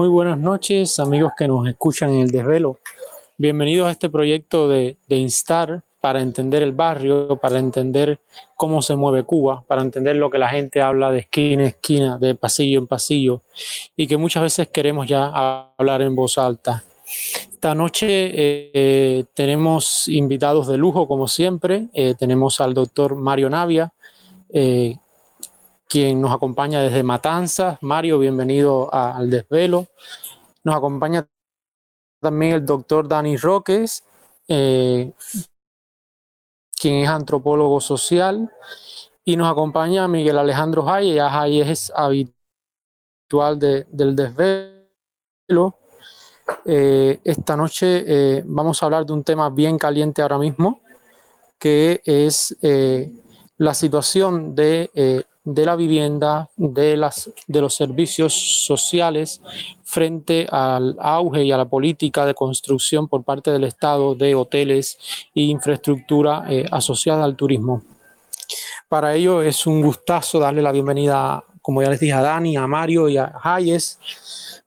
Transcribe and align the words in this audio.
Muy 0.00 0.08
buenas 0.08 0.38
noches, 0.38 0.98
amigos 0.98 1.32
que 1.36 1.46
nos 1.46 1.68
escuchan 1.68 2.08
en 2.08 2.20
el 2.20 2.30
desvelo. 2.30 2.78
Bienvenidos 3.36 3.86
a 3.86 3.90
este 3.90 4.08
proyecto 4.08 4.66
de, 4.66 4.96
Instar 5.10 5.82
para 6.00 6.22
entender 6.22 6.62
el 6.62 6.72
barrio, 6.72 7.36
para 7.36 7.58
entender 7.58 8.18
cómo 8.56 8.80
se 8.80 8.96
mueve 8.96 9.24
Cuba, 9.24 9.62
para 9.68 9.82
entender 9.82 10.16
lo 10.16 10.30
que 10.30 10.38
la 10.38 10.48
gente 10.48 10.80
habla 10.80 11.10
de 11.10 11.18
esquina 11.18 11.52
en 11.52 11.68
esquina, 11.68 12.16
de 12.16 12.34
pasillo 12.34 12.78
en 12.78 12.86
pasillo, 12.86 13.42
y 13.94 14.06
que 14.06 14.16
muchas 14.16 14.42
veces 14.42 14.68
queremos 14.68 15.06
ya 15.06 15.70
hablar 15.76 16.00
en 16.00 16.16
voz 16.16 16.38
alta. 16.38 16.82
Esta 17.52 17.74
noche 17.74 18.06
eh, 18.08 19.24
tenemos 19.34 20.08
invitados 20.08 20.66
de 20.66 20.78
lujo, 20.78 21.06
como 21.06 21.28
siempre. 21.28 21.88
Eh, 21.92 22.14
tenemos 22.18 22.58
al 22.62 22.72
doctor 22.72 23.16
Mario 23.16 23.50
Navia, 23.50 23.92
eh, 24.48 24.96
quien 25.90 26.20
nos 26.20 26.32
acompaña 26.32 26.80
desde 26.80 27.02
Matanzas. 27.02 27.76
Mario, 27.80 28.20
bienvenido 28.20 28.94
al 28.94 29.28
desvelo. 29.28 29.88
Nos 30.62 30.76
acompaña 30.76 31.26
también 32.20 32.52
el 32.52 32.64
doctor 32.64 33.08
Dani 33.08 33.36
Roques, 33.36 34.04
eh, 34.46 35.12
quien 36.80 36.94
es 36.94 37.08
antropólogo 37.08 37.80
social. 37.80 38.48
Y 39.24 39.36
nos 39.36 39.50
acompaña 39.50 40.06
Miguel 40.06 40.38
Alejandro 40.38 40.84
Jay, 40.84 41.14
ya 41.14 41.28
Jay 41.28 41.60
es 41.60 41.92
habitual 41.92 43.58
de, 43.58 43.84
del 43.90 44.14
desvelo. 44.14 45.76
Eh, 46.66 47.18
esta 47.24 47.56
noche 47.56 48.04
eh, 48.06 48.44
vamos 48.46 48.80
a 48.80 48.86
hablar 48.86 49.04
de 49.04 49.12
un 49.12 49.24
tema 49.24 49.50
bien 49.50 49.76
caliente 49.76 50.22
ahora 50.22 50.38
mismo, 50.38 50.82
que 51.58 52.00
es 52.04 52.56
la 53.56 53.74
situación 53.74 54.54
de 54.54 55.26
de 55.44 55.64
la 55.64 55.74
vivienda, 55.74 56.48
de, 56.56 56.96
las, 56.96 57.30
de 57.46 57.60
los 57.60 57.74
servicios 57.74 58.34
sociales 58.64 59.40
frente 59.82 60.46
al 60.50 60.96
auge 61.00 61.44
y 61.44 61.52
a 61.52 61.56
la 61.56 61.64
política 61.64 62.26
de 62.26 62.34
construcción 62.34 63.08
por 63.08 63.24
parte 63.24 63.50
del 63.50 63.64
Estado 63.64 64.14
de 64.14 64.34
hoteles 64.34 64.98
e 65.34 65.42
infraestructura 65.42 66.44
eh, 66.48 66.66
asociada 66.70 67.24
al 67.24 67.36
turismo. 67.36 67.82
Para 68.88 69.14
ello 69.14 69.42
es 69.42 69.66
un 69.66 69.80
gustazo 69.80 70.38
darle 70.38 70.62
la 70.62 70.72
bienvenida, 70.72 71.42
como 71.62 71.82
ya 71.82 71.90
les 71.90 72.00
dije, 72.00 72.12
a 72.12 72.22
Dani, 72.22 72.56
a 72.56 72.66
Mario 72.66 73.08
y 73.08 73.16
a 73.16 73.32
Hayes. 73.42 73.98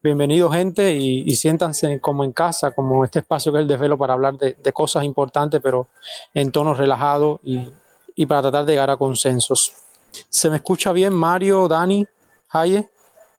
Bienvenido 0.01 0.49
gente 0.49 0.95
y, 0.95 1.23
y, 1.25 1.35
siéntanse 1.35 2.01
como 2.01 2.25
en 2.25 2.33
casa, 2.33 2.71
como 2.71 3.05
este 3.05 3.19
espacio 3.19 3.51
que 3.51 3.59
es 3.59 3.61
el 3.61 3.67
desvelo 3.67 3.97
para 3.97 4.13
hablar 4.13 4.37
de, 4.37 4.73
cosas 4.73 5.05
importantes, 5.05 5.61
pero 5.61 5.87
en 6.33 6.51
tono 6.51 6.73
relajado 6.73 7.39
y, 7.43 7.69
y 8.15 8.25
para 8.25 8.41
tratar 8.41 8.65
de 8.65 8.73
llegar 8.73 8.89
a 8.89 8.97
consensos. 8.97 9.82
¿Se 10.29 10.49
me 10.49 10.57
escucha 10.57 10.91
bien, 10.91 11.13
Mario, 11.13 11.67
Dani, 11.67 12.05
Jaye? 12.47 12.89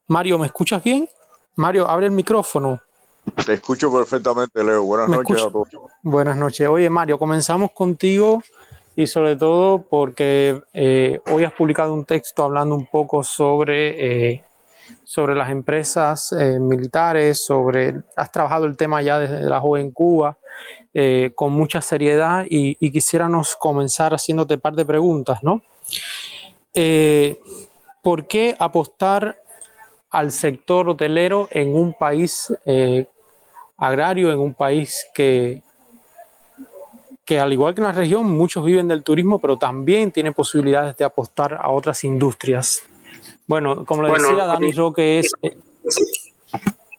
Mario, 0.08 0.38
¿me 0.38 0.46
escuchas 0.46 0.82
bien? 0.82 1.08
Mario, 1.56 1.88
abre 1.88 2.06
el 2.06 2.12
micrófono. 2.12 2.80
Te 3.46 3.54
escucho 3.54 3.92
perfectamente, 3.92 4.62
Leo. 4.62 4.82
Buenas 4.84 5.08
noches 5.08 5.42
a 5.42 5.50
todos. 5.50 5.68
Buenas 6.02 6.36
noches. 6.36 6.68
Oye, 6.68 6.90
Mario, 6.90 7.18
comenzamos 7.18 7.70
contigo 7.72 8.42
y 8.96 9.06
sobre 9.06 9.36
todo 9.36 9.82
porque 9.82 10.60
eh, 10.72 11.20
hoy 11.30 11.44
has 11.44 11.52
publicado 11.52 11.94
un 11.94 12.04
texto 12.04 12.44
hablando 12.44 12.74
un 12.74 12.86
poco 12.86 13.24
sobre, 13.24 14.32
eh, 14.32 14.44
sobre 15.04 15.34
las 15.34 15.50
empresas 15.50 16.32
eh, 16.32 16.58
militares, 16.60 17.44
sobre, 17.44 18.02
has 18.14 18.30
trabajado 18.30 18.66
el 18.66 18.76
tema 18.76 19.02
ya 19.02 19.18
desde 19.18 19.40
la 19.42 19.60
joven 19.60 19.90
Cuba 19.90 20.36
con 21.34 21.52
mucha 21.52 21.80
seriedad 21.80 22.44
y, 22.48 22.76
y 22.78 22.92
quisiéramos 22.92 23.56
comenzar 23.56 24.14
haciéndote 24.14 24.54
un 24.54 24.60
par 24.60 24.76
de 24.76 24.84
preguntas, 24.84 25.40
¿no? 25.42 25.60
Eh, 26.74 27.40
¿por 28.02 28.26
qué 28.26 28.56
apostar 28.58 29.40
al 30.10 30.32
sector 30.32 30.88
hotelero 30.88 31.48
en 31.50 31.74
un 31.74 31.94
país 31.94 32.52
eh, 32.66 33.06
agrario, 33.76 34.32
en 34.32 34.38
un 34.38 34.54
país 34.54 35.06
que, 35.14 35.62
que 37.24 37.40
al 37.40 37.52
igual 37.52 37.74
que 37.74 37.80
en 37.80 37.86
la 37.86 37.92
región, 37.92 38.30
muchos 38.30 38.64
viven 38.64 38.88
del 38.88 39.02
turismo, 39.02 39.38
pero 39.38 39.56
también 39.56 40.12
tiene 40.12 40.32
posibilidades 40.32 40.96
de 40.96 41.04
apostar 41.04 41.54
a 41.54 41.70
otras 41.70 42.04
industrias? 42.04 42.82
Bueno, 43.46 43.84
como 43.84 44.02
le 44.02 44.10
bueno, 44.10 44.28
decía, 44.28 44.46
Dani 44.46 44.72
Roque 44.72 45.20
es, 45.20 45.32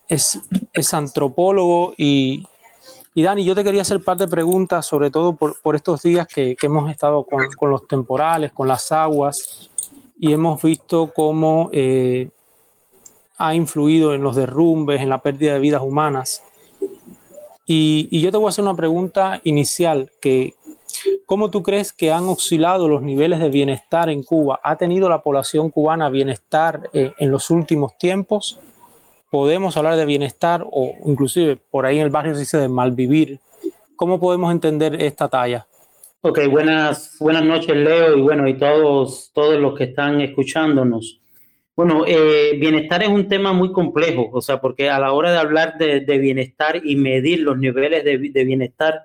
es, 0.07 0.39
es 0.73 0.93
antropólogo 0.93 1.93
y, 1.97 2.45
y 3.17 3.23
Dani, 3.23 3.45
yo 3.45 3.55
te 3.55 3.63
quería 3.63 3.81
hacer 3.81 4.03
parte 4.03 4.25
de 4.25 4.29
preguntas, 4.29 4.85
sobre 4.85 5.09
todo 5.09 5.37
por, 5.37 5.75
estos 5.75 6.01
días 6.01 6.27
que, 6.27 6.57
hemos 6.61 6.91
estado 6.91 7.25
con, 7.25 7.71
los 7.71 7.87
temporales, 7.87 8.51
con 8.51 8.67
las 8.67 8.91
aguas, 8.91 9.71
y 10.19 10.33
hemos 10.33 10.61
visto 10.61 11.13
cómo 11.15 11.69
eh, 11.71 12.29
ha 13.37 13.55
influido 13.55 14.13
en 14.13 14.21
los 14.21 14.35
derrumbes, 14.35 14.99
en 14.99 15.07
la 15.07 15.19
pérdida 15.19 15.53
de 15.53 15.59
vidas 15.59 15.81
humanas. 15.81 16.43
Y, 17.65 18.09
y, 18.11 18.19
yo 18.19 18.31
te 18.31 18.37
voy 18.37 18.47
a 18.47 18.49
hacer 18.49 18.65
una 18.65 18.75
pregunta 18.75 19.39
inicial, 19.45 20.11
que 20.19 20.53
¿cómo 21.25 21.49
tú 21.49 21.63
crees 21.63 21.93
que 21.93 22.11
han 22.11 22.25
oscilado 22.25 22.89
los 22.89 23.01
niveles 23.01 23.39
de 23.39 23.47
bienestar 23.47 24.09
en 24.09 24.23
Cuba? 24.23 24.59
¿Ha 24.61 24.75
tenido 24.75 25.07
la 25.07 25.21
población 25.21 25.69
cubana 25.69 26.09
bienestar 26.09 26.89
eh, 26.91 27.13
en 27.17 27.31
los 27.31 27.49
últimos 27.49 27.97
tiempos? 27.97 28.59
Podemos 29.35 29.75
hablar 29.75 29.97
de 29.97 30.05
bienestar 30.05 30.65
o 30.71 30.95
inclusive 31.03 31.57
por 31.57 31.85
ahí 31.85 31.97
en 31.97 32.03
el 32.03 32.09
barrio 32.09 32.35
se 32.35 32.39
dice 32.39 32.57
de 32.57 32.69
malvivir. 32.69 33.41
¿Cómo 33.97 34.17
podemos 34.17 34.49
entender 34.49 34.95
esta 35.01 35.27
talla? 35.27 35.67
Ok, 36.21 36.47
buenas, 36.49 37.17
buenas 37.19 37.43
noches 37.43 37.75
Leo 37.75 38.17
y 38.17 38.21
bueno, 38.21 38.47
y 38.47 38.57
todos, 38.57 39.31
todos 39.33 39.59
los 39.59 39.77
que 39.77 39.83
están 39.83 40.21
escuchándonos. 40.21 41.19
Bueno, 41.75 42.05
eh, 42.07 42.55
bienestar 42.57 43.03
es 43.03 43.09
un 43.09 43.27
tema 43.27 43.51
muy 43.51 43.73
complejo, 43.73 44.29
o 44.31 44.39
sea, 44.41 44.61
porque 44.61 44.89
a 44.89 44.99
la 44.99 45.11
hora 45.11 45.33
de 45.33 45.37
hablar 45.37 45.77
de, 45.77 45.99
de 45.99 46.17
bienestar 46.17 46.79
y 46.81 46.95
medir 46.95 47.41
los 47.41 47.57
niveles 47.57 48.05
de, 48.05 48.17
de 48.17 48.43
bienestar, 48.45 49.03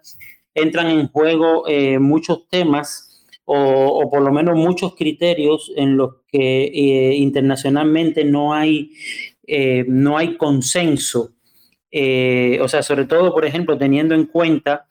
entran 0.54 0.90
en 0.90 1.08
juego 1.08 1.64
eh, 1.66 1.98
muchos 1.98 2.46
temas 2.48 3.26
o, 3.46 3.56
o, 3.56 4.08
por 4.08 4.22
lo 4.22 4.30
menos 4.30 4.54
muchos 4.54 4.94
criterios 4.94 5.72
en 5.74 5.96
los 5.96 6.18
que 6.28 6.66
eh, 6.66 7.16
internacionalmente 7.16 8.24
no 8.24 8.54
hay 8.54 8.92
eh, 9.52 9.84
no 9.88 10.16
hay 10.16 10.36
consenso. 10.36 11.32
Eh, 11.90 12.60
o 12.62 12.68
sea, 12.68 12.84
sobre 12.84 13.04
todo, 13.06 13.34
por 13.34 13.44
ejemplo, 13.44 13.76
teniendo 13.76 14.14
en 14.14 14.26
cuenta 14.26 14.86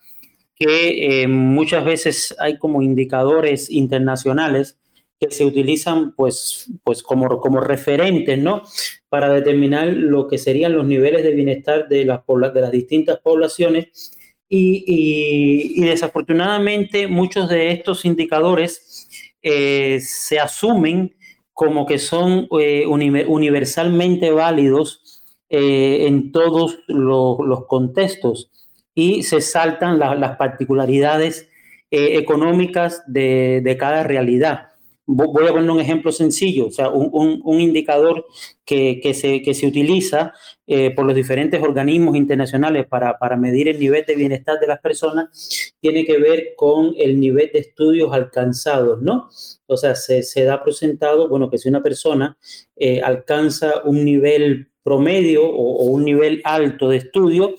que 0.54 1.22
eh, 1.22 1.28
muchas 1.30 1.86
veces 1.86 2.36
hay 2.40 2.58
como 2.58 2.82
indicadores 2.82 3.70
internacionales 3.70 4.78
que 5.18 5.32
se 5.32 5.46
utilizan 5.46 6.14
pues, 6.14 6.70
pues 6.84 7.02
como, 7.02 7.40
como 7.40 7.62
referentes, 7.62 8.38
¿no? 8.38 8.64
Para 9.08 9.32
determinar 9.32 9.88
lo 9.88 10.28
que 10.28 10.38
serían 10.38 10.74
los 10.74 10.86
niveles 10.86 11.24
de 11.24 11.34
bienestar 11.34 11.88
de 11.88 12.04
las, 12.04 12.20
de 12.54 12.62
las 12.62 12.72
distintas 12.72 13.20
poblaciones. 13.20 14.12
Y, 14.50 15.80
desafortunadamente 15.82 17.08
muchos 17.08 17.48
de 17.48 17.72
estos 17.72 18.04
indicadores 18.04 19.08
se 19.42 20.40
asumen 20.40 21.16
como 21.60 21.86
que 21.86 22.00
son 22.00 22.48
eh, 22.58 22.86
universalmente 22.88 24.32
válidos 24.32 25.22
eh, 25.50 26.06
en 26.08 26.32
todos 26.32 26.80
lo, 26.88 27.40
los 27.44 27.66
contextos 27.66 28.50
y 28.96 29.24
se 29.24 29.42
saltan 29.42 30.00
la, 30.00 30.16
las 30.16 30.38
particularidades 30.38 31.50
eh, 31.92 32.16
económicas 32.18 33.04
de, 33.08 33.76
cada 33.78 34.04
realidad. 34.04 34.69
Voy 35.12 35.48
a 35.48 35.52
poner 35.52 35.72
un 35.72 35.80
ejemplo 35.80 36.12
sencillo, 36.12 36.68
o 36.68 36.72
sea, 36.72 36.90
un, 36.90 37.42
un, 37.44 37.62
indicador 37.62 38.28
que, 38.64 39.00
que, 39.02 39.16
se, 39.16 39.42
que 39.42 39.56
se 39.56 39.66
utiliza 39.66 40.34
eh, 40.68 40.92
por 40.92 41.04
los 41.08 41.16
diferentes 41.16 41.60
organismos 41.64 42.16
internacionales 42.16 42.86
para, 42.86 43.18
para 43.18 43.36
medir 43.36 43.70
el 43.70 43.80
nivel 43.80 44.06
de 44.06 44.14
bienestar 44.14 44.60
de 44.60 44.68
las 44.68 44.80
personas 44.80 45.74
tiene 45.80 46.06
que 46.06 46.20
ver 46.20 46.54
con 46.56 46.94
el 46.96 47.20
nivel 47.20 47.50
de 47.52 47.58
estudios 47.58 48.14
alcanzados, 48.14 49.02
¿no? 49.02 49.30
O 49.66 49.78
sea, 49.78 49.96
se, 49.96 50.22
se 50.22 50.44
da 50.44 50.64
presentado, 50.64 51.28
bueno, 51.28 51.50
que 51.50 51.58
si 51.58 51.70
una 51.70 51.82
persona 51.82 52.38
eh, 52.76 53.02
alcanza 53.02 53.82
un 53.86 54.06
nivel 54.06 54.69
promedio 54.84 55.46
o, 55.46 55.84
un 55.86 56.06
nivel 56.06 56.42
alto 56.44 56.90
de 56.90 56.98
estudio, 56.98 57.56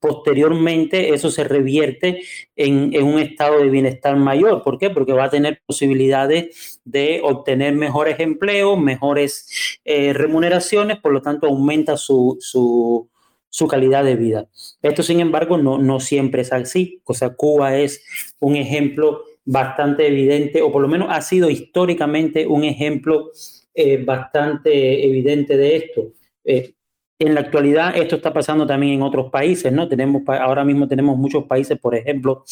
posteriormente 0.00 1.14
eso 1.14 1.30
se 1.30 1.44
revierte 1.44 2.22
en, 2.56 2.94
en, 2.94 3.04
un 3.04 3.18
estado 3.18 3.58
de 3.58 3.70
bienestar 3.70 4.16
mayor. 4.16 4.62
¿Por 4.62 4.78
qué? 4.78 4.90
Porque 4.90 5.12
va 5.12 5.24
a 5.24 5.30
tener 5.30 5.60
posibilidades 5.66 6.80
de 6.84 7.20
obtener 7.22 7.74
mejores 7.74 8.18
empleos, 8.20 8.78
mejores 8.78 9.78
eh, 9.84 10.12
remuneraciones, 10.12 10.98
por 11.00 11.12
lo 11.12 11.22
tanto 11.22 11.46
aumenta 11.46 11.96
su, 11.96 12.36
su, 12.40 13.08
su, 13.48 13.68
calidad 13.68 14.04
de 14.04 14.16
vida. 14.16 14.48
Esto, 14.82 15.02
sin 15.02 15.20
embargo, 15.20 15.56
no, 15.58 15.78
no 15.78 16.00
siempre 16.00 16.42
es 16.42 16.52
así. 16.52 17.00
O 17.04 17.14
sea, 17.14 17.30
Cuba 17.30 17.76
es 17.76 18.02
un 18.40 18.56
ejemplo 18.56 19.22
bastante 19.44 20.06
evidente, 20.06 20.62
o 20.62 20.72
por 20.72 20.82
lo 20.82 20.88
menos 20.88 21.08
ha 21.10 21.20
sido 21.20 21.50
históricamente 21.50 22.46
un 22.46 22.64
ejemplo 22.64 23.30
eh, 23.74 24.02
bastante 24.04 25.06
evidente 25.06 25.56
de 25.56 25.76
esto. 25.76 26.12
Eh, 26.44 26.74
en 27.18 27.34
la 27.34 27.40
actualidad 27.40 27.96
esto 27.96 28.16
está 28.16 28.32
pasando 28.32 28.66
también 28.66 28.94
en 28.94 29.02
otros 29.02 29.30
países, 29.30 29.72
¿no? 29.72 29.88
Tenemos, 29.88 30.22
ahora 30.26 30.64
mismo 30.64 30.88
tenemos 30.88 31.16
muchos 31.16 31.44
países, 31.44 31.78
por 31.78 31.94
ejemplo, 31.94 32.44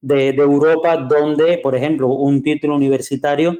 de, 0.00 0.28
Europa, 0.30 0.96
donde, 0.96 1.58
por 1.58 1.74
ejemplo, 1.74 2.08
un 2.08 2.42
título 2.42 2.76
universitario 2.76 3.58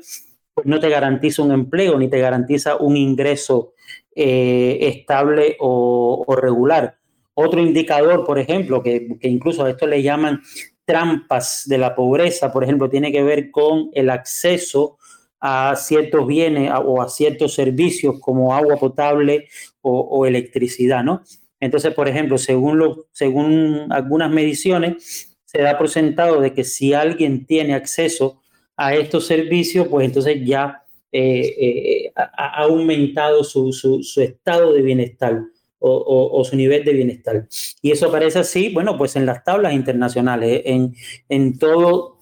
pues 0.52 0.66
no 0.66 0.80
te 0.80 0.88
garantiza 0.88 1.42
un 1.42 1.52
empleo 1.52 1.98
ni 1.98 2.08
te 2.08 2.18
garantiza 2.18 2.76
un 2.76 2.96
ingreso 2.96 3.72
eh, 4.14 4.78
estable 4.80 5.56
o, 5.60 6.24
regular. 6.40 6.96
Otro 7.34 7.60
indicador, 7.60 8.24
por 8.26 8.38
ejemplo, 8.38 8.82
que 8.82 9.06
incluso 9.22 9.64
a 9.64 9.70
esto 9.70 9.86
le 9.86 10.02
llaman 10.02 10.42
trampas 10.84 11.62
de 11.66 11.78
la 11.78 11.94
pobreza, 11.94 12.52
por 12.52 12.64
ejemplo, 12.64 12.90
tiene 12.90 13.12
que 13.12 13.22
ver 13.22 13.50
con 13.50 13.90
el 13.92 14.10
acceso 14.10 14.98
a 15.40 15.74
ciertos 15.76 16.26
bienes 16.26 16.70
o 16.84 17.00
a 17.00 17.08
ciertos 17.08 17.54
servicios 17.54 18.20
como 18.20 18.54
agua 18.54 18.76
potable 18.76 19.48
o, 19.82 20.26
electricidad, 20.26 21.02
¿no? 21.02 21.22
Entonces, 21.58 21.94
por 21.94 22.08
ejemplo, 22.08 22.38
según, 22.38 22.78
lo, 22.78 23.06
según 23.12 23.86
algunas 23.90 24.30
mediciones, 24.30 25.36
se 25.44 25.62
da 25.62 25.76
por 25.76 25.88
sentado 25.88 26.40
de 26.40 26.54
que 26.54 26.64
si 26.64 26.94
alguien 26.94 27.44
tiene 27.46 27.74
acceso 27.74 28.40
a 28.76 28.94
estos 28.94 29.26
servicios, 29.26 29.88
pues 29.88 30.06
entonces 30.06 30.40
ya 30.44 30.84
eh, 31.12 31.54
eh, 31.58 32.12
ha, 32.14 32.62
aumentado 32.62 33.44
su, 33.44 33.72
su, 33.72 34.20
estado 34.20 34.72
de 34.72 34.80
bienestar 34.80 35.42
o, 35.80 36.42
su 36.44 36.56
nivel 36.56 36.84
de 36.84 36.92
bienestar. 36.92 37.46
Y 37.82 37.90
eso 37.90 38.08
aparece 38.08 38.38
así, 38.38 38.68
bueno, 38.68 38.96
pues 38.96 39.16
en 39.16 39.26
las 39.26 39.42
tablas 39.42 39.72
internacionales, 39.72 40.62
en, 40.64 40.94
en 41.28 41.58
todos 41.58 42.12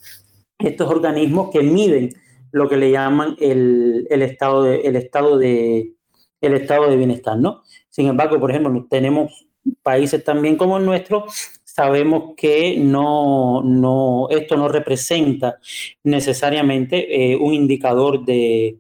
estos 0.59 0.89
organismos 0.89 1.51
que 1.53 1.63
miden 1.63 2.11
lo 2.53 2.69
que 2.69 2.77
le 2.77 2.91
llaman 2.91 3.37
el, 3.41 4.07
el 4.11 4.23
estado, 4.23 4.63
de, 4.63 4.81
el, 4.81 4.97
estado 4.97 5.39
de, 5.39 5.93
el 6.41 6.55
estado 6.55 6.89
de 6.89 6.97
bienestar, 6.97 7.37
¿no? 7.39 7.63
Sin 7.89 8.07
embargo, 8.09 8.39
por 8.39 8.51
ejemplo, 8.51 8.87
tenemos 8.89 9.49
países 9.83 10.23
también 10.25 10.57
como 10.57 10.79
el 10.79 10.85
nuestro, 10.85 11.27
sabemos 11.65 12.35
que 12.37 12.77
no, 12.79 13.63
no, 13.63 14.29
esto 14.31 14.57
no 14.57 14.69
representa 14.69 15.59
necesariamente 16.03 17.33
eh, 17.33 17.37
un 17.37 17.55
indicador 17.55 18.25
de, 18.25 18.79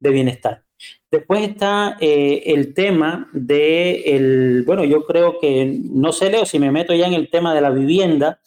de, 0.00 0.10
bienestar. 0.10 0.62
Después 1.10 1.42
está 1.42 1.96
eh, 2.00 2.42
el 2.46 2.74
tema 2.74 3.28
de, 3.32 4.16
el, 4.16 4.62
bueno, 4.66 4.84
yo 4.84 5.04
creo 5.04 5.38
que, 5.38 5.78
no 5.90 6.12
sé, 6.12 6.30
Leo, 6.30 6.46
si 6.46 6.58
me 6.58 6.70
meto 6.70 6.94
ya 6.94 7.06
en 7.06 7.14
el 7.14 7.30
tema 7.30 7.54
de 7.54 7.60
la 7.60 7.70
vivienda, 7.70 8.40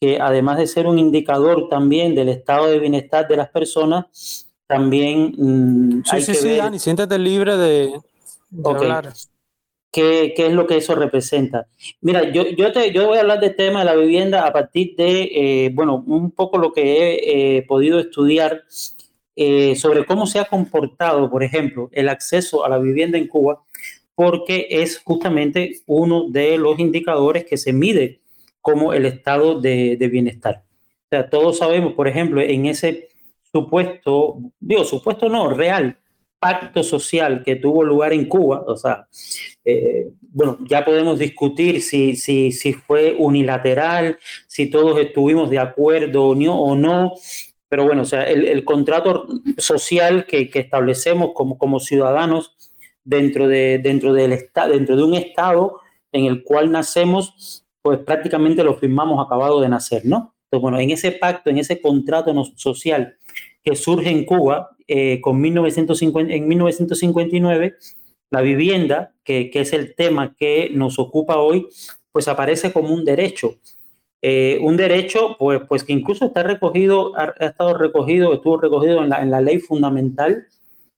que 0.00 0.18
además 0.20 0.58
de 0.58 0.66
ser 0.66 0.86
un 0.86 0.98
indicador 0.98 1.68
también 1.68 2.14
del 2.14 2.30
estado 2.30 2.66
de 2.66 2.78
bienestar 2.78 3.28
de 3.28 3.36
las 3.36 3.50
personas, 3.50 4.49
también 4.70 5.34
mm, 5.36 6.04
sí, 6.04 6.20
sí, 6.22 6.32
sí, 6.32 6.56
Dani, 6.56 6.78
siéntate 6.78 7.18
libre 7.18 7.56
de, 7.56 7.92
hablar. 8.64 9.12
¿Qué, 9.90 10.32
¿Qué, 10.36 10.46
es 10.46 10.52
lo 10.52 10.68
que 10.68 10.76
eso 10.76 10.94
representa? 10.94 11.66
Mira, 12.00 12.30
yo, 12.30 12.46
yo, 12.46 12.70
te, 12.70 12.92
yo 12.92 13.08
voy 13.08 13.18
a 13.18 13.22
hablar 13.22 13.40
del 13.40 13.56
tema 13.56 13.80
de 13.80 13.86
la 13.86 13.96
vivienda 13.96 14.46
a 14.46 14.52
partir 14.52 14.94
de, 14.94 15.22
eh, 15.34 15.70
bueno, 15.74 16.04
un 16.06 16.30
poco 16.30 16.56
lo 16.56 16.72
que 16.72 16.82
he 16.82 17.56
eh, 17.56 17.62
podido 17.62 17.98
estudiar 17.98 18.62
eh, 19.34 19.74
sobre 19.74 20.06
cómo 20.06 20.28
se 20.28 20.38
ha 20.38 20.44
comportado, 20.44 21.28
por 21.28 21.42
ejemplo, 21.42 21.88
el 21.90 22.08
acceso 22.08 22.64
a 22.64 22.68
la 22.68 22.78
vivienda 22.78 23.18
en 23.18 23.26
Cuba, 23.26 23.64
porque 24.14 24.68
es 24.70 25.00
justamente 25.02 25.80
uno 25.86 26.28
de 26.28 26.58
los 26.58 26.78
indicadores 26.78 27.44
que 27.44 27.56
se 27.56 27.72
mide 27.72 28.20
como 28.60 28.92
el 28.92 29.04
estado 29.04 29.60
de, 29.60 29.96
bienestar. 30.12 30.62
O 31.06 31.08
sea, 31.10 31.28
todos 31.28 31.58
sabemos, 31.58 31.94
por 31.94 32.06
ejemplo, 32.06 32.40
en 32.40 32.66
ese 32.66 33.09
supuesto, 33.52 34.38
digo, 34.58 34.84
supuesto 34.84 35.28
no, 35.28 35.50
real 35.50 35.96
pacto 36.40 36.82
social 36.82 37.42
que 37.44 37.56
tuvo 37.56 37.84
lugar 37.84 38.14
en 38.14 38.24
Cuba, 38.24 38.64
o 38.66 38.74
sea, 38.76 39.06
eh, 39.64 40.08
bueno, 40.20 40.58
ya 40.66 40.84
podemos 40.84 41.18
discutir 41.18 41.82
si, 41.82 42.16
si, 42.16 42.50
si 42.50 42.72
fue 42.72 43.14
unilateral, 43.18 44.18
si 44.46 44.70
todos 44.70 44.98
estuvimos 44.98 45.50
de 45.50 45.58
acuerdo 45.58 46.28
o 46.28 46.74
no, 46.74 47.12
pero 47.68 47.84
bueno, 47.84 48.02
o 48.02 48.04
sea, 48.06 48.24
el, 48.24 48.64
contrato 48.64 49.26
social 49.58 50.24
que, 50.24 50.48
que, 50.50 50.60
establecemos 50.60 51.32
como, 51.34 51.58
como 51.58 51.78
ciudadanos 51.78 52.56
dentro 53.04 53.46
de, 53.46 53.78
dentro, 53.78 54.14
del 54.14 54.48
dentro 54.72 54.96
de 54.96 55.02
un 55.02 55.14
Estado 55.14 55.80
en 56.10 56.24
el 56.24 56.42
cual 56.42 56.72
nacemos, 56.72 57.64
pues 57.82 57.98
prácticamente 57.98 58.64
lo 58.64 58.74
firmamos 58.74 59.24
acabado 59.24 59.60
de 59.60 59.68
nacer, 59.68 60.04
¿no? 60.04 60.34
Entonces, 60.44 60.62
bueno, 60.62 60.80
en 60.80 60.90
ese 60.90 61.12
pacto, 61.12 61.50
en 61.50 61.58
ese 61.58 61.80
contrato 61.80 62.32
social 62.56 63.16
que 63.62 63.76
surge 63.76 64.10
en 64.10 64.24
Cuba 64.24 64.70
eh, 64.88 65.20
con 65.20 65.40
1950, 65.40 66.32
en 66.34 66.48
1959, 66.48 67.74
la 68.30 68.40
vivienda, 68.40 69.12
que, 69.24 69.50
que, 69.50 69.60
es 69.60 69.72
el 69.72 69.94
tema 69.94 70.34
que 70.36 70.70
nos 70.72 70.98
ocupa 70.98 71.38
hoy, 71.38 71.66
pues 72.12 72.28
aparece 72.28 72.72
como 72.72 72.94
un 72.94 73.04
derecho. 73.04 73.56
Eh, 74.22 74.58
un 74.60 74.76
derecho, 74.76 75.36
pues, 75.38 75.62
pues 75.66 75.82
que 75.82 75.92
incluso 75.92 76.26
está 76.26 76.42
recogido, 76.42 77.16
ha, 77.16 77.32
estado 77.40 77.76
recogido, 77.76 78.34
estuvo 78.34 78.60
recogido 78.60 79.02
en 79.02 79.08
la, 79.08 79.22
en 79.22 79.30
la 79.30 79.40
ley 79.40 79.58
fundamental 79.60 80.46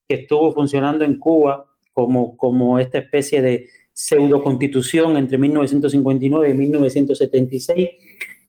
que 0.09 0.15
estuvo 0.17 0.53
funcionando 0.53 1.05
en 1.05 1.19
Cuba 1.19 1.67
como, 1.93 2.37
como 2.37 2.79
esta 2.79 2.99
especie 2.99 3.41
de 3.41 3.69
pseudo 3.93 4.43
constitución 4.43 5.17
entre 5.17 5.39
1959 5.39 6.51
y 6.51 6.55
1976. 6.55 7.91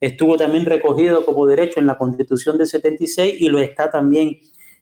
Estuvo 0.03 0.37
también 0.37 0.65
recogido 0.65 1.25
como 1.25 1.45
derecho 1.45 1.79
en 1.79 1.87
la 1.87 1.97
constitución 1.97 2.57
de 2.57 2.65
76 2.65 3.35
y 3.39 3.49
lo 3.49 3.59
está 3.59 3.89
también 3.89 4.39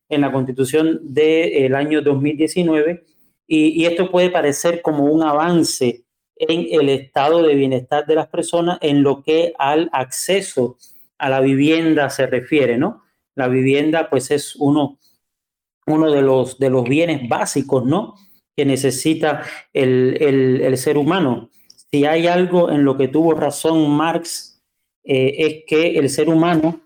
en 0.10 0.22
la 0.22 0.32
constitución 0.32 1.00
del 1.02 1.76
año 1.76 2.02
2019. 2.02 3.06
Y, 3.48 3.82
y, 3.82 3.86
esto 3.86 4.10
puede 4.10 4.30
parecer 4.30 4.82
como 4.82 5.06
un 5.06 5.24
avance 5.24 6.06
en 6.36 6.68
el 6.72 6.90
estado 6.90 7.44
de 7.44 7.56
bienestar 7.56 8.06
de 8.06 8.16
las 8.16 8.28
personas 8.28 8.78
en 8.82 9.04
lo 9.04 9.22
que 9.24 9.54
al 9.60 9.90
acceso 9.92 10.78
a 11.18 11.30
la 11.30 11.42
vivienda 11.42 12.10
se 12.10 12.28
refiere, 12.28 12.78
¿no? 12.78 13.04
La 13.36 13.48
vivienda 13.48 14.10
pues 14.10 14.32
es 14.32 14.56
uno, 14.56 14.98
uno 15.86 16.12
de, 16.12 16.22
los, 16.22 16.58
de 16.58 16.70
los 16.70 16.84
bienes 16.86 17.28
básicos, 17.28 17.86
¿no? 17.86 18.16
que 18.56 18.66
necesita 18.66 19.44
el, 19.74 20.74
ser 20.78 20.98
humano. 20.98 21.50
Si 21.92 22.06
hay 22.06 22.28
algo 22.28 22.72
en 22.72 22.84
lo 22.84 22.98
que 22.98 23.08
tuvo 23.08 23.34
razón 23.34 23.90
Marx, 23.90 24.51
eh, 25.04 25.36
es 25.38 25.64
que 25.68 25.98
el 25.98 26.10
ser 26.10 26.30
humano, 26.30 26.82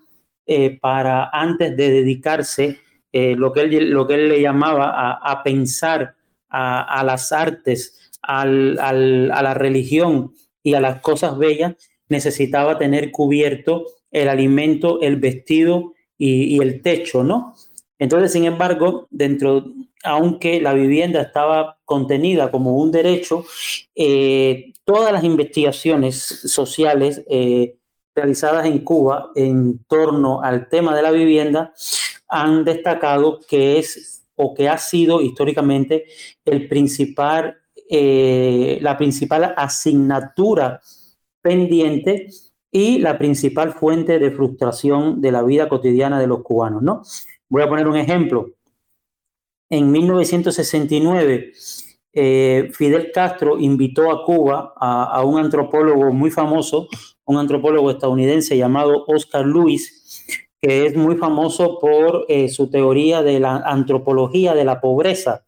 eh, 0.46 0.78
para 0.80 1.28
antes 1.32 1.76
de 1.76 1.90
dedicarse, 1.90 2.78
eh, 3.12 3.34
lo, 3.36 3.52
que 3.52 3.62
él, 3.62 3.90
lo 3.90 4.06
que 4.06 4.14
él 4.14 4.28
le 4.28 4.40
llamaba 4.40 5.18
a, 5.22 5.42
pensar 5.42 6.14
a, 6.48 7.02
las 7.04 7.32
artes, 7.32 8.10
a 8.22 8.44
la 8.44 9.54
religión 9.54 10.32
y 10.62 10.74
a 10.74 10.80
las 10.80 11.00
cosas 11.00 11.38
bellas, 11.38 11.74
necesitaba 12.08 12.78
tener 12.78 13.10
cubierto 13.10 13.86
el 14.10 14.28
alimento, 14.28 15.00
el 15.00 15.16
vestido 15.16 15.94
y, 16.18 16.60
el 16.60 16.82
techo, 16.82 17.24
¿no? 17.24 17.54
Entonces, 17.98 18.32
sin 18.32 18.44
embargo, 18.44 19.06
dentro 19.10 19.64
aunque 20.04 20.60
la 20.60 20.72
vivienda 20.72 21.20
estaba 21.20 21.78
contenida 21.84 22.50
como 22.52 22.76
un 22.76 22.92
derecho, 22.92 23.44
eh, 23.94 24.72
todas 24.84 25.12
las 25.12 25.24
investigaciones 25.24 26.16
sociales 26.16 27.24
realizadas 28.16 28.66
en 28.66 28.80
Cuba 28.80 29.30
en 29.34 29.84
torno 29.86 30.42
al 30.42 30.68
tema 30.68 30.96
de 30.96 31.02
la 31.02 31.12
vivienda 31.12 31.72
han 32.28 32.64
destacado 32.64 33.38
que 33.48 33.78
es 33.78 34.24
o 34.34 34.54
que 34.54 34.68
ha 34.68 34.78
sido 34.78 35.20
históricamente 35.20 36.06
el 36.44 36.66
principal, 36.66 37.56
eh, 37.88 38.78
la 38.80 38.98
principal 38.98 39.54
asignatura 39.56 40.80
pendiente 41.40 42.28
y 42.72 42.98
la 42.98 43.16
principal 43.16 43.72
fuente 43.72 44.18
de 44.18 44.30
frustración 44.32 45.20
de 45.20 45.32
la 45.32 45.42
vida 45.42 45.68
cotidiana 45.68 46.18
de 46.18 46.26
los 46.26 46.42
cubanos. 46.42 46.82
¿no? 46.82 47.02
Voy 47.48 47.62
a 47.62 47.68
poner 47.68 47.86
un 47.86 47.96
ejemplo 47.96 48.56
en 49.68 49.90
1969, 49.90 51.52
eh, 52.12 52.70
Fidel 52.72 53.10
Castro 53.12 53.58
invitó 53.58 54.10
a 54.10 54.24
Cuba 54.24 54.72
a, 54.76 55.22
un 55.24 55.40
antropólogo 55.40 56.12
muy 56.12 56.30
famoso, 56.30 56.88
un 57.26 57.38
antropólogo 57.38 57.90
estadounidense 57.90 58.56
llamado 58.56 59.04
Oscar 59.06 59.44
Lewis, 59.44 60.22
que 60.60 60.86
es 60.86 60.96
muy 60.96 61.16
famoso 61.16 61.78
por 61.78 62.24
eh, 62.28 62.48
su 62.48 62.70
teoría 62.70 63.22
de 63.22 63.40
la 63.40 63.56
antropología 63.56 64.54
de 64.54 64.64
la 64.64 64.80
pobreza. 64.80 65.44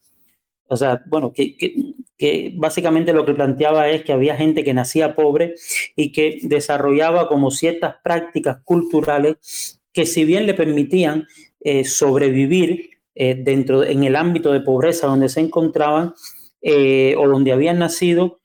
O 0.67 0.77
sea, 0.77 1.03
bueno, 1.07 1.33
que, 1.33 1.57
que, 1.57 2.53
básicamente 2.57 3.13
lo 3.13 3.25
que 3.25 3.33
planteaba 3.33 3.89
es 3.89 4.03
que 4.03 4.13
había 4.13 4.37
gente 4.37 4.65
que 4.65 4.75
nacía 4.75 5.15
pobre 5.15 5.55
y 5.97 6.13
que 6.13 6.41
desarrollaba 6.43 7.29
como 7.29 7.51
ciertas 7.51 7.95
prácticas 8.03 8.59
culturales 8.65 9.81
que 9.93 10.05
si 10.05 10.25
bien 10.25 10.47
le 10.47 10.55
permitían 10.55 11.27
eh, 11.61 11.85
sobrevivir, 11.85 12.91
eh, 13.15 13.35
dentro 13.35 13.83
en 13.83 14.05
el 14.05 14.15
ámbito 14.15 14.53
de 14.53 14.61
pobreza 14.61 15.07
donde 15.07 15.29
se 15.29 15.41
encontraban 15.41 16.15
o 16.61 17.29
donde 17.29 17.53
habían 17.53 17.79
nacido, 17.79 18.41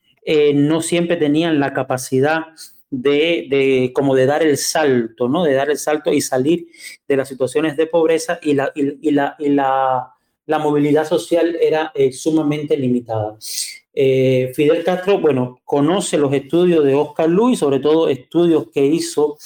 no 0.54 0.80
siempre 0.82 1.16
tenían 1.16 1.58
la 1.58 1.74
capacidad 1.74 2.44
de, 2.90 3.46
de, 3.50 3.92
como 3.94 4.14
de 4.14 4.26
dar 4.26 4.42
el 4.42 4.56
salto, 4.56 5.28
¿no? 5.28 5.44
De 5.44 5.54
dar 5.54 5.70
el 5.70 5.78
salto 5.78 6.12
y 6.12 6.20
salir 6.20 6.68
de 7.08 7.16
las 7.16 7.28
situaciones 7.28 7.76
de 7.76 7.86
pobreza 7.86 8.38
y 8.42 8.54
la, 8.54 8.72
y, 8.74 9.10
la, 9.10 9.36
y 9.38 9.48
la, 9.48 10.14
la, 10.46 10.58
movilidad 10.58 11.06
social 11.06 11.56
era 11.60 11.92
sumamente 12.12 12.76
limitada. 12.76 13.36
Fidel 13.92 14.82
Castro, 14.84 15.20
bueno, 15.20 15.60
conoce 15.64 16.18
los 16.18 16.32
estudios 16.32 16.84
de 16.84 16.94
Oscar 16.94 17.28
Luis, 17.28 17.60
sobre 17.60 17.78
todo 17.78 18.08
estudios 18.08 18.68
que 18.72 18.84
hizo 18.84 19.38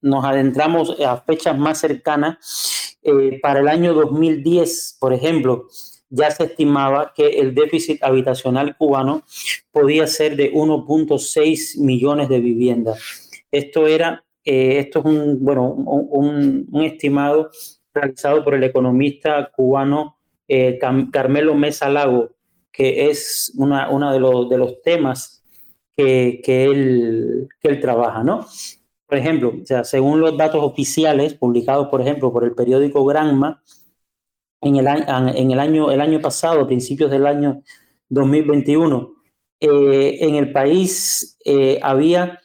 nos 0.00 0.24
adentramos 0.24 1.00
a 1.00 1.16
fechas 1.22 1.58
más 1.58 1.80
cercanas, 1.80 2.36
para 3.40 3.60
el 3.60 3.68
año 3.68 3.94
2010, 3.94 4.98
por 5.00 5.14
ejemplo, 5.14 5.68
ya 6.10 6.30
se 6.30 6.44
estimaba 6.44 7.12
que 7.14 7.28
el 7.28 7.54
déficit 7.54 8.02
habitacional 8.02 8.76
cubano 8.76 9.22
podía 9.70 10.06
ser 10.06 10.36
de 10.36 10.52
1.6 10.52 11.78
millones 11.80 12.28
de 12.28 12.40
viviendas. 12.40 13.30
Esto 13.50 13.86
era, 13.86 14.24
eh, 14.44 14.78
esto 14.78 14.98
es 14.98 15.04
un, 15.06 15.44
bueno, 15.44 15.68
un, 15.70 16.68
estimado 16.82 17.50
realizado 17.94 18.44
por 18.44 18.54
el 18.54 18.64
economista 18.64 19.50
cubano 19.54 20.16
eh, 20.48 20.78
Carmelo 21.12 21.54
Mesa 21.54 21.88
Lago, 21.88 22.30
que 22.72 23.08
es 23.08 23.52
una, 23.56 23.88
uno 23.90 24.12
de 24.12 24.20
los, 24.20 24.48
de 24.48 24.58
los 24.58 24.82
temas 24.82 25.44
que, 25.96 26.40
que, 26.44 26.64
él, 26.64 27.48
que 27.60 27.68
él 27.68 27.80
trabaja, 27.80 28.24
¿no? 28.24 28.46
Por 29.06 29.18
ejemplo, 29.18 29.52
o 29.60 29.66
sea, 29.66 29.82
según 29.84 30.20
los 30.20 30.36
datos 30.36 30.62
oficiales 30.62 31.34
publicados, 31.34 31.88
por 31.88 32.00
ejemplo, 32.00 32.32
por 32.32 32.44
el 32.44 32.52
periódico 32.52 33.04
Granma, 33.04 33.60
en 34.60 34.76
el, 34.76 34.86
en 34.86 35.50
el, 35.50 35.58
año, 35.58 35.90
el 35.90 36.00
año 36.00 36.20
pasado, 36.20 36.64
principios 36.66 37.10
del 37.10 37.26
año 37.26 37.62
2021, 38.08 39.14
eh, 39.60 40.18
en 40.20 40.36
el 40.36 40.52
país 40.52 41.36
eh, 41.44 41.80
había 41.82 42.40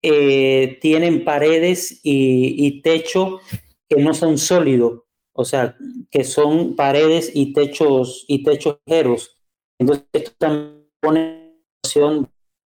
eh, 0.02 0.78
tienen 0.80 1.24
paredes 1.24 2.00
y, 2.02 2.66
y 2.66 2.82
techo 2.82 3.40
que 3.88 4.02
no 4.02 4.12
son 4.14 4.38
sólidos, 4.38 5.03
o 5.34 5.44
sea, 5.44 5.76
que 6.10 6.24
son 6.24 6.76
paredes 6.76 7.30
y 7.34 7.52
techos 7.52 8.24
y 8.28 8.44
techos 8.44 8.78
ligeros. 8.86 9.36
Entonces, 9.78 10.06
esto 10.12 10.32
también 10.38 10.86
pone 11.00 11.58
situación 11.82 12.30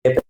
de... 0.04 0.20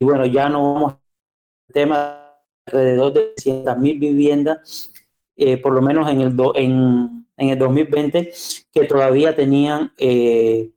Y 0.00 0.04
bueno, 0.04 0.24
ya 0.26 0.48
no 0.48 0.74
vamos 0.74 0.92
al 0.92 1.72
tema 1.74 2.34
alrededor 2.66 3.12
de 3.12 3.34
100.000 3.34 4.00
viviendas, 4.00 4.92
eh, 5.36 5.58
por 5.58 5.74
lo 5.74 5.82
menos 5.82 6.10
en 6.10 6.22
el, 6.22 6.34
en, 6.54 7.26
en, 7.36 7.48
el 7.50 7.58
2020, 7.58 8.32
que 8.72 8.84
todavía 8.84 9.36
tenían 9.36 9.92
eh, 9.98 10.70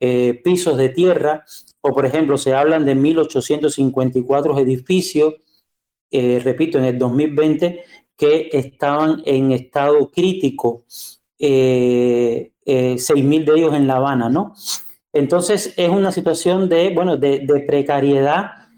eh, 0.00 0.40
pisos 0.44 0.76
de 0.76 0.90
tierra, 0.90 1.44
o 1.80 1.92
por 1.92 2.06
ejemplo, 2.06 2.38
se 2.38 2.54
hablan 2.54 2.84
de 2.84 2.94
1.854 2.94 4.60
edificios, 4.60 5.34
repito, 6.12 6.78
en 6.78 6.84
el 6.84 6.98
2020 6.98 7.84
que 8.20 8.50
estaban 8.52 9.22
en 9.24 9.50
estado 9.50 10.10
crítico, 10.10 10.84
eh, 11.38 12.52
eh, 12.66 12.96
6.000 12.98 13.46
de 13.46 13.58
ellos 13.58 13.74
en 13.74 13.86
La 13.86 13.96
Habana, 13.96 14.28
¿no? 14.28 14.54
Entonces 15.10 15.72
es 15.74 15.88
una 15.88 16.12
situación 16.12 16.68
de, 16.68 16.90
bueno, 16.90 17.16
de, 17.16 17.64
precariedad 17.66 18.68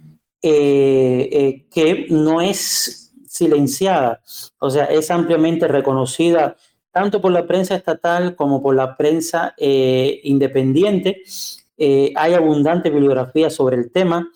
eh, 0.42 1.28
eh, 1.32 1.66
que 1.72 2.06
no 2.08 2.40
es 2.40 3.12
silenciada, 3.26 4.20
o 4.60 4.70
sea, 4.70 4.84
es 4.84 5.10
ampliamente 5.10 5.66
reconocida 5.66 6.56
tanto 6.92 7.20
por 7.20 7.32
la 7.32 7.44
prensa 7.44 7.74
estatal 7.74 8.36
como 8.36 8.62
por 8.62 8.76
la 8.76 8.96
prensa 8.96 9.56
independiente. 9.58 11.22
hay 12.14 12.34
abundante 12.34 12.90
bibliografía 12.90 13.50
sobre 13.50 13.76
el 13.76 13.90
tema, 13.90 14.30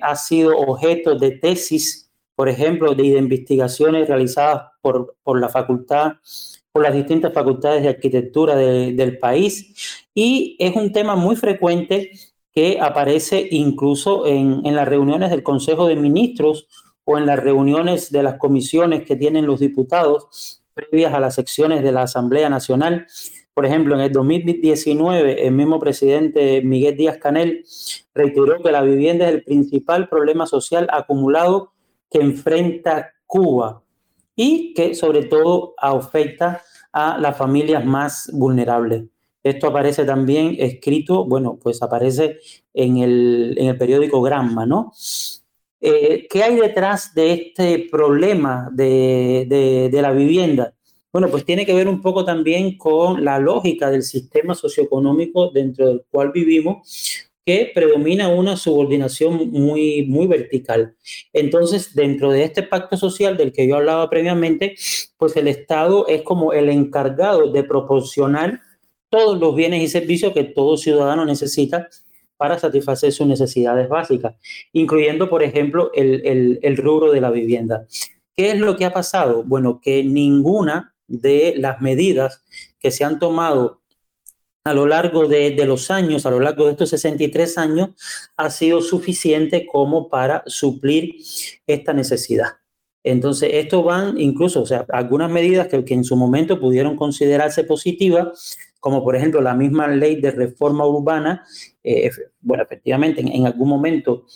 ha 0.00 0.16
sido 0.16 0.58
objeto 0.58 1.14
de 1.14 1.32
tesis 1.32 2.03
por 2.36 2.48
ejemplo, 2.48 2.94
de, 2.94 3.04
investigaciones 3.04 4.08
realizadas 4.08 4.72
por, 4.80 5.16
por, 5.22 5.40
la 5.40 5.48
facultad, 5.48 6.14
por 6.72 6.82
las 6.82 6.94
distintas 6.94 7.32
facultades 7.32 7.82
de 7.82 7.90
arquitectura 7.90 8.56
del 8.56 9.18
país. 9.18 10.04
Y 10.14 10.56
es 10.58 10.74
un 10.74 10.92
tema 10.92 11.16
muy 11.16 11.36
frecuente 11.36 12.10
que 12.52 12.78
aparece 12.80 13.48
incluso 13.50 14.26
en, 14.26 14.64
en 14.64 14.76
las 14.76 14.88
reuniones 14.88 15.30
del 15.30 15.42
Consejo 15.42 15.86
de 15.86 15.96
Ministros 15.96 16.68
o 17.04 17.18
en 17.18 17.26
las 17.26 17.38
reuniones 17.38 18.10
de 18.10 18.22
las 18.22 18.34
comisiones 18.38 19.04
que 19.04 19.16
tienen 19.16 19.46
los 19.46 19.60
diputados 19.60 20.62
previas 20.74 21.14
a 21.14 21.20
las 21.20 21.34
secciones 21.34 21.82
de 21.82 21.92
la 21.92 22.02
Asamblea 22.02 22.48
Nacional. 22.48 23.06
Por 23.54 23.66
ejemplo, 23.66 23.94
en 23.94 24.00
el 24.00 24.12
2019, 24.12 25.46
el 25.46 25.52
mismo 25.52 25.78
presidente 25.78 26.60
Miguel 26.62 26.96
Díaz 26.96 27.18
Canel 27.18 27.64
reiteró 28.12 28.60
que 28.62 28.72
la 28.72 28.82
vivienda 28.82 29.28
es 29.28 29.34
el 29.34 29.44
principal 29.44 30.08
problema 30.08 30.46
social 30.46 30.88
acumulado 30.90 31.73
que 32.14 32.20
enfrenta 32.20 33.12
Cuba 33.26 33.82
y 34.36 34.72
que 34.72 34.94
sobre 34.94 35.24
todo 35.24 35.74
afecta 35.76 36.62
a 36.92 37.18
las 37.18 37.36
familias 37.36 37.84
más 37.84 38.30
vulnerables. 38.32 39.06
Esto 39.42 39.66
aparece 39.66 40.04
también 40.04 40.54
escrito, 40.60 41.24
bueno, 41.24 41.58
pues 41.60 41.82
aparece 41.82 42.38
en 42.72 42.98
el, 42.98 43.56
en 43.58 43.66
el 43.66 43.76
periódico 43.76 44.22
Granma, 44.22 44.64
¿no? 44.64 44.92
Eh, 45.80 46.28
¿Qué 46.30 46.44
hay 46.44 46.54
detrás 46.54 47.12
de 47.14 47.32
este 47.32 47.88
problema 47.90 48.70
de, 48.72 49.46
de, 49.48 49.88
de, 49.90 50.02
la 50.02 50.12
vivienda? 50.12 50.72
Bueno, 51.12 51.28
pues 51.28 51.44
tiene 51.44 51.66
que 51.66 51.74
ver 51.74 51.88
un 51.88 52.00
poco 52.00 52.24
también 52.24 52.78
con 52.78 53.24
la 53.24 53.40
lógica 53.40 53.90
del 53.90 54.04
sistema 54.04 54.54
socioeconómico 54.54 55.50
dentro 55.50 55.88
del 55.88 56.04
cual 56.10 56.30
vivimos, 56.32 57.28
que 57.44 57.70
predomina 57.74 58.28
una 58.28 58.56
subordinación 58.56 59.50
muy, 59.50 60.06
muy 60.06 60.26
vertical. 60.26 60.96
Entonces, 61.32 61.94
dentro 61.94 62.30
de 62.30 62.44
este 62.44 62.62
pacto 62.62 62.96
social 62.96 63.36
del 63.36 63.52
que 63.52 63.68
yo 63.68 63.76
hablaba 63.76 64.08
previamente, 64.08 64.76
pues 65.18 65.36
el 65.36 65.48
Estado 65.48 66.06
es 66.08 66.22
como 66.22 66.52
el 66.52 66.70
encargado 66.70 67.52
de 67.52 67.62
proporcionar 67.64 68.60
todos 69.10 69.38
los 69.38 69.54
bienes 69.54 69.82
y 69.82 69.88
servicios 69.88 70.32
que 70.32 70.44
todo 70.44 70.76
ciudadano 70.76 71.24
necesita 71.24 71.88
para 72.36 72.58
satisfacer 72.58 73.12
sus 73.12 73.26
necesidades 73.26 73.88
básicas, 73.88 74.34
incluyendo, 74.72 75.28
por 75.28 75.42
ejemplo, 75.42 75.90
el, 75.94 76.58
el, 76.62 76.76
rubro 76.76 77.12
de 77.12 77.20
la 77.20 77.30
vivienda. 77.30 77.86
¿Qué 78.36 78.50
es 78.50 78.58
lo 78.58 78.76
que 78.76 78.84
ha 78.84 78.92
pasado? 78.92 79.44
Bueno, 79.44 79.80
que 79.80 80.02
ninguna 80.02 80.94
de 81.06 81.54
las 81.56 81.80
medidas 81.80 82.42
que 82.80 82.90
se 82.90 83.04
han 83.04 83.18
tomado 83.18 83.82
a 84.64 84.72
lo 84.72 84.86
largo 84.86 85.28
de, 85.28 85.54
los 85.66 85.90
años, 85.90 86.24
a 86.24 86.30
lo 86.30 86.40
largo 86.40 86.64
de 86.64 86.72
estos 86.72 86.88
63 86.90 87.58
años, 87.58 87.90
ha 88.36 88.48
sido 88.48 88.80
suficiente 88.80 89.66
como 89.66 90.08
para 90.08 90.42
suplir 90.46 91.16
esta 91.66 91.92
necesidad. 91.92 92.48
Entonces, 93.02 93.50
esto 93.52 93.82
van 93.82 94.18
incluso, 94.18 94.62
o 94.62 94.66
sea, 94.66 94.86
algunas 94.88 95.30
medidas 95.30 95.68
que, 95.68 95.84
que 95.84 95.92
en 95.92 96.04
su 96.04 96.16
momento 96.16 96.58
pudieron 96.58 96.96
considerarse 96.96 97.64
positivas, 97.64 98.56
como 98.80 99.04
por 99.04 99.16
ejemplo 99.16 99.42
la 99.42 99.54
misma 99.54 99.86
ley 99.88 100.20
de 100.20 100.30
reforma 100.30 100.86
urbana, 100.86 101.46
eh, 101.82 102.10
bueno, 102.40 102.62
efectivamente, 102.62 103.20
en, 103.20 103.46
algún 103.46 103.68
momento 103.68 104.26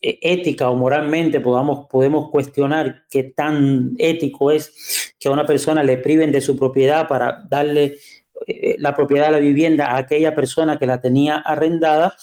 eh, 0.00 0.18
ética 0.22 0.70
o 0.70 0.76
moralmente 0.76 1.40
podamos, 1.40 1.86
podemos 1.88 2.30
cuestionar 2.30 3.04
qué 3.08 3.24
tan 3.24 3.94
ético 3.98 4.50
es 4.50 5.14
que 5.18 5.28
a 5.28 5.32
una 5.32 5.46
persona 5.46 5.84
le 5.84 5.98
priven 5.98 6.32
de 6.32 6.40
su 6.40 6.56
propiedad 6.56 7.06
para 7.06 7.44
darle 7.48 7.98
eh, 8.46 8.76
la 8.78 8.94
propiedad 8.94 9.26
de 9.26 9.32
la 9.32 9.38
vivienda 9.38 9.86
a 9.86 9.98
aquella 9.98 10.34
persona 10.34 10.78
que 10.78 10.86
la 10.86 11.00
tenía 11.00 11.36
arrendada, 11.38 12.14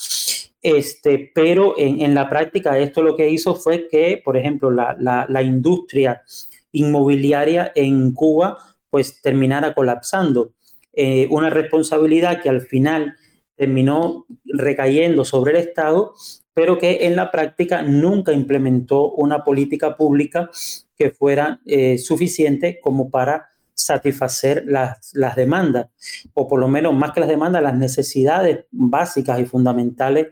este, 0.62 1.32
pero 1.34 1.76
en, 1.78 2.14
la 2.16 2.30
práctica 2.30 2.78
esto 2.78 3.02
lo 3.02 3.16
que 3.16 3.30
hizo 3.30 3.56
fue 3.56 3.88
que, 3.88 4.22
por 4.24 4.36
ejemplo, 4.36 4.72
la, 4.72 5.42
industria 5.42 6.24
inmobiliaria 6.72 7.72
en 7.76 8.12
Cuba 8.12 8.58
pues 8.90 9.22
terminara 9.22 9.74
colapsando. 9.74 10.54
Eh, 10.94 11.28
una 11.30 11.50
responsabilidad 11.50 12.42
que 12.42 12.50
al 12.50 12.62
final 12.62 13.16
terminó 13.56 14.26
recayendo 14.46 15.24
sobre 15.26 15.52
el 15.52 15.58
Estado, 15.68 16.14
pero 16.54 16.80
que 16.80 17.06
en 17.06 17.16
la 17.16 17.32
práctica 17.32 17.84
nunca 17.84 18.34
implementó 18.34 19.12
una 19.12 19.44
política 19.44 19.96
pública 19.96 20.50
que 20.98 21.12
fuera 21.12 21.60
eh, 21.66 21.98
suficiente 21.98 22.80
como 22.82 23.10
para 23.10 23.50
satisfacer 23.78 24.66
las, 24.66 25.12
las, 25.14 25.36
demandas, 25.36 25.88
o 26.34 26.48
por 26.48 26.60
lo 26.60 26.68
menos 26.68 26.94
más 26.94 27.12
que 27.12 27.20
las 27.20 27.30
demandas, 27.30 27.62
las 27.62 27.78
necesidades 27.78 28.66
básicas 28.72 29.40
y 29.40 29.46
fundamentales 29.46 30.28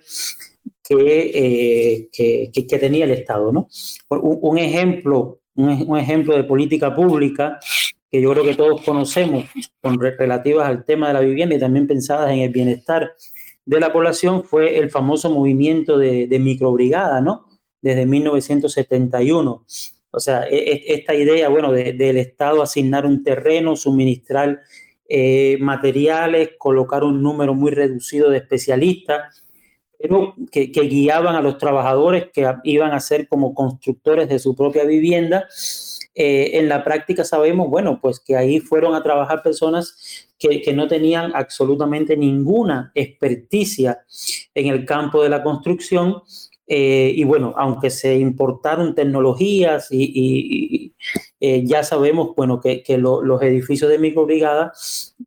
que, 0.84 2.10
eh, 2.12 2.52
que, 2.54 2.80
tenía 2.80 3.06
el 3.06 3.12
Estado. 3.12 3.52
¿no? 3.52 3.68
Un, 4.10 4.58
ejemplo, 4.58 5.40
un, 5.56 5.98
ejemplo 5.98 6.36
de 6.36 6.44
política 6.44 6.96
pública 6.96 7.60
que 8.12 8.22
yo 8.22 8.31
creo 8.31 8.44
que 8.44 8.55
todos 8.55 8.81
conocemos, 8.81 9.46
con 9.81 10.00
relativas 10.00 10.68
al 10.68 10.84
tema 10.84 11.08
de 11.08 11.14
la 11.14 11.20
vivienda 11.20 11.55
y 11.55 11.60
también 11.60 11.88
pensadas 11.88 12.31
en 12.31 12.40
el 12.40 12.50
bienestar 12.50 13.14
de 13.66 13.79
la 13.79 13.94
población, 13.94 14.44
fue 14.44 14.77
el 14.77 14.90
famoso 14.90 15.29
movimiento 15.29 15.98
de, 15.98 16.27
de 16.27 16.40
microbrigada, 16.40 17.22
¿no? 17.22 17.46
Desde 17.81 18.05
1971 18.05 19.66
o 20.16 20.20
sea, 20.20 20.48
e, 20.50 20.56
e, 20.56 20.94
esta 20.94 21.14
idea, 21.14 21.50
bueno, 21.50 21.72
del 21.72 22.18
Estado 22.18 22.62
asignar 22.62 23.06
un 23.06 23.24
terreno, 23.24 23.75
suministrar 23.75 24.62
eh, 25.08 25.58
materiales, 25.60 26.51
colocar 26.58 27.04
un 27.04 27.22
número 27.22 27.54
muy 27.54 27.72
reducido 27.72 28.30
de 28.30 28.38
especialistas, 28.38 29.44
pero 30.00 30.36
que, 30.51 30.68
guiaban 30.68 31.36
a 31.36 31.42
los 31.42 31.58
trabajadores 31.58 32.28
que 32.34 32.51
iban 32.64 32.92
a 32.92 33.00
ser 33.00 33.28
como 33.28 33.54
constructores 33.54 34.30
de 34.30 34.40
su 34.40 34.56
propia 34.56 34.84
vivienda. 34.86 35.48
Eh, 36.16 36.51
en 36.60 36.70
la 36.70 36.84
práctica 36.84 37.25
sabemos, 37.25 37.70
bueno, 37.70 38.00
pues 38.01 38.20
que 38.20 38.38
ahí 38.38 38.62
fueron 38.62 38.96
a 38.96 39.04
trabajar 39.04 39.44
personas 39.44 40.30
que, 40.40 40.74
no 40.74 40.88
tenían 40.88 41.32
absolutamente 41.36 42.16
ninguna 42.16 42.92
experticia 42.96 44.06
en 44.54 44.68
el 44.68 44.86
campo 44.86 45.24
de 45.24 45.30
la 45.30 45.44
construcción 45.44 46.22
eh, 46.68 47.14
y 47.16 47.24
bueno, 47.24 47.54
aunque 47.58 47.90
se 47.92 48.16
importaron 48.16 48.96
tecnologías 48.96 49.88
y, 49.92 50.94
eh, 51.40 51.64
ya 51.66 51.84
sabemos, 51.84 52.36
bueno, 52.36 52.60
que, 52.60 52.84
los 52.98 53.42
edificios 53.42 53.90
de 53.90 54.00
microbrigada 54.00 54.74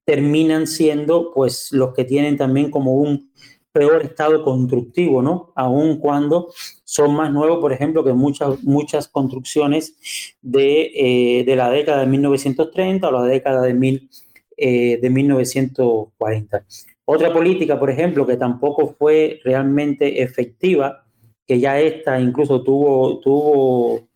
terminan 0.05 0.67
siendo, 0.67 1.33
pues, 1.33 1.71
los 1.73 1.95
que 1.95 2.05
tienen 2.05 2.37
también 2.37 2.71
como 2.71 2.95
un 2.95 3.31
peor 3.71 4.03
estado 4.03 4.43
constructivo, 4.43 5.23
¿no? 5.23 5.53
Aun 5.55 5.99
cuando 5.99 6.53
son 6.85 7.15
más 7.15 7.31
nuevos, 7.33 7.61
por 7.61 7.73
ejemplo, 7.73 8.03
que 8.03 8.13
muchas, 8.13 8.63
muchas 8.65 9.07
construcciones 9.07 9.95
de, 10.43 10.91
eh, 10.95 11.45
de 11.45 11.57
la 11.57 11.71
década 11.71 12.01
de 12.01 12.07
1930 12.07 13.09
o 13.09 13.13
la 13.13 13.23
década 13.23 13.63
de, 13.63 13.75
mil, 13.75 14.11
de 14.57 15.09
1940. 15.09 16.65
Otra 17.05 17.33
política, 17.33 17.79
por 17.79 17.91
ejemplo, 17.91 18.27
que 18.27 18.37
tampoco 18.37 18.97
fue 18.99 19.41
realmente 19.45 20.23
efectiva, 20.23 21.05
que 21.49 21.59
ya 21.59 21.81
esta 21.81 22.21
incluso 22.21 22.63
tuvo, 22.63 23.21
tuvo, 23.21 24.09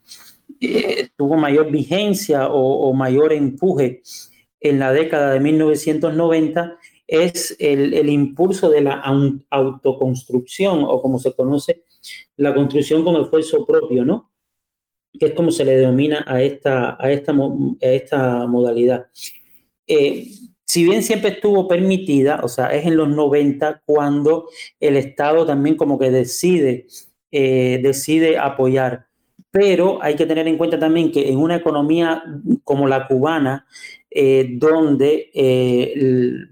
eh, 0.60 1.08
tuvo 1.16 1.36
mayor 1.36 1.70
vigencia 1.70 2.48
o, 2.50 2.92
mayor 2.92 3.32
empuje 3.32 4.02
en 4.60 4.78
la 4.78 4.92
década 4.92 5.32
de 5.32 5.40
1990, 5.40 6.78
es 7.06 7.56
el, 7.58 7.94
el, 7.94 8.10
impulso 8.10 8.68
de 8.68 8.82
la 8.82 9.02
autoconstrucción 9.50 10.84
o 10.84 11.00
como 11.00 11.18
se 11.18 11.32
conoce, 11.32 11.84
la 12.36 12.54
construcción 12.54 13.02
como 13.02 13.22
esfuerzo 13.22 13.66
propio, 13.66 14.04
¿no? 14.04 14.30
Que 15.18 15.26
es 15.26 15.32
como 15.32 15.50
se 15.50 15.64
le 15.64 15.76
denomina 15.76 16.24
a 16.26 16.42
esta, 16.42 16.96
a 17.02 17.10
esta, 17.10 17.32
a 17.32 17.86
esta 17.86 18.46
modalidad. 18.46 19.06
Eh, 19.86 20.28
si 20.66 20.84
bien 20.84 21.02
siempre 21.02 21.30
estuvo 21.30 21.66
permitida, 21.66 22.40
o 22.42 22.48
sea, 22.48 22.66
es 22.68 22.86
en 22.86 22.96
los 22.96 23.08
90 23.08 23.82
cuando 23.84 24.48
el 24.80 24.96
Estado 24.96 25.44
también 25.46 25.76
como 25.76 25.98
que 25.98 26.10
decide 26.10 26.86
eh, 27.34 27.80
decide 27.82 28.38
apoyar. 28.38 29.06
Pero 29.50 30.02
hay 30.02 30.16
que 30.16 30.26
tener 30.26 30.46
en 30.48 30.58
cuenta 30.58 30.78
también 30.78 31.10
que 31.10 31.30
en 31.30 31.38
una 31.38 31.56
economía 31.56 32.22
como 32.62 32.86
la 32.86 33.06
cubana, 33.06 33.66
eh, 34.10 34.50
donde 34.52 35.30
eh, 35.32 35.94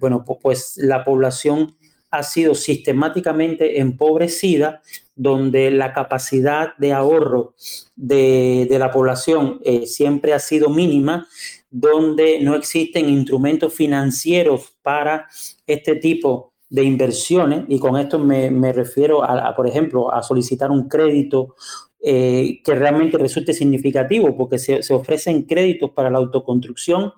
bueno, 0.00 0.24
pues 0.24 0.78
la 0.78 1.04
población 1.04 1.76
ha 2.10 2.22
sido 2.22 2.54
sistemáticamente 2.54 3.78
empobrecida, 3.78 4.80
donde 5.14 5.70
la 5.70 5.92
capacidad 5.92 6.74
de 6.78 6.94
ahorro 6.94 7.54
de, 7.94 8.66
de 8.68 8.78
la 8.78 8.90
población 8.90 9.60
siempre 9.84 10.32
ha 10.32 10.38
sido 10.38 10.70
mínima, 10.70 11.28
donde 11.70 12.40
no 12.40 12.54
existen 12.54 13.08
instrumentos 13.08 13.74
financieros 13.74 14.72
para 14.82 15.28
este 15.66 15.94
tipo 15.96 16.49
de 16.70 16.84
inversiones, 16.84 17.64
y 17.68 17.80
con 17.80 17.96
esto 17.96 18.18
me, 18.18 18.72
refiero 18.72 19.24
a, 19.24 19.54
por 19.56 19.66
ejemplo, 19.66 20.14
a 20.14 20.22
solicitar 20.22 20.70
un 20.70 20.88
crédito 20.88 21.56
eh, 22.00 22.60
que 22.64 22.74
realmente 22.76 23.18
resulte 23.18 23.52
significativo, 23.52 24.36
porque 24.36 24.58
se, 24.58 24.80
ofrecen 24.94 25.42
créditos 25.42 25.90
para 25.90 26.10
la 26.10 26.18
autoconstrucción, 26.18 27.12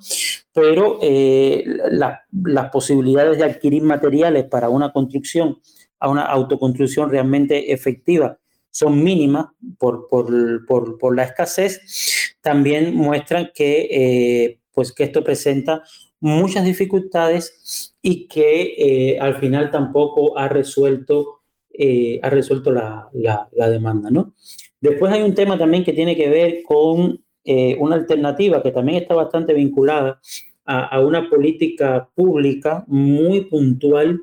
pero 0.54 0.98
eh, 1.02 1.64
las 1.90 2.70
posibilidades 2.70 3.38
de 3.38 3.44
adquirir 3.44 3.82
materiales 3.82 4.44
para 4.44 4.70
una 4.70 4.90
construcción, 4.90 5.58
a 6.00 6.08
una 6.08 6.22
autoconstrucción 6.22 7.10
realmente 7.10 7.72
efectiva, 7.72 8.38
son 8.70 9.04
mínimas 9.04 9.48
por, 9.78 10.08
por, 10.08 11.14
la 11.14 11.24
escasez, 11.24 12.34
también 12.40 12.94
muestran 12.94 13.50
que, 13.54 13.88
eh, 13.90 14.60
pues 14.72 14.92
que 14.92 15.04
esto 15.04 15.22
presenta 15.22 15.82
muchas 16.22 16.64
dificultades 16.64 17.94
y 18.00 18.28
que 18.28 18.74
eh, 18.78 19.18
al 19.18 19.40
final 19.40 19.72
tampoco 19.72 20.38
ha 20.38 20.48
resuelto, 20.48 21.40
eh, 21.68 22.20
ha 22.22 22.30
resuelto 22.30 22.70
la, 22.70 23.08
la, 23.12 23.68
demanda. 23.68 24.08
¿no? 24.08 24.32
Después 24.80 25.12
hay 25.12 25.22
un 25.22 25.34
tema 25.34 25.58
también 25.58 25.84
que 25.84 25.92
tiene 25.92 26.16
que 26.16 26.28
ver 26.28 26.62
con 26.62 27.24
eh, 27.44 27.76
una 27.80 27.96
alternativa 27.96 28.62
que 28.62 28.70
también 28.70 29.02
está 29.02 29.16
bastante 29.16 29.52
vinculada 29.52 30.20
a, 30.64 30.96
a, 30.96 31.00
una 31.00 31.28
política 31.28 32.08
pública 32.14 32.84
muy 32.86 33.46
puntual, 33.46 34.22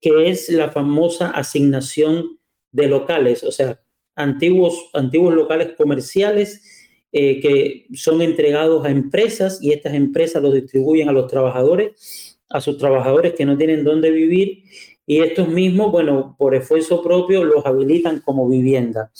que 0.00 0.30
es 0.30 0.48
la 0.50 0.70
famosa 0.70 1.30
asignación 1.30 2.38
de 2.70 2.86
locales, 2.86 3.42
o 3.42 3.50
sea, 3.50 3.80
antiguos, 4.14 4.88
antiguos 4.92 5.34
locales 5.34 5.72
comerciales 5.76 6.79
eh, 7.12 7.40
que 7.40 7.86
son 7.94 8.22
entregados 8.22 8.84
a 8.84 8.90
empresas 8.90 9.58
y 9.60 9.72
estas 9.72 9.94
empresas 9.94 10.42
los 10.42 10.54
distribuyen 10.54 11.08
a 11.08 11.12
los 11.12 11.26
trabajadores, 11.26 12.38
a 12.48 12.60
sus 12.60 12.78
trabajadores 12.78 13.34
que 13.34 13.44
no 13.44 13.56
tienen 13.56 13.82
dónde 13.82 14.10
vivir 14.10 14.62
y 15.10 15.18
estos 15.18 15.48
mismos, 15.48 15.90
bueno, 15.90 16.36
por 16.38 16.54
esfuerzo 16.54 17.02
propio 17.02 17.42
los 17.42 17.66
habilitan 17.66 18.20
como 18.20 18.48
vivienda. 18.48 19.10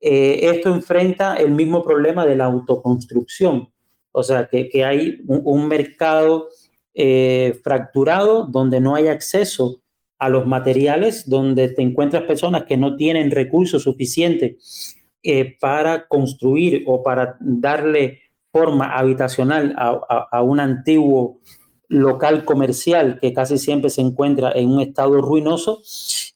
Eh, 0.00 0.40
esto 0.42 0.74
enfrenta 0.74 1.36
el 1.36 1.52
mismo 1.52 1.84
problema 1.84 2.26
de 2.26 2.34
la 2.34 2.46
autoconstrucción. 2.46 3.68
O 4.10 4.24
sea, 4.24 4.48
que, 4.48 4.68
que 4.68 4.84
hay 4.84 5.20
un, 5.28 5.68
mercado 5.68 6.48
eh, 6.92 7.56
fracturado 7.62 8.46
donde 8.46 8.80
no 8.80 8.96
hay 8.96 9.06
acceso 9.06 9.80
a 10.18 10.28
los 10.28 10.44
materiales, 10.44 11.28
donde 11.28 11.68
te 11.68 11.82
encuentras 11.82 12.24
personas 12.24 12.64
que 12.64 12.76
no 12.76 12.96
tienen 12.96 13.30
recursos 13.30 13.84
suficientes 13.84 14.97
eh, 15.22 15.56
para 15.60 16.06
construir 16.06 16.84
o 16.86 17.02
para 17.02 17.36
darle 17.40 18.20
forma 18.52 18.96
habitacional 18.96 19.74
a, 19.76 20.42
un 20.42 20.60
antiguo 20.60 21.40
local 21.88 22.44
comercial 22.44 23.18
que 23.20 23.32
casi 23.32 23.58
siempre 23.58 23.90
se 23.90 24.00
encuentra 24.00 24.52
en 24.52 24.70
un 24.70 24.80
estado 24.80 25.20
ruinoso. 25.20 25.82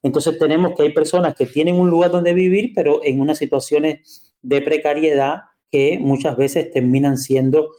Entonces 0.03 0.38
tenemos 0.38 0.75
que 0.75 0.83
hay 0.83 0.92
personas 0.92 1.35
que 1.35 1.47
tienen 1.47 1.77
un 1.77 1.90
lugar 1.90 2.11
donde 2.11 2.35
vivir, 2.35 2.73
pero 2.75 3.01
en 3.05 3.21
unas 3.21 3.38
situaciones 3.38 4.35
de 4.42 4.61
precariedad 4.61 5.42
que 5.71 5.99
muchas 5.99 6.37
veces 6.37 6.71
terminan 6.71 7.16
siendo 7.18 7.71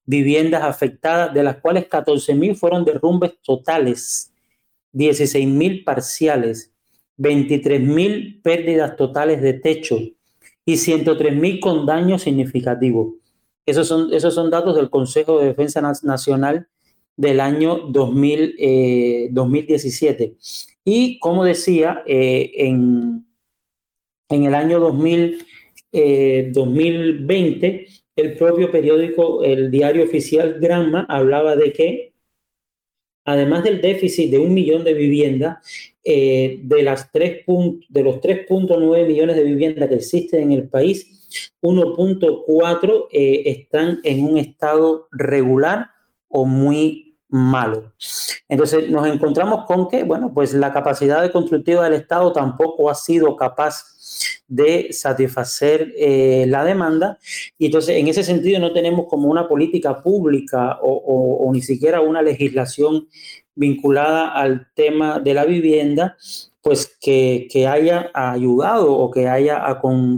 viviendas 0.04 0.62
afectadas, 0.62 1.32
de 1.32 1.42
las 1.42 1.56
cuales 1.56 1.88
14.000 1.88 2.54
fueron 2.54 2.84
derrumbes 2.84 3.32
totales, 3.42 4.27
16.000 4.98 5.84
parciales 5.84 6.72
23.000 7.18 8.42
pérdidas 8.42 8.96
totales 8.96 9.40
de 9.40 9.54
techo 9.54 9.98
y 10.64 10.74
103.000 10.74 11.60
con 11.60 11.86
daño 11.86 12.18
significativo. 12.18 13.16
Esos 13.66 13.86
son, 13.86 14.12
esos 14.12 14.34
son 14.34 14.50
datos 14.50 14.76
del 14.76 14.90
Consejo 14.90 15.38
de 15.38 15.46
Defensa 15.46 15.80
Nacional 16.02 16.68
del 17.16 17.40
año 17.40 17.78
2000, 17.88 19.30
2017. 19.30 20.24
Eh, 20.24 20.36
y 20.84 21.18
como 21.18 21.44
decía, 21.44 22.02
eh, 22.06 22.50
en, 22.54 23.26
en, 24.28 24.44
el 24.44 24.54
año 24.54 24.80
2000, 24.80 25.44
2020, 26.52 27.66
eh, 27.66 27.86
el 28.16 28.34
propio 28.34 28.70
periódico, 28.70 29.42
el 29.42 29.70
diario 29.70 30.04
oficial 30.04 30.58
Granma, 30.60 31.06
hablaba 31.08 31.56
de 31.56 31.72
que 31.72 32.12
además 33.28 33.62
del 33.62 33.82
déficit 33.82 34.30
de 34.30 34.38
un 34.38 34.54
millón 34.54 34.84
de 34.84 34.94
viviendas, 34.94 35.58
eh, 36.02 36.60
de, 36.62 36.82
las 36.82 37.12
de 37.12 38.02
los 38.02 38.20
3.9 38.22 39.06
millones 39.06 39.36
de 39.36 39.44
viviendas 39.44 39.90
que 39.90 39.96
existen 39.96 40.44
en 40.44 40.52
el 40.52 40.68
país, 40.68 41.52
1.4 41.60 43.08
eh, 43.12 43.42
están 43.44 44.00
en 44.02 44.24
un 44.24 44.38
estado 44.38 45.08
regular 45.12 45.88
o 46.28 46.46
muy 46.46 47.07
malo. 47.28 47.92
Entonces 48.48 48.90
nos 48.90 49.06
encontramos 49.06 49.66
con 49.66 49.88
que, 49.88 50.04
bueno, 50.04 50.32
pues 50.32 50.54
la 50.54 50.72
capacidad 50.72 51.20
de 51.22 51.30
constructiva 51.30 51.84
del 51.84 51.94
Estado 51.94 52.32
tampoco 52.32 52.88
ha 52.88 52.94
sido 52.94 53.36
capaz 53.36 53.84
de 54.48 54.88
satisfacer 54.92 55.92
eh, 55.96 56.46
la 56.48 56.64
demanda 56.64 57.18
y 57.58 57.66
entonces 57.66 57.96
en 57.96 58.08
ese 58.08 58.24
sentido 58.24 58.58
no 58.58 58.72
tenemos 58.72 59.06
como 59.06 59.28
una 59.28 59.46
política 59.46 60.02
pública 60.02 60.78
o, 60.80 61.50
ni 61.52 61.60
siquiera 61.60 62.00
una 62.00 62.22
legislación 62.22 63.08
vinculada 63.54 64.32
al 64.32 64.68
tema 64.74 65.18
de 65.20 65.34
la 65.34 65.44
vivienda, 65.44 66.16
pues 66.62 66.96
que, 67.00 67.48
haya 67.68 68.10
ayudado 68.14 68.92
o 68.92 69.10
que 69.10 69.28
haya 69.28 69.62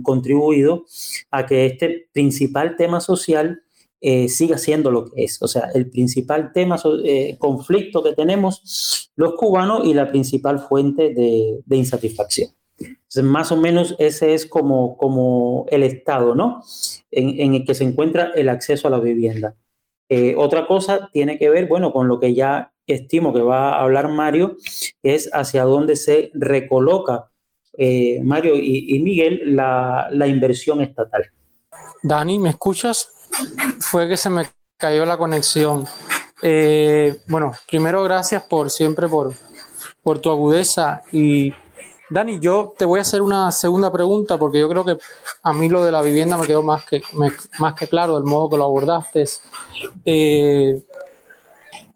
contribuido 0.02 0.84
a 1.30 1.46
que 1.46 1.66
este 1.66 2.08
principal 2.12 2.76
tema 2.76 3.00
social 3.00 3.62
eh, 4.00 4.28
siga 4.28 4.58
siendo 4.58 4.90
lo 4.90 5.06
que 5.06 5.24
es. 5.24 5.40
O 5.42 5.48
sea, 5.48 5.70
el 5.74 5.90
principal 5.90 6.52
tema, 6.52 6.76
eh, 7.04 7.36
conflicto 7.38 8.02
que 8.02 8.14
tenemos 8.14 9.10
los 9.16 9.34
cubanos 9.34 9.86
y 9.86 9.94
la 9.94 10.10
principal 10.10 10.58
fuente 10.58 11.12
de, 11.12 11.60
de 11.64 11.76
insatisfacción. 11.76 12.50
Entonces, 13.10 13.24
más 13.24 13.52
o 13.52 13.56
menos 13.56 13.94
ese 13.98 14.34
es 14.34 14.46
como, 14.46 14.96
como 14.96 15.66
el 15.70 15.82
estado, 15.82 16.34
¿no? 16.34 16.62
En, 17.10 17.54
el 17.54 17.64
que 17.64 17.74
se 17.74 17.84
encuentra 17.84 18.30
el 18.34 18.48
acceso 18.48 18.88
a 18.88 18.90
la 18.90 19.00
vivienda. 19.00 19.56
Eh, 20.08 20.34
otra 20.36 20.66
cosa 20.66 21.10
tiene 21.12 21.38
que 21.38 21.50
ver, 21.50 21.66
bueno, 21.66 21.92
con 21.92 22.08
lo 22.08 22.18
que 22.18 22.34
ya 22.34 22.72
estimo 22.86 23.32
que 23.32 23.42
va 23.42 23.74
a 23.74 23.82
hablar 23.82 24.08
Mario, 24.08 24.56
es 25.02 25.30
hacia 25.32 25.64
dónde 25.64 25.96
se 25.96 26.30
recoloca, 26.34 27.30
eh, 27.76 28.20
Mario 28.22 28.54
y, 28.56 28.98
Miguel, 29.00 29.56
la, 29.56 30.08
la 30.10 30.26
inversión 30.26 30.80
estatal. 30.80 31.24
Dani, 32.02 32.38
¿me 32.38 32.50
escuchas? 32.50 33.19
Fue 33.80 34.08
que 34.08 34.16
se 34.16 34.30
me 34.30 34.50
cayó 34.76 35.04
la 35.04 35.18
conexión. 35.18 35.86
Eh, 36.42 37.20
bueno, 37.26 37.52
primero 37.68 38.02
gracias 38.02 38.42
por 38.44 38.70
siempre 38.70 39.08
por, 39.08 39.34
por 40.02 40.18
tu 40.20 40.30
agudeza 40.30 41.02
y 41.12 41.52
Dani, 42.10 42.40
yo 42.40 42.74
te 42.76 42.84
voy 42.84 42.98
a 42.98 43.02
hacer 43.02 43.22
una 43.22 43.52
segunda 43.52 43.92
pregunta 43.92 44.36
porque 44.36 44.58
yo 44.58 44.68
creo 44.68 44.84
que 44.84 44.98
a 45.42 45.52
mí 45.52 45.68
lo 45.68 45.84
de 45.84 45.92
la 45.92 46.02
vivienda 46.02 46.36
me 46.36 46.46
quedó 46.46 46.60
más 46.60 46.84
que, 46.84 47.02
más 47.60 47.74
que 47.74 47.86
claro 47.86 48.16
del 48.16 48.24
modo 48.24 48.50
que 48.50 48.56
lo 48.56 48.64
abordaste. 48.64 49.24
Eh, 50.04 50.82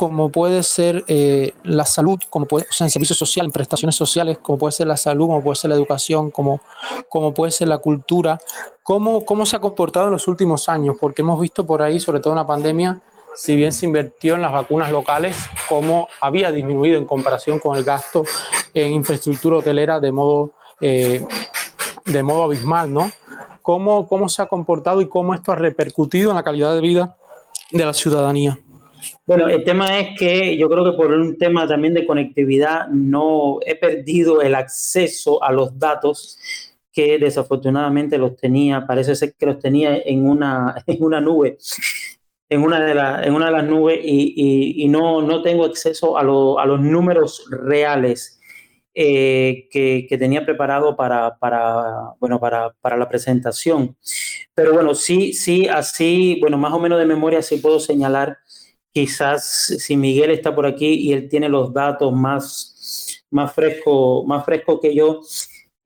como 0.00 0.32
puede 0.32 0.62
ser 0.62 1.04
eh, 1.08 1.52
la 1.62 1.84
salud, 1.84 2.18
como 2.30 2.46
puede, 2.46 2.64
o 2.70 2.72
sea, 2.72 2.86
en 2.86 2.90
servicios 2.90 3.18
sociales, 3.18 3.48
en 3.48 3.52
prestaciones 3.52 3.94
sociales, 3.94 4.38
como 4.38 4.56
puede 4.56 4.72
ser 4.72 4.86
la 4.86 4.96
salud, 4.96 5.26
como 5.26 5.42
puede 5.42 5.56
ser 5.56 5.68
la 5.68 5.76
educación, 5.76 6.30
como, 6.30 6.62
como 7.10 7.34
puede 7.34 7.52
ser 7.52 7.68
la 7.68 7.76
cultura, 7.76 8.40
¿cómo, 8.82 9.26
cómo 9.26 9.44
se 9.44 9.56
ha 9.56 9.58
comportado 9.58 10.06
en 10.06 10.12
los 10.12 10.26
últimos 10.26 10.70
años, 10.70 10.96
porque 10.98 11.20
hemos 11.20 11.38
visto 11.38 11.66
por 11.66 11.82
ahí, 11.82 12.00
sobre 12.00 12.20
todo 12.20 12.32
en 12.32 12.38
la 12.38 12.46
pandemia, 12.46 12.98
si 13.36 13.54
bien 13.56 13.74
se 13.74 13.84
invirtió 13.84 14.36
en 14.36 14.40
las 14.40 14.52
vacunas 14.52 14.90
locales, 14.90 15.36
cómo 15.68 16.08
había 16.18 16.50
disminuido 16.50 16.96
en 16.96 17.04
comparación 17.04 17.58
con 17.58 17.76
el 17.76 17.84
gasto 17.84 18.24
en 18.72 18.94
infraestructura 18.94 19.58
hotelera 19.58 20.00
de 20.00 20.12
modo, 20.12 20.54
eh, 20.80 21.22
de 22.06 22.22
modo 22.22 22.44
abismal, 22.44 22.90
¿no? 22.90 23.10
¿Cómo, 23.60 24.08
¿Cómo 24.08 24.30
se 24.30 24.40
ha 24.40 24.46
comportado 24.46 25.02
y 25.02 25.10
cómo 25.10 25.34
esto 25.34 25.52
ha 25.52 25.56
repercutido 25.56 26.30
en 26.30 26.36
la 26.36 26.42
calidad 26.42 26.74
de 26.74 26.80
vida 26.80 27.18
de 27.70 27.84
la 27.84 27.92
ciudadanía? 27.92 28.58
Bueno, 29.26 29.48
el 29.48 29.64
tema 29.64 29.98
es 29.98 30.18
que 30.18 30.56
yo 30.56 30.68
creo 30.68 30.84
que 30.84 30.96
por 30.96 31.12
un 31.12 31.38
tema 31.38 31.66
también 31.66 31.94
de 31.94 32.06
conectividad 32.06 32.88
no 32.88 33.58
he 33.64 33.74
perdido 33.76 34.42
el 34.42 34.54
acceso 34.54 35.42
a 35.42 35.52
los 35.52 35.78
datos 35.78 36.38
que 36.92 37.18
desafortunadamente 37.18 38.18
los 38.18 38.36
tenía, 38.36 38.86
parece 38.86 39.14
ser 39.14 39.34
que 39.34 39.46
los 39.46 39.58
tenía 39.58 39.96
en 39.98 40.28
una, 40.28 40.82
en 40.86 41.02
una 41.02 41.20
nube 41.20 41.58
en 42.50 42.62
una 42.62 42.80
de, 42.80 43.26
en 43.26 43.32
una 43.32 43.46
de 43.46 43.52
las 43.52 43.64
nubes 43.64 44.00
y, 44.02 44.86
no, 44.88 45.22
no 45.22 45.40
tengo 45.40 45.64
acceso 45.64 46.18
a, 46.18 46.20
a 46.22 46.66
los 46.66 46.80
números 46.80 47.46
reales 47.48 48.40
eh, 48.92 49.68
que, 49.70 50.16
tenía 50.18 50.44
preparado 50.44 50.96
para, 50.96 51.38
para, 51.38 52.12
bueno, 52.18 52.40
para, 52.40 52.72
para, 52.80 52.96
la 52.96 53.08
presentación. 53.08 53.96
Pero 54.52 54.74
bueno, 54.74 54.96
sí, 54.96 55.32
sí, 55.32 55.68
así, 55.68 56.38
bueno, 56.40 56.58
más 56.58 56.72
o 56.72 56.80
menos 56.80 56.98
de 56.98 57.06
memoria 57.06 57.40
sí 57.40 57.58
puedo 57.58 57.78
señalar, 57.78 58.38
quizás 58.92 59.74
si 59.78 59.96
Miguel 59.96 60.30
está 60.30 60.54
por 60.54 60.66
aquí 60.66 60.94
y 60.94 61.12
él 61.12 61.28
tiene 61.28 61.48
los 61.48 61.72
datos 61.72 62.12
más, 62.12 63.24
más 63.30 63.52
frescos 63.52 64.26
más 64.26 64.44
fresco 64.44 64.80
que 64.80 64.94
yo, 64.94 65.20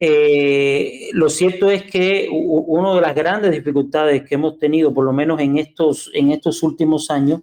eh, 0.01 1.09
lo 1.13 1.31
cierto 1.31 1.71
es 1.71 1.85
que 1.85 2.29
una 2.31 2.95
de 2.95 3.01
las 3.01 3.15
grandes 3.15 3.53
dificultades 3.53 4.23
que 4.25 4.35
hemos 4.35 4.59
tenido, 4.59 4.93
por 4.93 5.05
lo 5.05 5.13
menos 5.13 5.41
en 5.41 5.57
estos, 5.57 6.11
en 6.13 6.31
estos 6.31 6.63
últimos 6.63 7.11
años, 7.11 7.41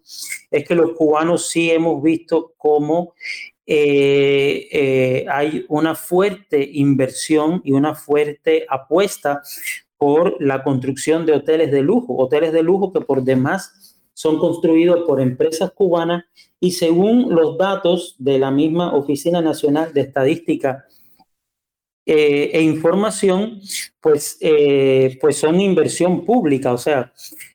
es 0.52 0.68
que 0.68 0.76
los 0.76 0.92
cubanos 0.92 1.50
sí 1.50 1.72
hemos 1.72 2.04
visto 2.04 2.54
cómo 2.58 3.14
eh, 3.66 4.68
eh, 4.72 5.26
hay 5.30 5.66
una 5.70 5.96
fuerte 5.96 6.70
inversión 6.74 7.62
y 7.64 7.72
una 7.72 7.96
fuerte 7.96 8.66
apuesta 8.70 9.42
por 9.98 10.36
la 10.42 10.64
construcción 10.64 11.26
de 11.26 11.34
hoteles 11.34 11.72
de 11.72 11.82
lujo, 11.82 12.18
hoteles 12.18 12.52
de 12.52 12.64
lujo 12.64 12.92
que 12.92 13.02
por 13.02 13.24
demás 13.24 13.91
son 14.22 14.38
construidos 14.38 15.04
por 15.08 15.20
empresas 15.20 15.72
cubanas 15.72 16.26
y 16.60 16.72
según 16.72 17.34
los 17.34 17.58
datos 17.58 18.16
de 18.20 18.38
la 18.38 18.52
misma 18.52 18.94
Oficina 18.94 19.42
Nacional 19.42 19.94
de 19.94 20.02
Estadística 20.02 20.86
eh, 22.06 22.52
e 22.54 22.62
Información, 22.62 23.60
pues, 24.00 24.38
pues 25.20 25.38
son 25.38 25.60
inversión 25.60 26.26
pública, 26.26 26.74
o 26.74 26.78
sea, 26.78 27.12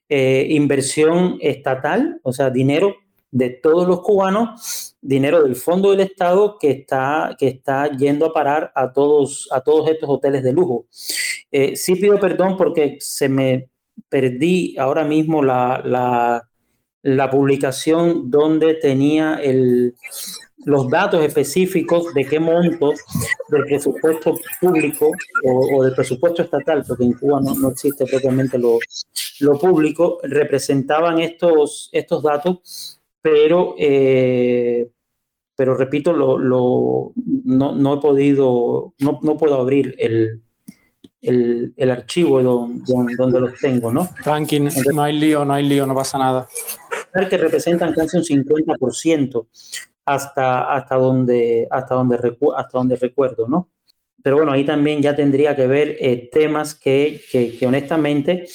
inversión 0.08 1.38
estatal, 1.40 2.20
o 2.22 2.32
sea, 2.32 2.50
dinero 2.50 2.96
de 3.30 3.50
todos 3.50 3.86
los 3.86 4.00
cubanos, 4.00 4.96
dinero 5.00 5.42
del 5.42 5.56
fondo 5.56 5.90
del 5.90 6.00
Estado 6.00 6.56
que 6.58 6.70
está, 6.70 7.36
que 7.38 7.48
está 7.48 7.90
yendo 7.96 8.26
a 8.26 8.32
parar 8.32 8.72
a 8.74 8.92
todos, 8.92 9.48
a 9.52 9.60
todos 9.60 9.90
estos 9.90 10.08
hoteles 10.08 10.42
de 10.42 10.52
lujo. 10.52 10.86
Eh, 11.50 11.76
sí 11.76 11.96
pido 11.96 12.18
perdón 12.18 12.56
porque 12.56 12.96
se 13.00 13.28
me 13.28 13.68
perdí 14.08 14.76
ahora 14.78 15.04
mismo 15.04 15.42
la, 15.42 15.82
la, 15.84 16.48
la 17.06 17.30
publicación 17.30 18.30
donde 18.30 18.74
tenía 18.74 19.36
el, 19.36 19.94
los 20.64 20.90
datos 20.90 21.24
específicos 21.24 22.12
de 22.14 22.24
qué 22.24 22.40
monto 22.40 22.92
del 23.48 23.64
presupuesto 23.64 24.36
público 24.60 25.12
o, 25.44 25.84
del 25.84 25.94
presupuesto 25.94 26.42
estatal, 26.42 26.84
porque 26.86 27.04
en 27.04 27.12
Cuba 27.12 27.40
no, 27.40 27.54
no 27.54 27.70
existe 27.70 28.06
propiamente 28.06 28.58
lo, 28.58 28.80
lo, 29.38 29.58
público, 29.58 30.18
representaban 30.24 31.20
estos, 31.20 31.88
estos 31.92 32.24
datos 32.24 32.98
pero, 33.22 33.76
eh, 33.78 34.90
pero 35.56 35.76
repito, 35.76 36.12
lo, 36.12 36.38
lo, 36.38 37.12
no, 37.44 37.72
no, 37.72 37.94
he 37.94 38.00
podido, 38.00 38.94
no, 38.98 39.20
no 39.22 39.36
puedo 39.36 39.60
abrir 39.60 39.94
el, 39.98 40.42
el, 41.26 41.74
el 41.76 41.90
archivo 41.90 42.42
donde, 42.42 43.14
donde, 43.16 43.40
los 43.40 43.58
tengo, 43.58 43.92
¿no? 43.92 44.08
No 44.92 45.02
hay 45.02 45.18
lío, 45.18 45.44
no 45.44 45.54
hay 45.54 45.66
lío, 45.66 45.86
no 45.86 45.94
pasa 45.94 46.18
nada. 46.18 46.48
Que 47.28 47.38
representan 47.38 47.94
casi 47.94 48.18
un 48.18 48.24
50% 48.24 49.46
hasta, 50.04 50.72
hasta, 50.72 50.94
donde, 50.96 51.66
hasta, 51.70 51.94
donde 51.94 52.36
hasta 52.56 52.78
donde 52.78 52.96
recuerdo, 52.96 53.48
¿no? 53.48 53.68
Pero 54.22 54.36
bueno, 54.36 54.52
ahí 54.52 54.64
también 54.64 55.00
ya 55.00 55.14
tendría 55.14 55.54
que 55.54 55.66
ver 55.66 55.96
eh, 56.00 56.28
temas 56.32 56.74
que, 56.74 57.20
que, 57.30 57.56
que 57.56 57.66
honestamente 57.66 58.46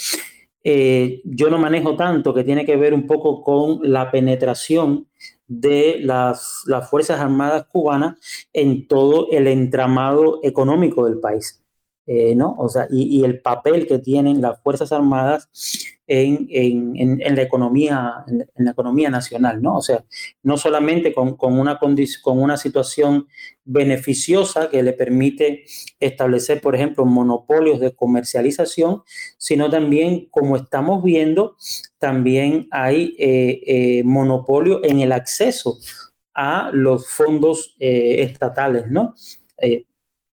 eh, 0.64 1.22
yo 1.24 1.50
no 1.50 1.58
manejo 1.58 1.96
tanto, 1.96 2.34
que 2.34 2.44
tiene 2.44 2.66
que 2.66 2.76
ver 2.76 2.94
un 2.94 3.08
poco 3.08 3.42
con 3.42 3.80
la 3.84 4.12
penetración 4.12 5.08
de 5.48 6.00
las, 6.02 6.64
las 6.68 6.90
Fuerzas 6.90 7.20
Armadas 7.20 7.66
cubanas 7.72 8.16
en 8.54 8.88
todo 8.88 9.28
el 9.32 9.48
entramado 9.48 10.40
económico 10.44 11.06
del 11.06 11.20
país. 11.20 11.61
Eh, 12.08 12.34
¿no? 12.36 12.56
O 12.58 12.68
sea, 12.68 12.88
y, 12.90 13.24
el 13.24 13.42
papel 13.42 13.88
que 13.88 14.00
tienen 14.00 14.42
las 14.42 14.60
Fuerzas 14.64 14.92
Armadas 14.92 15.50
en, 16.08 16.48
en, 16.50 17.22
en, 17.22 17.36
la, 17.36 17.44
economía, 17.44 18.26
en, 18.28 18.66
la 18.66 18.72
economía 18.72 19.12
nacional, 19.12 19.62
¿no? 19.62 19.78
O 19.78 19.82
sea, 19.82 20.04
no 20.42 20.58
solamente 20.58 21.14
con, 21.14 21.38
con, 21.38 21.60
una, 21.60 21.78
con 21.78 21.96
una 22.40 22.58
situación 22.58 23.28
beneficiosa 23.64 24.70
que 24.70 24.82
le 24.82 24.94
permite 24.94 25.64
establecer, 26.00 26.60
por 26.60 26.76
ejemplo, 26.76 27.06
monopolios 27.06 27.80
de 27.80 27.94
comercialización, 27.94 29.04
sino 29.38 29.70
también, 29.70 30.28
como 30.32 30.58
estamos 30.58 31.04
viendo, 31.04 31.56
también 32.00 32.68
hay 32.72 33.16
eh, 33.20 33.62
eh, 33.68 34.04
monopolio 34.04 34.84
en 34.84 35.02
el 35.02 35.12
acceso 35.12 35.78
a 36.34 36.72
los 36.74 37.08
fondos 37.10 37.76
eh, 37.80 38.24
estatales, 38.24 38.90
¿no? 38.90 39.14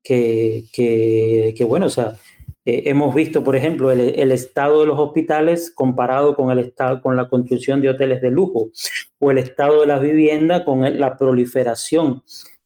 Que, 0.03 0.65
que, 0.73 1.55
que, 1.57 1.65
bueno, 1.65 1.87
o 1.87 1.91
sea, 1.91 2.17
eh, 2.65 2.83
hemos 2.87 3.15
visto, 3.15 3.43
por 3.43 3.57
ejemplo, 3.57 3.91
el, 3.91 4.01
el, 4.01 4.33
estado 4.33 4.81
de 4.81 4.87
los 4.87 4.99
hospitales 4.99 5.73
comparado 5.75 6.35
con, 6.35 6.51
el 6.51 6.59
estado, 6.59 7.01
con 7.01 7.17
la 7.17 7.29
construcción 7.29 7.81
de 7.81 7.91
hoteles 7.91 8.21
de 8.21 8.31
lujo 8.31 8.71
o 9.19 9.31
el 9.31 9.39
estado 9.39 9.81
de 9.81 9.87
las 9.87 10.01
viviendas 10.01 10.63
con 10.65 10.99
la 10.99 11.17
proliferación 11.17 12.23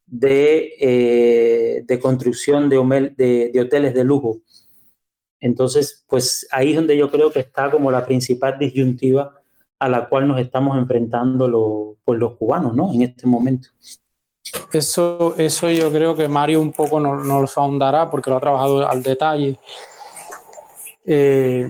de, 0.07 0.75
eh, 0.79 1.85
de 1.87 1.99
construcción 2.01 2.69
de, 2.69 3.13
de, 3.17 3.51
de, 3.53 3.61
hoteles 3.61 3.95
de 3.95 4.05
lujo. 4.05 4.41
Entonces, 5.41 6.05
pues 6.09 6.47
ahí 6.51 6.71
es 6.71 6.77
donde 6.77 6.97
yo 6.97 7.11
creo 7.11 7.33
que 7.33 7.41
está 7.41 7.71
como 7.71 7.91
la 7.91 8.05
principal 8.05 8.59
disyuntiva 8.59 9.41
a 9.79 9.89
la 9.89 10.09
cual 10.09 10.29
nos 10.29 10.39
estamos 10.39 10.79
enfrentando 10.79 11.49
lo, 11.49 11.97
pues 12.05 12.19
los 12.21 12.37
cubanos, 12.37 12.75
¿no? 12.75 12.93
En 12.93 13.03
este 13.03 13.27
momento. 13.27 13.69
Eso, 14.73 15.35
eso 15.39 15.71
yo 15.71 15.91
creo 15.93 16.17
que 16.17 16.29
Mario 16.29 16.61
un 16.61 16.73
poco 16.73 16.99
nos, 16.99 17.25
nos 17.25 17.57
ahondará 17.57 18.11
porque 18.11 18.31
lo 18.31 18.37
ha 18.37 18.41
trabajado 18.41 18.89
al 18.89 19.03
detalle. 19.03 19.59
Eh, 21.05 21.69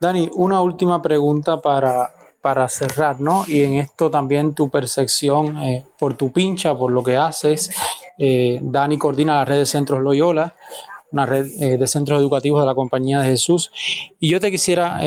Dani, 0.00 0.30
una 0.34 0.60
última 0.60 1.02
pregunta 1.02 1.60
para, 1.60 2.12
para 2.40 2.68
cerrar, 2.68 3.20
¿no? 3.20 3.44
Y 3.46 3.62
en 3.62 3.74
esto 3.74 4.10
también 4.10 4.54
tu 4.54 4.70
percepción 4.70 5.62
eh, 5.62 5.84
por 5.98 6.14
tu 6.14 6.32
pincha, 6.32 6.76
por 6.76 6.92
lo 6.92 7.02
que 7.02 7.16
haces. 7.16 7.70
Eh, 8.16 8.58
Dani 8.62 8.98
coordina 8.98 9.36
la 9.36 9.44
red 9.44 9.58
de 9.58 9.66
centros 9.66 10.00
Loyola, 10.00 10.54
una 11.10 11.26
red 11.26 11.78
de 11.78 11.86
centros 11.86 12.20
educativos 12.20 12.60
de 12.60 12.66
la 12.66 12.74
Compañía 12.74 13.20
de 13.20 13.30
Jesús. 13.30 13.70
Y 14.20 14.28
yo 14.28 14.40
te 14.40 14.50
quisiera 14.50 15.00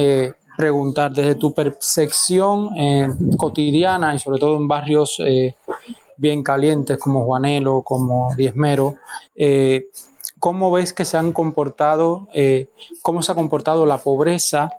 preguntar, 0.58 1.12
desde 1.12 1.36
tu 1.36 1.54
percepción 1.54 2.72
cotidiana 3.38 4.16
y 4.16 4.20
sobre 4.20 4.40
todo 4.40 4.58
en 4.58 4.68
barrios 4.68 5.22
bien 6.22 6.44
calientes 6.44 6.98
como 7.00 7.26
Juanelo, 7.26 7.82
como 7.82 8.34
Diezmero, 8.36 8.96
¿cómo 10.42 10.72
ves 10.72 10.92
que 10.92 11.06
se 11.06 11.18
han 11.18 11.34
comportado, 11.34 12.28
eh, 12.34 12.68
cómo 13.04 13.22
se 13.22 13.32
ha 13.32 13.36
comportado 13.36 13.86
la 13.86 14.00
pobreza 14.00 14.72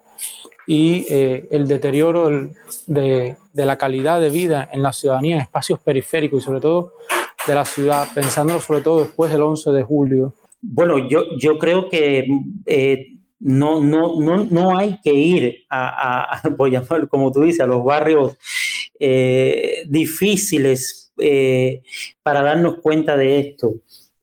y 0.66 1.06
eh, 1.08 1.46
el 1.52 1.68
deterioro 1.68 2.50
de, 2.88 3.36
la 3.54 3.78
calidad 3.78 4.20
de 4.20 4.28
vida 4.28 4.68
en 4.72 4.82
la 4.82 4.92
ciudadanía, 4.92 5.36
en 5.36 5.42
espacios 5.42 5.78
periféricos 5.78 6.42
y 6.42 6.44
sobre 6.44 6.60
todo 6.60 6.94
de 7.46 7.54
la 7.54 7.64
ciudad, 7.64 8.08
pensándolo 8.12 8.60
sobre 8.60 8.80
todo 8.80 9.04
después 9.04 9.30
del 9.30 9.42
11 9.42 9.70
de 9.70 9.82
julio? 9.84 10.34
Bueno, 10.60 10.98
yo, 11.08 11.36
yo 11.38 11.56
creo 11.58 11.88
que 11.88 12.26
eh, 12.66 13.12
no, 13.38 13.80
no, 13.80 14.20
no, 14.20 14.44
no 14.44 14.76
hay 14.76 14.98
que 15.00 15.14
ir 15.14 15.64
a, 15.70 16.32
a, 16.34 16.40
a 16.42 17.06
como 17.08 17.30
tú 17.30 17.42
dices, 17.42 17.60
a 17.60 17.66
los 17.66 17.84
barrios 17.84 18.36
eh, 18.98 19.84
difíciles 19.86 21.01
eh, 21.22 21.82
para 22.22 22.42
darnos 22.42 22.78
cuenta 22.78 23.16
de 23.16 23.38
esto. 23.38 23.74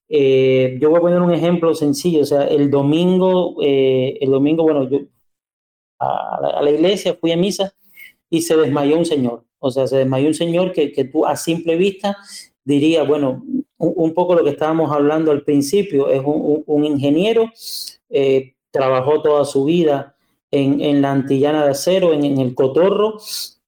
Eh, 0.09 0.77
yo 0.81 0.89
voy 0.89 0.97
a 0.97 1.01
poner 1.01 1.21
un 1.21 1.33
ejemplo 1.33 1.73
sencillo, 1.73 2.21
o 2.21 2.25
sea, 2.25 2.43
el 2.45 2.69
domingo, 2.69 3.55
eh, 3.62 4.17
el 4.19 4.31
domingo, 4.31 4.63
bueno, 4.63 4.89
yo 4.89 4.99
a 5.99 6.62
la, 6.62 6.71
iglesia 6.71 7.15
fui 7.19 7.31
a 7.31 7.38
misa 7.38 7.73
y 8.29 8.41
se 8.41 8.55
desmayó 8.57 8.97
un 8.97 9.05
señor, 9.05 9.43
o 9.59 9.69
sea, 9.69 9.85
se 9.88 9.97
desmayó 9.97 10.27
un 10.27 10.33
señor 10.33 10.71
que, 10.71 10.91
que 10.91 11.05
tú 11.05 11.25
a 11.25 11.35
simple 11.35 11.75
vista 11.75 12.17
diría, 12.63 13.03
bueno, 13.03 13.43
un, 13.77 13.93
un, 13.95 14.13
poco 14.13 14.35
lo 14.35 14.43
que 14.43 14.51
estábamos 14.51 14.91
hablando 14.91 15.31
al 15.31 15.43
principio, 15.43 16.09
es 16.09 16.21
un, 16.23 16.85
ingeniero, 16.85 17.51
trabajó 18.71 19.21
toda 19.21 19.45
su 19.45 19.65
vida 19.65 20.15
en, 20.51 20.81
en, 20.81 21.01
la 21.01 21.12
antillana 21.12 21.65
de 21.65 21.71
acero, 21.71 22.13
en 22.13 22.39
el 22.39 22.55
cotorro, 22.55 23.17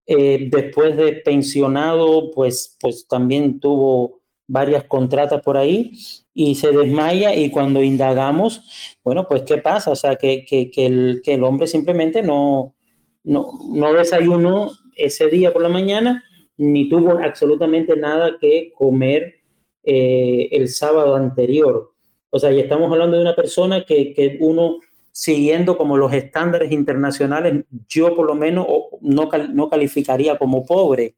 eh, 0.05 0.49
después 0.51 0.97
de 0.97 1.13
pensionado, 1.13 2.31
pues, 2.31 2.77
pues 2.79 3.07
también 3.07 3.59
tuvo 3.59 4.21
varias 4.47 4.83
contratas 4.83 5.41
por 5.41 5.55
ahí 5.55 5.93
y 6.33 6.55
se 6.55 6.71
desmaya 6.71 7.33
y 7.35 7.49
cuando 7.49 7.81
indagamos, 7.81 8.97
bueno, 9.03 9.27
pues 9.27 9.43
¿qué 9.43 9.57
pasa? 9.57 9.91
O 9.91 9.95
sea, 9.95 10.17
que, 10.17 10.45
que, 10.45 10.69
el, 10.85 11.21
que 11.23 11.35
el, 11.35 11.43
hombre 11.43 11.67
simplemente 11.67 12.21
no, 12.21 12.75
no, 13.23 13.51
no, 13.69 13.93
desayunó 13.93 14.71
ese 14.95 15.27
día 15.29 15.53
por 15.53 15.61
la 15.61 15.69
mañana 15.69 16.23
ni 16.57 16.89
tuvo 16.89 17.17
absolutamente 17.19 17.95
nada 17.95 18.37
que 18.39 18.73
comer 18.75 19.35
eh, 19.83 20.49
el 20.51 20.67
sábado 20.67 21.15
anterior. 21.15 21.93
O 22.29 22.39
sea, 22.39 22.51
y 22.51 22.59
estamos 22.59 22.91
hablando 22.91 23.17
de 23.17 23.23
una 23.23 23.35
persona 23.35 23.85
que, 23.85 24.13
que 24.13 24.37
uno 24.41 24.79
siguiendo 25.11 25.77
como 25.77 25.97
los 25.97 26.13
estándares 26.13 26.71
internacionales, 26.71 27.65
yo 27.87 28.15
por 28.15 28.27
lo 28.27 28.35
menos 28.35 28.67
no, 29.01 29.29
no 29.53 29.69
calificaría 29.69 30.37
como 30.37 30.65
pobre 30.65 31.15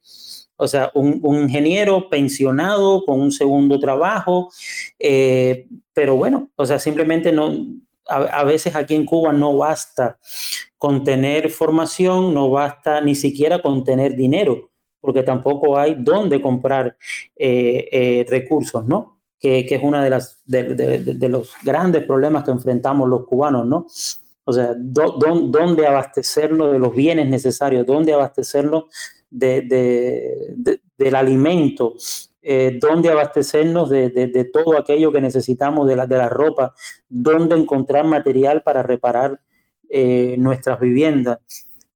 o 0.56 0.67
sea, 0.67 0.91
un, 0.93 1.19
un 1.23 1.43
ingeniero 1.43 2.10
pensionado 2.10 3.03
con 3.06 3.19
un 3.19 3.32
segundo 3.32 3.79
trabajo, 3.79 4.51
eh, 4.99 5.67
pero 5.93 6.15
bueno, 6.15 6.49
o 6.56 6.65
sea, 6.65 6.79
simplemente 6.79 7.32
no, 7.32 7.53
a, 8.08 8.43
veces 8.43 8.75
aquí 8.75 8.95
en 8.95 9.06
Cuba 9.06 9.34
no 9.34 9.58
basta 9.58 10.19
con 10.77 11.03
tener 11.03 11.49
formación, 11.49 12.34
no 12.34 12.49
basta 12.49 13.01
ni 13.01 13.15
siquiera 13.15 13.62
con 13.62 13.84
tener 13.84 14.15
dinero, 14.15 14.71
porque 14.99 15.23
tampoco 15.23 15.77
hay 15.77 15.95
dónde 15.97 16.41
comprar 16.41 16.97
eh, 17.36 17.89
eh, 17.91 18.25
recursos, 18.29 18.86
¿no? 18.86 19.12
Que, 19.43 19.65
que, 19.65 19.75
es 19.75 19.84
uno 19.84 20.01
de, 20.01 20.10
de, 20.45 20.63
de, 20.75 20.99
de, 21.15 21.29
los 21.29 21.51
grandes 21.63 22.06
problemas 22.06 22.45
que 22.45 22.51
enfrentamos 22.51 23.10
los 23.10 23.25
cubanos, 23.25 23.67
¿no? 23.67 23.88
O 24.45 24.53
sea, 24.53 24.73
dónde 24.77 25.86
abastecernos 25.86 26.71
de 26.71 26.79
los 26.79 26.95
bienes 26.95 27.27
necesarios, 27.27 27.86
dónde 27.86 28.13
abastecernos 28.13 28.86
de, 29.29 29.62
de, 29.63 30.53
de, 30.56 30.82
del 30.97 31.15
alimento 31.15 31.95
eh, 32.45 32.77
dónde 32.77 33.10
abastecernos 33.10 33.89
de, 33.89 34.49
todo 34.51 34.77
aquello 34.77 35.13
que 35.13 35.21
necesitamos, 35.21 35.88
de 35.88 35.95
la, 35.95 36.06
de 36.06 36.17
la 36.17 36.27
ropa, 36.27 36.75
dónde 37.08 37.56
encontrar 37.56 38.06
material 38.06 38.63
para 38.63 38.84
reparar 38.84 39.39
eh, 39.88 40.36
nuestras 40.38 40.77
viviendas. 40.77 41.39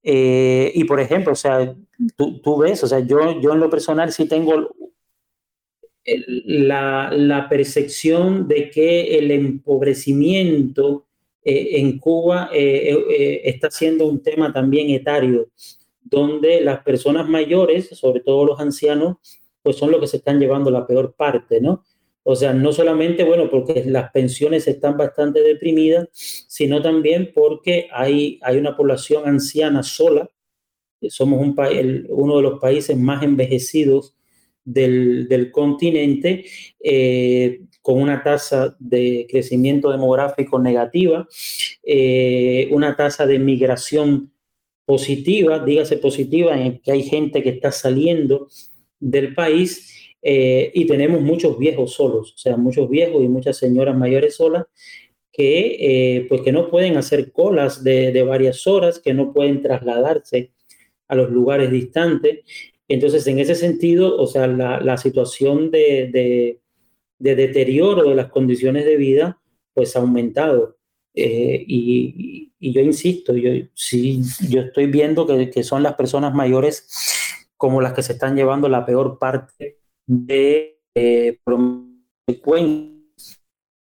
Eh, 0.01 0.71
y 0.73 0.86
por 0.86 1.01
ejemplo, 1.01 1.33
o 1.33 1.36
sea, 1.36 1.75
tú, 2.15 2.57
ves, 2.57 2.81
o 2.81 2.88
sea, 2.88 2.99
yo, 2.99 3.41
yo 3.41 3.51
en 3.51 3.60
lo 3.60 3.69
personal 3.69 4.13
sí 4.13 4.25
tengo 4.25 4.69
la, 6.46 7.48
percepción 7.50 8.48
de 8.48 8.70
que 8.70 9.17
el 9.17 9.32
empobrecimiento 9.32 11.06
en 11.43 12.00
Cuba 12.00 12.50
está 12.54 13.72
siendo 13.72 14.06
un 14.06 14.22
tema 14.22 14.52
también 14.52 14.89
etario, 14.89 15.50
donde 16.04 16.62
las 16.62 16.84
personas 16.84 17.28
mayores, 17.28 17.89
sobre 17.89 18.22
todo 18.22 18.46
los 18.46 18.60
ancianos, 18.60 19.17
pues 19.62 19.76
son 19.76 19.91
los 19.91 20.00
que 20.00 20.08
se 20.08 20.17
están 20.17 20.39
llevando 20.39 20.72
la 20.72 20.88
peor 20.88 21.13
parte, 21.13 21.60
¿no? 21.60 21.84
O 22.30 22.36
sea, 22.36 22.54
no 22.54 22.74
solamente, 22.74 23.24
bueno, 23.24 23.50
porque 23.50 23.86
las 23.86 24.12
pensiones 24.12 24.67
están 24.67 24.98
bastante 24.98 25.41
deprimidas, 25.41 26.10
sino 26.12 26.82
también 26.82 27.32
porque 27.34 27.88
hay, 27.93 28.38
hay 28.41 28.58
una 28.58 28.76
población 28.76 29.26
anciana 29.26 29.82
sola. 29.82 30.30
Somos 31.08 31.39
un 31.39 31.56
uno 32.10 32.36
de 32.36 32.41
los 32.41 32.60
países 32.60 32.98
más 32.98 33.24
envejecidos 33.24 34.16
del, 34.67 35.49
continente, 35.51 36.45
eh, 36.84 37.62
con 37.82 38.01
una 38.01 38.21
tasa 38.21 38.75
de 38.80 39.25
crecimiento 39.30 39.89
demográfico 39.89 40.60
negativa, 40.60 41.25
eh, 41.84 42.67
una 42.71 42.95
tasa 42.95 43.25
de 43.25 43.39
migración 43.39 44.34
positiva, 44.86 45.60
dígase 45.60 45.97
positiva, 45.97 46.60
en 46.60 46.80
que 46.80 46.91
hay 46.91 47.03
gente 47.03 47.41
que 47.41 47.49
está 47.49 47.71
saliendo 47.71 48.49
del 48.99 49.34
país 49.34 50.12
eh, 50.21 50.69
y 50.73 50.86
tenemos 50.86 51.21
muchos 51.21 51.58
viejos 51.58 51.93
solos, 51.93 52.34
o 52.34 52.38
sea, 52.38 52.58
muchos 52.58 52.89
viejos 52.89 53.23
y 53.23 53.30
muchas 53.30 53.56
señoras 53.58 53.95
mayores 53.95 54.36
solas 54.36 54.65
que, 55.32 56.25
pues 56.27 56.41
que 56.41 56.51
no 56.51 56.69
pueden 56.69 56.97
hacer 56.97 57.32
colas 57.32 57.84
de, 57.84 58.23
varias 58.23 58.65
horas, 58.65 58.99
que 58.99 59.13
no 59.13 59.32
pueden 59.32 59.62
trasladarse 59.62 60.51
a 61.08 61.15
los 61.15 61.30
lugares 61.30 61.71
distantes. 61.71 62.39
Entonces, 62.88 63.28
en 63.28 63.39
ese 63.39 63.56
sentido, 63.56 64.17
o 64.17 64.28
sea, 64.28 64.47
la, 64.47 64.97
situación 64.97 65.71
de, 65.71 66.60
deterioro 67.19 68.10
de 68.10 68.15
las 68.15 68.28
condiciones 68.30 68.86
de 68.86 68.97
vida, 68.97 69.41
pues 69.73 69.95
ha 69.95 70.00
aumentado. 70.00 70.78
Eh, 71.13 71.63
y, 71.67 72.54
yo 72.60 72.82
insisto, 72.82 73.36
yo 73.36 73.52
sí, 73.73 74.21
yo 74.50 74.62
estoy 74.62 74.88
viendo 74.88 75.28
que, 75.28 75.50
que 75.50 75.63
son 75.63 75.84
las 75.84 75.93
personas 75.95 76.34
mayores 76.34 76.88
como 77.58 77.82
las 77.82 77.93
que 77.93 78.04
se 78.04 78.13
están 78.13 78.36
llevando 78.36 78.69
la 78.69 78.86
peor 78.86 79.17
parte 79.19 79.80
de, 80.06 80.80
eh, 80.95 81.39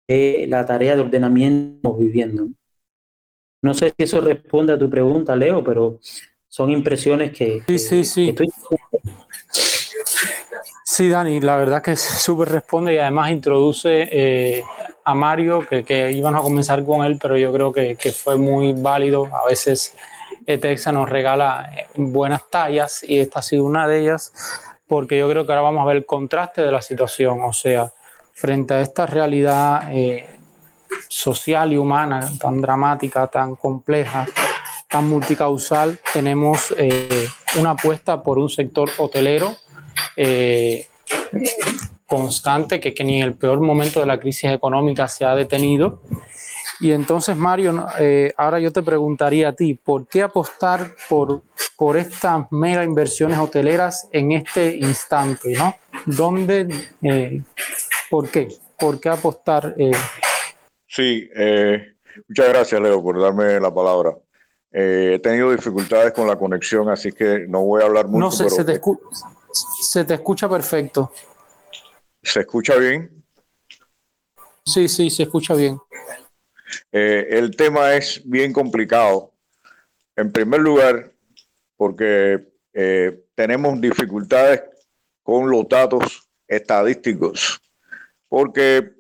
de 0.09 0.47
la 0.49 0.67
tarea 0.67 0.97
de 0.97 1.03
ordenamiento 1.03 1.95
viviendo. 1.95 2.49
No 3.63 3.75
sé 3.75 3.93
si 3.97 4.05
eso 4.05 4.21
responde 4.21 4.73
a 4.73 4.79
tu 4.79 4.89
pregunta, 4.89 5.37
Leo, 5.37 5.63
pero 5.63 6.01
son 6.57 6.71
impresiones 6.71 7.33
que... 7.33 7.63
Sí, 7.67 7.79
sí, 7.79 8.03
sí. 8.03 8.35
Sí, 10.83 11.11
Dani, 11.11 11.39
la 11.43 11.57
verdad 11.57 11.83
que 11.83 11.97
súper 11.97 12.49
responde 12.49 12.95
y 12.95 12.99
además 12.99 13.31
introduce 13.31 14.09
eh, 14.11 14.65
a 15.05 15.15
Mario, 15.15 15.67
que, 15.69 15.85
que 15.85 16.11
iban 16.13 16.35
a 16.35 16.41
comenzar 16.41 16.83
con 16.87 17.05
él, 17.05 17.19
pero 17.21 17.37
yo 17.37 17.53
creo 17.53 17.75
que, 17.75 17.97
que 17.97 18.11
fue 18.11 18.39
muy 18.39 18.73
válido. 18.73 19.29
A 19.37 19.45
veces 19.47 19.95
ETEXA 20.47 20.93
nos 20.93 21.11
regala 21.11 21.71
eh, 21.77 21.89
buenas 21.97 22.49
tallas 22.49 23.05
y 23.07 23.19
esta 23.19 23.41
ha 23.41 23.43
sido 23.43 23.67
una 23.67 23.87
de 23.87 24.01
ellas, 24.01 24.33
porque 24.87 25.19
yo 25.19 25.29
creo 25.29 25.45
que 25.45 25.53
ahora 25.53 25.61
vamos 25.61 25.83
a 25.83 25.89
ver 25.89 25.97
el 25.99 26.07
contraste 26.07 26.63
de 26.63 26.73
la 26.73 26.81
situación, 26.81 27.43
o 27.43 27.53
sea, 27.53 27.93
frente 28.33 28.73
a 28.73 28.81
esta 28.81 29.05
realidad 29.05 29.93
eh, 29.93 30.27
social 31.07 31.75
y 31.75 31.77
humana 31.77 32.31
tan 32.41 32.63
dramática, 32.63 33.27
tan 33.27 33.57
compleja, 33.57 34.27
tan 34.89 35.09
multicausal, 35.09 35.99
tenemos 36.13 36.75
eh, 36.79 37.29
una 37.59 37.71
apuesta 37.71 38.23
por 38.23 38.39
un 38.39 38.49
sector 38.49 38.91
hotelero 38.99 39.57
constante 42.07 42.81
que, 42.81 43.05
ni 43.05 43.21
en 43.21 43.29
el 43.29 43.35
peor 43.35 43.61
momento 43.61 44.01
de 44.01 44.07
la 44.07 44.19
crisis 44.19 44.51
económica 44.51 45.09
se 45.09 45.25
ha 45.25 45.35
detenido 45.35 46.03
y 46.79 46.93
entonces, 46.93 47.37
Mario, 47.37 47.87
eh, 47.99 48.35
ahora 48.37 48.61
yo 48.61 48.71
te 48.71 48.83
preguntaría 48.83 49.49
a 49.49 49.53
ti, 49.53 49.75
¿por 49.75 50.07
qué 50.07 50.23
apostar 50.23 50.95
por, 51.09 51.43
por 51.77 51.97
estas 51.97 52.51
mega 52.53 52.85
inversiones 52.85 53.39
hoteleras 53.39 54.09
en 54.13 54.33
este 54.33 54.77
instante? 54.77 55.55
¿no? 55.55 55.75
¿Dónde, 56.05 56.69
eh, 57.03 57.43
por 58.11 58.29
qué? 58.29 58.49
¿Por 58.79 59.01
qué 59.01 59.09
apostar? 59.09 59.75
Eh? 59.79 59.93
Sí, 60.87 61.29
muchas 62.29 62.49
gracias, 62.49 62.81
Leo, 62.81 63.03
por 63.03 63.21
darme 63.21 63.59
la 63.59 63.73
palabra. 63.73 64.15
He 64.71 65.19
tenido 65.23 65.51
dificultades 65.51 66.13
con 66.13 66.27
la 66.27 66.37
conexión, 66.37 66.89
así 66.89 67.13
que 67.13 67.47
no 67.49 67.63
voy 67.63 67.83
a 67.83 67.87
hablar 67.87 68.07
mucho. 68.07 68.19
No, 68.19 68.31
se, 68.31 68.51
se, 68.51 68.65
te, 68.65 68.81
se 69.83 70.05
te 70.05 70.15
escucha 70.15 70.49
perfecto. 70.49 71.13
¿Se 72.23 72.41
escucha 72.41 72.77
bien? 72.77 73.25
Sí, 74.65 74.89
sí, 74.89 75.11
se 75.11 75.23
escucha 75.23 75.55
bien. 75.55 75.79
Eh, 76.91 77.27
el 77.31 77.55
tema 77.57 77.95
es 77.95 78.21
bien 78.25 78.53
complicado. 78.53 79.33
En 80.17 80.33
primer 80.33 80.61
lugar, 80.61 81.13
porque 81.77 82.45
eh, 82.73 83.25
tenemos 83.35 83.81
dificultades 83.81 84.63
con 85.23 85.51
los 85.51 85.69
datos 85.69 86.29
estadísticos, 86.49 87.61
porque 88.29 88.93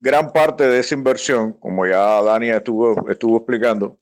gran 0.00 0.32
parte 0.32 0.66
de 0.66 0.80
esa 0.80 0.94
inversión, 0.94 1.52
como 1.54 1.86
ya 1.86 2.22
Dani 2.22 2.50
estuvo, 2.50 3.08
estuvo 3.08 3.38
explicando, 3.38 3.98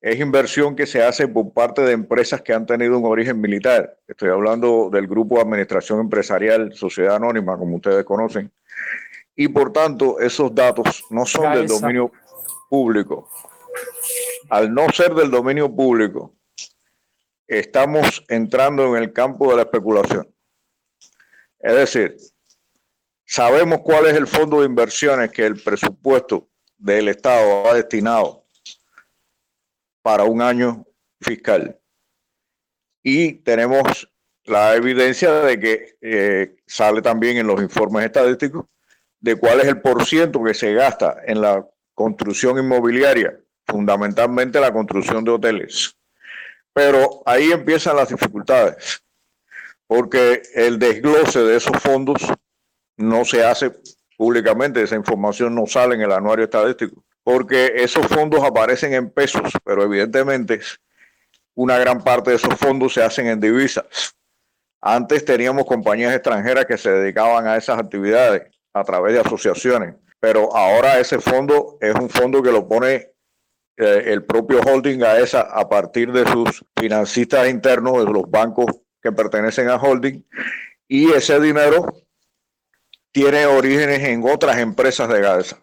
es 0.00 0.20
inversión 0.20 0.76
que 0.76 0.86
se 0.86 1.02
hace 1.02 1.26
por 1.26 1.52
parte 1.52 1.82
de 1.82 1.92
empresas 1.92 2.42
que 2.42 2.52
han 2.52 2.66
tenido 2.66 2.98
un 2.98 3.04
origen 3.06 3.40
militar. 3.40 3.98
Estoy 4.06 4.30
hablando 4.30 4.90
del 4.90 5.06
grupo 5.06 5.36
de 5.36 5.42
administración 5.42 6.00
empresarial, 6.00 6.72
sociedad 6.74 7.16
anónima, 7.16 7.56
como 7.56 7.76
ustedes 7.76 8.04
conocen. 8.04 8.52
Y 9.34 9.48
por 9.48 9.72
tanto, 9.72 10.20
esos 10.20 10.54
datos 10.54 11.04
no 11.10 11.26
son 11.26 11.52
del 11.54 11.66
dominio 11.66 12.12
público, 12.68 13.28
al 14.48 14.72
no 14.72 14.88
ser 14.90 15.14
del 15.14 15.30
dominio 15.30 15.74
público, 15.74 16.34
estamos 17.46 18.24
entrando 18.28 18.96
en 18.96 19.02
el 19.02 19.12
campo 19.12 19.50
de 19.50 19.56
la 19.56 19.62
especulación. 19.62 20.32
Es 21.58 21.74
decir, 21.74 22.16
sabemos 23.24 23.80
cuál 23.82 24.06
es 24.06 24.14
el 24.14 24.26
fondo 24.26 24.60
de 24.60 24.66
inversiones 24.66 25.30
que 25.30 25.44
el 25.44 25.60
presupuesto 25.60 26.48
del 26.78 27.08
Estado 27.08 27.68
ha 27.68 27.74
destinado 27.74 28.45
para 30.06 30.22
un 30.22 30.40
año 30.40 30.86
fiscal. 31.20 31.80
Y 33.02 33.42
tenemos 33.42 34.08
la 34.44 34.76
evidencia 34.76 35.32
de 35.32 35.58
que 35.58 35.96
eh, 36.00 36.58
sale 36.64 37.02
también 37.02 37.38
en 37.38 37.48
los 37.48 37.60
informes 37.60 38.04
estadísticos 38.04 38.66
de 39.18 39.34
cuál 39.34 39.62
es 39.62 39.66
el 39.66 39.80
porciento 39.80 40.44
que 40.44 40.54
se 40.54 40.72
gasta 40.74 41.16
en 41.26 41.40
la 41.40 41.66
construcción 41.92 42.56
inmobiliaria, 42.56 43.36
fundamentalmente 43.66 44.60
la 44.60 44.72
construcción 44.72 45.24
de 45.24 45.32
hoteles. 45.32 45.96
Pero 46.72 47.24
ahí 47.26 47.50
empiezan 47.50 47.96
las 47.96 48.10
dificultades, 48.10 49.02
porque 49.88 50.40
el 50.54 50.78
desglose 50.78 51.40
de 51.40 51.56
esos 51.56 51.82
fondos 51.82 52.32
no 52.96 53.24
se 53.24 53.42
hace 53.42 53.72
públicamente, 54.16 54.84
esa 54.84 54.94
información 54.94 55.52
no 55.52 55.66
sale 55.66 55.96
en 55.96 56.02
el 56.02 56.12
anuario 56.12 56.44
estadístico, 56.44 57.04
porque 57.26 57.72
esos 57.74 58.06
fondos 58.06 58.44
aparecen 58.44 58.94
en 58.94 59.10
pesos, 59.10 59.52
pero 59.64 59.82
evidentemente 59.82 60.60
una 61.56 61.76
gran 61.76 62.04
parte 62.04 62.30
de 62.30 62.36
esos 62.36 62.54
fondos 62.54 62.94
se 62.94 63.02
hacen 63.02 63.26
en 63.26 63.40
divisas. 63.40 64.14
Antes 64.80 65.24
teníamos 65.24 65.66
compañías 65.66 66.14
extranjeras 66.14 66.66
que 66.66 66.78
se 66.78 66.92
dedicaban 66.92 67.48
a 67.48 67.56
esas 67.56 67.80
actividades 67.80 68.44
a 68.72 68.84
través 68.84 69.14
de 69.14 69.20
asociaciones 69.20 69.96
pero 70.20 70.54
ahora 70.56 70.98
ese 70.98 71.20
fondo 71.20 71.78
es 71.80 71.94
un 71.94 72.08
fondo 72.08 72.42
que 72.42 72.50
lo 72.50 72.66
pone 72.66 73.12
eh, 73.76 74.02
el 74.06 74.24
propio 74.24 74.60
holding 74.60 75.02
a 75.02 75.18
esa 75.18 75.42
a 75.42 75.68
partir 75.68 76.10
de 76.12 76.26
sus 76.26 76.64
financistas 76.76 77.48
internos, 77.48 78.04
de 78.04 78.12
los 78.12 78.28
bancos 78.30 78.66
que 79.02 79.12
pertenecen 79.12 79.68
a 79.68 79.76
holding, 79.76 80.24
y 80.88 81.12
ese 81.12 81.38
dinero 81.40 81.86
tiene 83.12 83.46
orígenes 83.46 84.00
en 84.00 84.24
otras 84.24 84.58
empresas 84.58 85.08
de 85.08 85.20
gas. 85.20 85.56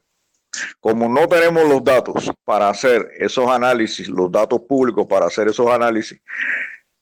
Como 0.79 1.09
no 1.09 1.27
tenemos 1.27 1.67
los 1.67 1.83
datos 1.83 2.31
para 2.43 2.69
hacer 2.69 3.09
esos 3.17 3.49
análisis, 3.49 4.07
los 4.07 4.31
datos 4.31 4.61
públicos 4.61 5.05
para 5.07 5.25
hacer 5.25 5.47
esos 5.47 5.67
análisis, 5.67 6.19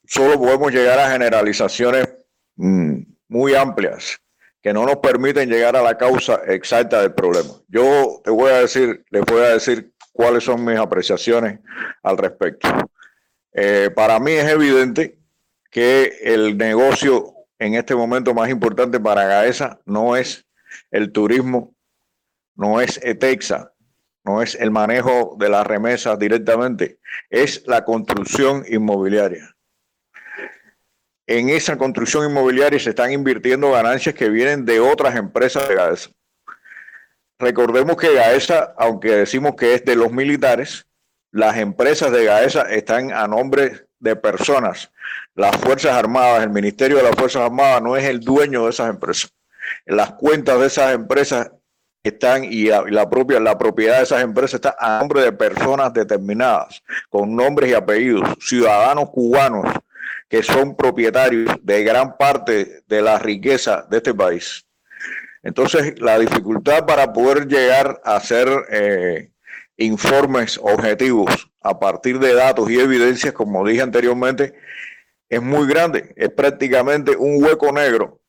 solo 0.05 0.39
podemos 0.39 0.71
llegar 0.71 0.99
a 0.99 1.11
generalizaciones 1.11 2.07
mm, 2.55 3.01
muy 3.27 3.55
amplias 3.55 4.17
que 4.61 4.73
no 4.73 4.85
nos 4.85 4.97
permiten 4.97 5.49
llegar 5.49 5.75
a 5.75 5.81
la 5.81 5.97
causa 5.97 6.41
exacta 6.47 7.01
del 7.01 7.13
problema. 7.13 7.49
Yo 7.67 8.21
te 8.23 8.29
voy 8.29 8.51
a 8.51 8.59
decir, 8.59 9.03
les 9.09 9.23
voy 9.25 9.41
a 9.41 9.53
decir 9.53 9.91
cuáles 10.13 10.43
son 10.43 10.63
mis 10.63 10.77
apreciaciones 10.77 11.59
al 12.03 12.17
respecto. 12.17 12.67
Eh, 13.53 13.89
para 13.95 14.19
mí 14.19 14.31
es 14.31 14.49
evidente 14.49 15.17
que 15.71 16.19
el 16.21 16.57
negocio 16.57 17.33
en 17.57 17.75
este 17.75 17.95
momento 17.95 18.33
más 18.33 18.49
importante 18.49 18.99
para 18.99 19.25
Gaesa 19.25 19.79
no 19.85 20.15
es 20.15 20.45
el 20.89 21.11
turismo, 21.11 21.75
no 22.55 22.81
es 22.81 22.99
ETEXA, 23.03 23.73
no 24.23 24.41
es 24.41 24.55
el 24.55 24.71
manejo 24.71 25.35
de 25.39 25.49
las 25.49 25.65
remesas 25.65 26.17
directamente, 26.19 26.99
es 27.29 27.63
la 27.65 27.83
construcción 27.83 28.63
inmobiliaria. 28.67 29.55
En 31.27 31.49
esa 31.49 31.77
construcción 31.77 32.29
inmobiliaria 32.29 32.79
se 32.79 32.89
están 32.89 33.11
invirtiendo 33.11 33.71
ganancias 33.71 34.15
que 34.15 34.29
vienen 34.29 34.65
de 34.65 34.79
otras 34.79 35.15
empresas 35.15 35.67
de 35.67 35.75
Gaesa. 35.75 36.09
Recordemos 37.39 37.95
que 37.95 38.13
Gaesa, 38.13 38.73
aunque 38.77 39.11
decimos 39.11 39.55
que 39.55 39.73
es 39.73 39.85
de 39.85 39.95
los 39.95 40.11
militares, 40.11 40.85
las 41.31 41.57
empresas 41.57 42.11
de 42.11 42.25
Gaesa 42.25 42.63
están 42.63 43.13
a 43.13 43.27
nombre 43.27 43.87
de 43.99 44.15
personas. 44.15 44.91
Las 45.33 45.55
Fuerzas 45.57 45.93
Armadas, 45.93 46.43
el 46.43 46.49
Ministerio 46.49 46.97
de 46.97 47.03
las 47.03 47.15
Fuerzas 47.15 47.43
Armadas 47.43 47.81
no 47.81 47.95
es 47.95 48.03
el 48.03 48.19
dueño 48.19 48.65
de 48.65 48.71
esas 48.71 48.89
empresas. 48.89 49.33
Las 49.85 50.11
cuentas 50.13 50.59
de 50.59 50.67
esas 50.67 50.93
empresas 50.93 51.51
están 52.03 52.43
y 52.43 52.65
la, 52.65 53.09
propia 53.09 53.39
la 53.39 53.57
propiedad 53.57 53.97
de 53.97 54.03
esas 54.03 54.23
empresas 54.23 54.55
está 54.55 54.75
a 54.79 54.99
nombre 54.99 55.21
de 55.21 55.31
personas 55.31 55.93
determinadas, 55.93 56.81
con 57.09 57.35
nombres 57.35 57.71
y 57.71 57.73
apellidos, 57.73 58.27
ciudadanos 58.39 59.09
cubanos 59.09 59.65
que 60.27 60.41
son 60.41 60.77
propietarios 60.77 61.57
de 61.61 61.83
gran 61.83 62.15
parte 62.17 62.83
de 62.87 63.01
la 63.01 63.19
riqueza 63.19 63.85
de 63.89 63.97
este 63.97 64.13
país. 64.13 64.65
Entonces, 65.43 65.99
la 65.99 66.17
dificultad 66.17 66.85
para 66.85 67.11
poder 67.11 67.47
llegar 67.47 67.99
a 68.05 68.15
hacer 68.15 68.47
eh, 68.71 69.31
informes 69.75 70.57
objetivos 70.63 71.51
a 71.61 71.77
partir 71.77 72.17
de 72.19 72.33
datos 72.33 72.69
y 72.69 72.79
evidencias, 72.79 73.33
como 73.33 73.67
dije 73.67 73.81
anteriormente, 73.81 74.53
es 75.27 75.41
muy 75.41 75.67
grande. 75.67 76.13
Es 76.15 76.29
prácticamente 76.29 77.15
un 77.17 77.43
hueco 77.43 77.71
negro 77.73 78.21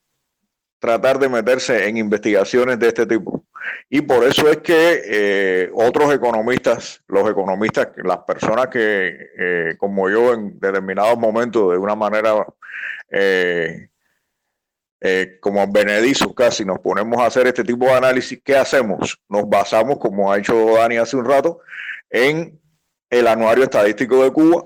tratar 0.81 1.21
de 1.21 1.29
meterse 1.29 1.87
en 1.87 1.99
investigaciones 1.99 2.81
de 2.81 2.89
este 2.89 3.07
tipo. 3.07 3.45
Y 3.95 4.01
por 4.01 4.25
eso 4.25 4.51
es 4.51 4.57
que 4.63 5.03
eh, 5.05 5.71
otros 5.75 6.15
economistas, 6.15 7.03
los 7.09 7.31
economistas, 7.31 7.89
las 8.03 8.21
personas 8.21 8.69
que, 8.69 9.29
eh, 9.39 9.75
como 9.77 10.09
yo, 10.09 10.33
en 10.33 10.59
determinados 10.59 11.19
momentos, 11.19 11.73
de 11.73 11.77
una 11.77 11.95
manera 11.95 12.47
eh, 13.11 13.89
como 15.41 15.71
Benedizos 15.71 16.33
casi, 16.35 16.65
nos 16.65 16.79
ponemos 16.79 17.21
a 17.21 17.27
hacer 17.27 17.47
este 17.47 17.65
tipo 17.65 17.85
de 17.85 17.93
análisis, 17.93 18.41
¿qué 18.43 18.57
hacemos? 18.57 19.21
Nos 19.29 19.47
basamos, 19.47 19.99
como 19.99 20.33
ha 20.33 20.39
hecho 20.39 20.73
Dani 20.75 20.97
hace 20.97 21.19
un 21.19 21.27
rato, 21.27 21.61
en 22.09 22.59
el 23.11 23.27
anuario 23.27 23.65
estadístico 23.65 24.25
de 24.25 24.33
Cuba, 24.33 24.65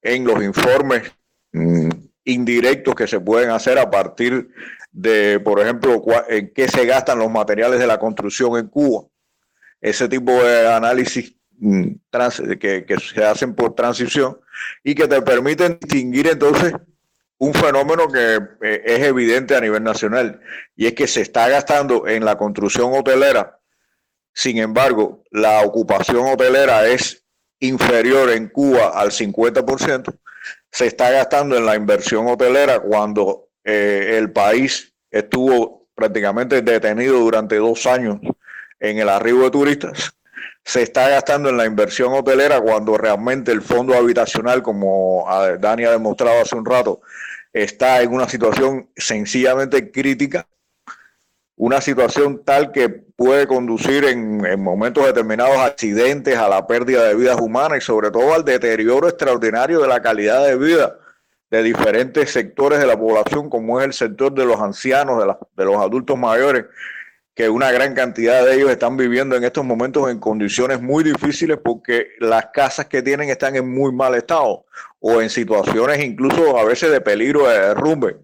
en 0.00 0.24
los 0.24 0.42
informes 0.42 1.12
mm, 1.52 1.90
indirectos 2.24 2.94
que 2.94 3.06
se 3.06 3.20
pueden 3.20 3.50
hacer 3.50 3.78
a 3.78 3.90
partir 3.90 4.48
de, 4.92 5.40
por 5.40 5.58
ejemplo, 5.58 6.02
en 6.28 6.52
qué 6.52 6.68
se 6.68 6.84
gastan 6.84 7.18
los 7.18 7.30
materiales 7.30 7.80
de 7.80 7.86
la 7.86 7.98
construcción 7.98 8.58
en 8.58 8.68
Cuba. 8.68 9.08
Ese 9.80 10.08
tipo 10.08 10.30
de 10.30 10.68
análisis 10.68 11.34
mm, 11.58 11.88
que, 12.60 12.96
se 13.12 13.24
hacen 13.24 13.54
por 13.54 13.74
transición 13.74 14.38
y 14.84 14.94
que 14.94 15.08
te 15.08 15.20
permiten 15.22 15.78
distinguir 15.80 16.28
entonces 16.28 16.74
un 17.38 17.54
fenómeno 17.54 18.06
que 18.06 18.38
eh, 18.62 18.82
es 18.84 19.00
evidente 19.00 19.56
a 19.56 19.60
nivel 19.60 19.82
nacional 19.82 20.40
y 20.76 20.86
es 20.86 20.92
que 20.92 21.08
se 21.08 21.22
está 21.22 21.48
gastando 21.48 22.06
en 22.06 22.24
la 22.24 22.36
construcción 22.36 22.92
hotelera. 22.94 23.58
Sin 24.34 24.58
embargo, 24.58 25.24
la 25.30 25.62
ocupación 25.62 26.28
hotelera 26.28 26.86
es 26.86 27.24
inferior 27.58 28.30
en 28.30 28.48
Cuba 28.48 28.90
al 28.94 29.10
50%, 29.10 30.16
se 30.70 30.86
está 30.86 31.10
gastando 31.10 31.56
en 31.56 31.66
la 31.66 31.76
inversión 31.76 32.26
hotelera 32.28 32.80
cuando 32.80 33.51
eh, 33.64 34.16
el 34.18 34.32
país 34.32 34.92
estuvo 35.10 35.86
prácticamente 35.94 36.62
detenido 36.62 37.18
durante 37.18 37.56
dos 37.56 37.86
años 37.86 38.18
en 38.80 38.98
el 38.98 39.08
arribo 39.08 39.44
de 39.44 39.50
turistas. 39.50 40.14
Se 40.64 40.82
está 40.82 41.08
gastando 41.08 41.48
en 41.48 41.56
la 41.56 41.66
inversión 41.66 42.12
hotelera 42.14 42.60
cuando 42.60 42.96
realmente 42.96 43.52
el 43.52 43.62
fondo 43.62 43.94
habitacional, 43.94 44.62
como 44.62 45.26
Dani 45.58 45.84
ha 45.84 45.90
demostrado 45.90 46.40
hace 46.40 46.54
un 46.54 46.64
rato, 46.64 47.00
está 47.52 48.00
en 48.00 48.12
una 48.12 48.28
situación 48.28 48.88
sencillamente 48.96 49.90
crítica 49.90 50.46
una 51.62 51.80
situación 51.80 52.42
tal 52.44 52.72
que 52.72 52.88
puede 52.88 53.46
conducir 53.46 54.04
en, 54.04 54.60
momentos 54.60 55.06
determinados 55.06 55.56
a 55.58 55.66
accidentes, 55.66 56.36
a 56.36 56.48
la 56.48 56.66
pérdida 56.66 57.04
de 57.04 57.14
vidas 57.14 57.40
humanas 57.40 57.78
y 57.78 57.80
sobre 57.82 58.10
todo 58.10 58.34
al 58.34 58.44
deterioro 58.44 59.08
extraordinario 59.08 59.80
de 59.80 59.86
la 59.86 60.02
calidad 60.02 60.44
de 60.44 60.56
vida 60.56 60.98
de 61.52 61.62
diferentes 61.62 62.30
sectores 62.30 62.78
de 62.78 62.86
la 62.86 62.98
población, 62.98 63.50
como 63.50 63.78
es 63.78 63.84
el 63.84 63.92
sector 63.92 64.32
de 64.32 64.46
los 64.46 64.58
ancianos, 64.58 65.22
de, 65.54 65.64
los 65.66 65.76
adultos 65.76 66.18
mayores, 66.18 66.64
que 67.34 67.50
una 67.50 67.70
gran 67.70 67.94
cantidad 67.94 68.42
de 68.42 68.54
ellos 68.54 68.70
están 68.70 68.96
viviendo 68.96 69.36
en 69.36 69.44
estos 69.44 69.62
momentos 69.62 70.10
en 70.10 70.18
condiciones 70.18 70.80
muy 70.80 71.04
difíciles 71.04 71.58
porque 71.62 72.08
las 72.20 72.46
casas 72.54 72.86
que 72.86 73.02
tienen 73.02 73.28
están 73.28 73.54
en 73.54 73.70
muy 73.70 73.92
mal 73.92 74.14
estado 74.14 74.64
o 74.98 75.20
en 75.20 75.28
situaciones 75.28 76.02
incluso 76.02 76.58
a 76.58 76.64
veces 76.64 76.90
de 76.90 77.02
peligro 77.02 77.46
de 77.46 77.58
derrumbe. 77.60 78.16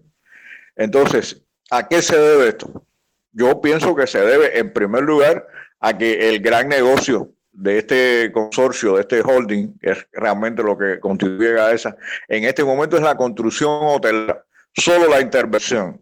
Entonces, 0.75 1.43
¿a 1.69 1.87
qué 1.87 2.01
se 2.01 2.17
debe 2.17 2.47
esto? 2.47 2.83
Yo 3.31 3.61
pienso 3.61 3.95
que 3.95 4.07
se 4.07 4.21
debe, 4.21 4.57
en 4.57 4.73
primer 4.73 5.03
lugar, 5.03 5.45
a 5.79 5.95
que 5.95 6.29
el 6.29 6.39
gran 6.39 6.67
negocio 6.67 7.31
de 7.59 7.79
este 7.79 8.31
consorcio, 8.31 8.95
de 8.95 9.01
este 9.01 9.21
holding, 9.21 9.77
que 9.79 9.91
es 9.91 10.07
realmente 10.13 10.63
lo 10.63 10.77
que 10.77 10.99
contribuye 10.99 11.59
a 11.59 11.71
esa, 11.71 11.95
en 12.29 12.45
este 12.45 12.63
momento 12.63 12.95
es 12.95 13.03
la 13.03 13.17
construcción 13.17 13.69
hotelera. 13.81 14.45
Solo 14.73 15.09
la 15.09 15.19
intervención 15.19 15.99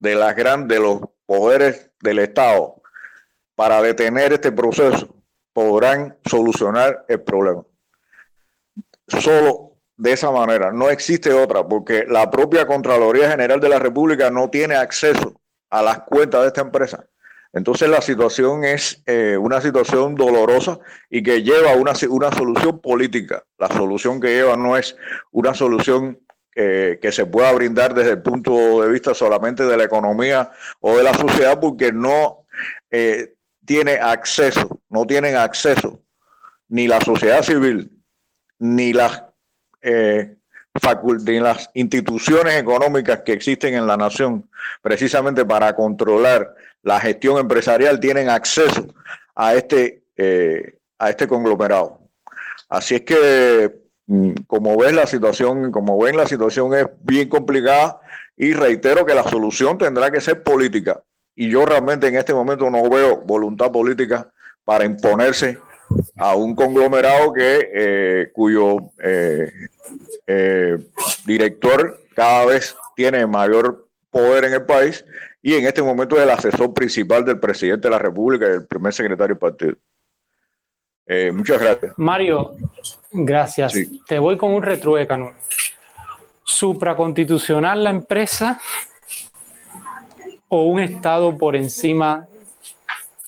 de 0.00 0.14
las 0.16 0.34
grandes, 0.34 0.76
de 0.76 0.82
los 0.82 1.00
poderes 1.26 1.90
del 2.00 2.18
Estado 2.18 2.82
para 3.54 3.80
detener 3.82 4.32
este 4.32 4.50
proceso 4.50 5.14
podrán 5.52 6.18
solucionar 6.24 7.04
el 7.08 7.20
problema. 7.20 7.62
Solo 9.06 9.76
de 9.96 10.12
esa 10.12 10.30
manera, 10.32 10.72
no 10.72 10.88
existe 10.90 11.32
otra, 11.32 11.66
porque 11.66 12.04
la 12.08 12.30
propia 12.30 12.66
Contraloría 12.66 13.30
General 13.30 13.60
de 13.60 13.68
la 13.68 13.78
República 13.78 14.30
no 14.30 14.50
tiene 14.50 14.74
acceso 14.74 15.40
a 15.68 15.82
las 15.82 16.00
cuentas 16.00 16.40
de 16.40 16.46
esta 16.48 16.62
empresa. 16.62 17.06
Entonces 17.52 17.88
la 17.88 18.00
situación 18.00 18.64
es 18.64 19.02
eh, 19.06 19.36
una 19.36 19.60
situación 19.60 20.14
dolorosa 20.14 20.78
y 21.08 21.22
que 21.22 21.42
lleva 21.42 21.74
una, 21.74 21.92
una 22.08 22.30
solución 22.30 22.80
política. 22.80 23.44
La 23.58 23.68
solución 23.68 24.20
que 24.20 24.28
lleva 24.28 24.56
no 24.56 24.76
es 24.76 24.96
una 25.32 25.52
solución 25.52 26.20
eh, 26.54 26.98
que 27.02 27.10
se 27.10 27.26
pueda 27.26 27.52
brindar 27.52 27.94
desde 27.94 28.12
el 28.12 28.22
punto 28.22 28.82
de 28.82 28.90
vista 28.90 29.14
solamente 29.14 29.64
de 29.64 29.76
la 29.76 29.84
economía 29.84 30.50
o 30.80 30.96
de 30.96 31.02
la 31.02 31.14
sociedad 31.14 31.58
porque 31.58 31.92
no 31.92 32.46
eh, 32.90 33.34
tiene 33.64 33.94
acceso, 33.94 34.80
no 34.88 35.06
tienen 35.06 35.36
acceso 35.36 36.00
ni 36.68 36.86
la 36.86 37.00
sociedad 37.00 37.42
civil 37.42 37.90
ni 38.58 38.92
las 38.92 39.24
las 41.42 41.70
instituciones 41.74 42.54
económicas 42.54 43.22
que 43.24 43.32
existen 43.32 43.74
en 43.74 43.86
la 43.86 43.96
nación, 43.96 44.48
precisamente 44.82 45.44
para 45.44 45.74
controlar 45.74 46.54
la 46.82 47.00
gestión 47.00 47.38
empresarial, 47.38 48.00
tienen 48.00 48.28
acceso 48.28 48.86
a 49.34 49.54
este, 49.54 50.02
eh, 50.16 50.78
a 50.98 51.10
este 51.10 51.26
conglomerado. 51.26 51.98
Así 52.68 52.94
es 52.94 53.02
que, 53.02 53.72
mm, 54.06 54.32
como 54.46 54.76
ves 54.76 54.92
la 54.92 55.06
situación, 55.06 55.70
como 55.72 55.98
ven, 55.98 56.16
la 56.16 56.26
situación 56.26 56.74
es 56.74 56.86
bien 57.02 57.28
complicada 57.28 58.00
y 58.36 58.52
reitero 58.54 59.04
que 59.04 59.14
la 59.14 59.24
solución 59.24 59.76
tendrá 59.76 60.10
que 60.10 60.20
ser 60.20 60.42
política. 60.42 61.02
Y 61.34 61.50
yo 61.50 61.64
realmente 61.66 62.06
en 62.06 62.16
este 62.16 62.34
momento 62.34 62.70
no 62.70 62.88
veo 62.88 63.18
voluntad 63.22 63.70
política 63.70 64.30
para 64.64 64.84
imponerse 64.84 65.58
a 66.16 66.36
un 66.36 66.54
conglomerado 66.54 67.32
que 67.32 67.70
eh, 67.72 68.30
cuyo 68.32 68.76
eh, 69.02 69.52
eh, 70.26 70.78
director 71.26 72.00
cada 72.14 72.46
vez 72.46 72.76
tiene 72.94 73.26
mayor 73.26 73.88
poder 74.10 74.44
en 74.44 74.54
el 74.54 74.62
país 74.62 75.04
y 75.42 75.54
en 75.54 75.66
este 75.66 75.82
momento 75.82 76.16
es 76.16 76.22
el 76.22 76.30
asesor 76.30 76.74
principal 76.74 77.24
del 77.24 77.40
presidente 77.40 77.88
de 77.88 77.92
la 77.92 77.98
República 77.98 78.46
y 78.46 78.52
el 78.52 78.66
primer 78.66 78.92
secretario 78.92 79.34
del 79.34 79.38
partido. 79.38 79.74
muchas 81.32 81.60
gracias. 81.60 81.94
Mario, 81.96 82.52
gracias. 83.10 83.74
Te 84.06 84.18
voy 84.18 84.36
con 84.36 84.52
un 84.52 84.62
retruécano. 84.62 85.32
¿Supraconstitucional 86.44 87.84
la 87.84 87.90
empresa 87.90 88.60
o 90.48 90.64
un 90.64 90.80
Estado 90.80 91.36
por 91.38 91.56
encima 91.56 92.26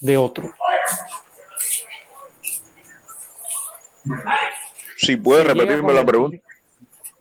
de 0.00 0.16
otro? 0.16 0.52
Si 4.96 5.16
puede 5.16 5.44
repetirme 5.44 5.92
la 5.92 6.04
pregunta. 6.04 6.38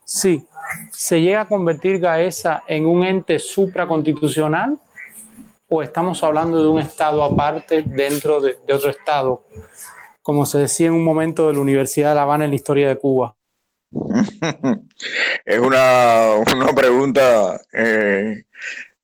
Sí. 0.04 0.46
¿Se 0.90 1.20
llega 1.20 1.42
a 1.42 1.48
convertir 1.48 1.98
Gaesa 1.98 2.62
en 2.66 2.86
un 2.86 3.04
ente 3.04 3.38
supraconstitucional 3.38 4.78
o 5.68 5.82
estamos 5.82 6.22
hablando 6.22 6.62
de 6.62 6.68
un 6.68 6.80
Estado 6.80 7.24
aparte 7.24 7.82
dentro 7.82 8.40
de, 8.40 8.56
otro 8.72 8.90
Estado, 8.90 9.46
como 10.20 10.44
se 10.44 10.58
decía 10.58 10.88
en 10.88 10.92
un 10.92 11.04
momento 11.04 11.48
de 11.48 11.54
la 11.54 11.60
Universidad 11.60 12.10
de 12.10 12.14
La 12.16 12.22
Habana 12.22 12.44
en 12.44 12.50
la 12.50 12.56
historia 12.56 12.88
de 12.88 12.96
Cuba? 12.96 13.34
es 15.44 15.58
una, 15.58 16.34
una 16.54 16.72
pregunta 16.74 17.60
eh, 17.72 18.44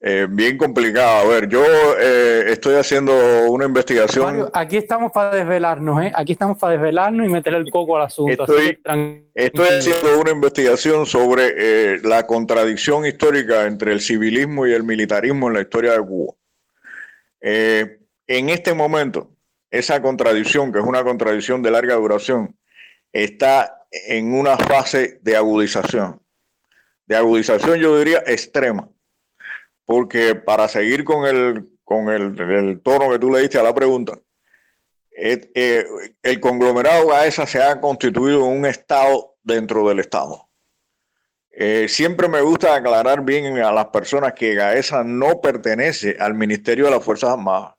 eh, 0.01 0.29
bien 0.31 0.57
complicada. 0.57 1.23
A 1.23 1.25
ver, 1.25 1.49
yo 1.49 1.65
eh, 1.99 2.53
estoy 2.53 2.77
haciendo 2.77 3.13
una 3.51 3.65
investigación. 3.65 4.49
aquí 4.53 4.77
estamos 4.77 5.11
para 5.11 5.35
desvelarnos, 5.35 6.05
¿eh? 6.05 6.13
Aquí 6.15 6.33
estamos 6.33 6.57
para 6.57 6.75
desvelarnos 6.75 7.27
y 7.27 7.31
meter 7.31 7.55
el 7.55 7.69
coco 7.71 7.97
al 7.97 8.03
asunto. 8.05 8.45
Estoy, 8.45 8.81
estoy 9.35 9.69
haciendo 9.69 10.21
una 10.21 10.31
investigación 10.31 11.05
sobre 11.05 12.01
la 12.03 12.27
contradicción 12.27 13.07
histórica 13.07 13.67
entre 13.67 13.93
el 13.93 14.01
civilismo 14.01 14.69
y 14.69 14.73
el 14.73 14.85
militarismo 14.85 15.49
en 15.49 15.55
la 15.55 15.63
historia 15.63 15.93
de 15.93 16.01
Cuba. 16.01 16.35
en 17.41 18.49
este 18.49 18.75
momento, 18.75 19.33
esa 19.71 20.01
contradicción, 20.01 20.73
que 20.73 20.79
es 20.79 20.85
una 20.85 21.03
contradicción 21.03 21.61
de 21.61 21.73
larga 21.73 21.97
duración, 21.97 22.57
está 23.13 23.87
en 23.91 24.33
una 24.33 24.57
fase 24.57 25.19
de 25.23 25.37
agudización. 25.37 26.23
De 27.07 27.17
agudización, 27.17 27.79
yo 27.81 27.99
diría, 27.99 28.23
extrema. 28.27 28.89
Porque 29.89 30.35
para 30.35 30.69
seguir 30.69 31.03
con 31.03 31.25
el, 31.25 31.67
con 31.83 32.11
el, 32.11 32.83
tono 32.83 33.11
que 33.11 33.19
tú 33.19 33.33
le 33.33 33.41
diste 33.41 33.59
a 33.59 33.63
la 33.63 33.75
pregunta, 33.75 34.19
eh, 35.17 35.83
el 36.23 36.41
conglomerado 36.41 37.09
GAESA 37.09 37.47
se 37.47 37.63
ha 37.63 37.81
constituido 37.81 38.41
en 38.41 38.59
un 38.59 38.67
Estado 38.67 39.37
dentro 39.43 39.89
del 39.89 40.01
Estado. 40.01 40.47
Eh, 41.51 41.87
siempre 41.89 42.29
me 42.29 42.43
gusta 42.43 42.75
aclarar 42.75 43.25
bien 43.25 43.61
a 43.61 43.73
las 43.73 43.87
personas 43.87 44.35
que 44.35 44.55
GAESA 44.55 45.05
no 45.05 45.41
pertenece 45.41 46.19
al 46.21 46.35
Ministerio 46.35 46.85
de 46.85 46.91
las 46.91 47.03
Fuerzas 47.03 47.31
Armadas. 47.31 47.73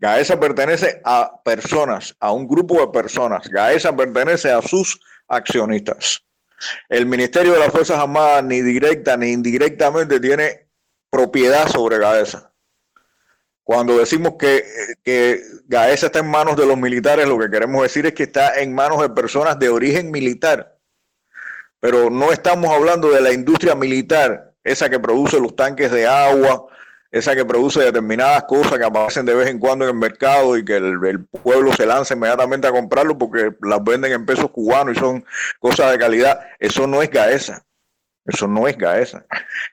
GAESA 0.00 0.40
pertenece 0.40 1.00
a 1.04 1.40
personas, 1.44 2.16
a 2.18 2.32
un 2.32 2.48
grupo 2.48 2.80
de 2.80 2.88
personas. 2.88 3.48
GAESA 3.48 3.94
pertenece 3.94 4.50
a 4.50 4.60
sus 4.60 4.98
accionistas. 5.28 6.24
El 6.88 7.06
Ministerio 7.06 7.52
de 7.52 7.60
las 7.60 7.70
Fuerzas 7.70 8.00
Armadas 8.00 8.42
ni 8.42 8.60
directa 8.60 9.16
ni 9.16 9.28
indirectamente 9.28 10.18
tiene 10.18 10.71
propiedad 11.12 11.68
sobre 11.68 11.98
GAESA. 11.98 12.50
Cuando 13.62 13.98
decimos 13.98 14.34
que, 14.38 14.64
que 15.04 15.42
GAESA 15.66 16.06
está 16.06 16.20
en 16.20 16.30
manos 16.30 16.56
de 16.56 16.66
los 16.66 16.78
militares, 16.78 17.28
lo 17.28 17.38
que 17.38 17.50
queremos 17.50 17.82
decir 17.82 18.06
es 18.06 18.14
que 18.14 18.22
está 18.22 18.54
en 18.60 18.74
manos 18.74 19.02
de 19.02 19.10
personas 19.10 19.58
de 19.58 19.68
origen 19.68 20.10
militar. 20.10 20.78
Pero 21.78 22.08
no 22.08 22.32
estamos 22.32 22.74
hablando 22.74 23.10
de 23.10 23.20
la 23.20 23.30
industria 23.30 23.74
militar, 23.74 24.54
esa 24.64 24.88
que 24.88 24.98
produce 24.98 25.38
los 25.38 25.54
tanques 25.54 25.90
de 25.90 26.06
agua, 26.06 26.66
esa 27.10 27.36
que 27.36 27.44
produce 27.44 27.80
determinadas 27.80 28.44
cosas 28.44 28.78
que 28.78 28.84
aparecen 28.84 29.26
de 29.26 29.34
vez 29.34 29.48
en 29.48 29.58
cuando 29.58 29.84
en 29.84 29.90
el 29.90 29.96
mercado 29.96 30.56
y 30.56 30.64
que 30.64 30.76
el, 30.76 31.26
pueblo 31.26 31.74
se 31.74 31.84
lanza 31.84 32.14
inmediatamente 32.14 32.66
a 32.66 32.72
comprarlo 32.72 33.18
porque 33.18 33.50
las 33.60 33.84
venden 33.84 34.12
en 34.12 34.24
pesos 34.24 34.50
cubanos 34.50 34.96
y 34.96 34.98
son 34.98 35.24
cosas 35.60 35.92
de 35.92 35.98
calidad. 35.98 36.40
Eso 36.58 36.86
no 36.86 37.02
es 37.02 37.10
Gaesa. 37.10 37.66
Eso 38.24 38.46
no 38.46 38.68
es 38.68 38.76
Gaesa. 38.78 39.26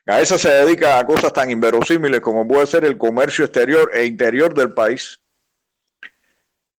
Gaesa 0.04 0.38
se 0.38 0.50
dedica 0.50 0.98
a 0.98 1.06
cosas 1.06 1.32
tan 1.32 1.50
inverosímiles 1.50 2.20
como 2.20 2.46
puede 2.46 2.66
ser 2.66 2.84
el 2.84 2.98
comercio 2.98 3.44
exterior 3.44 3.90
e 3.94 4.04
interior 4.04 4.54
del 4.54 4.72
país. 4.72 5.20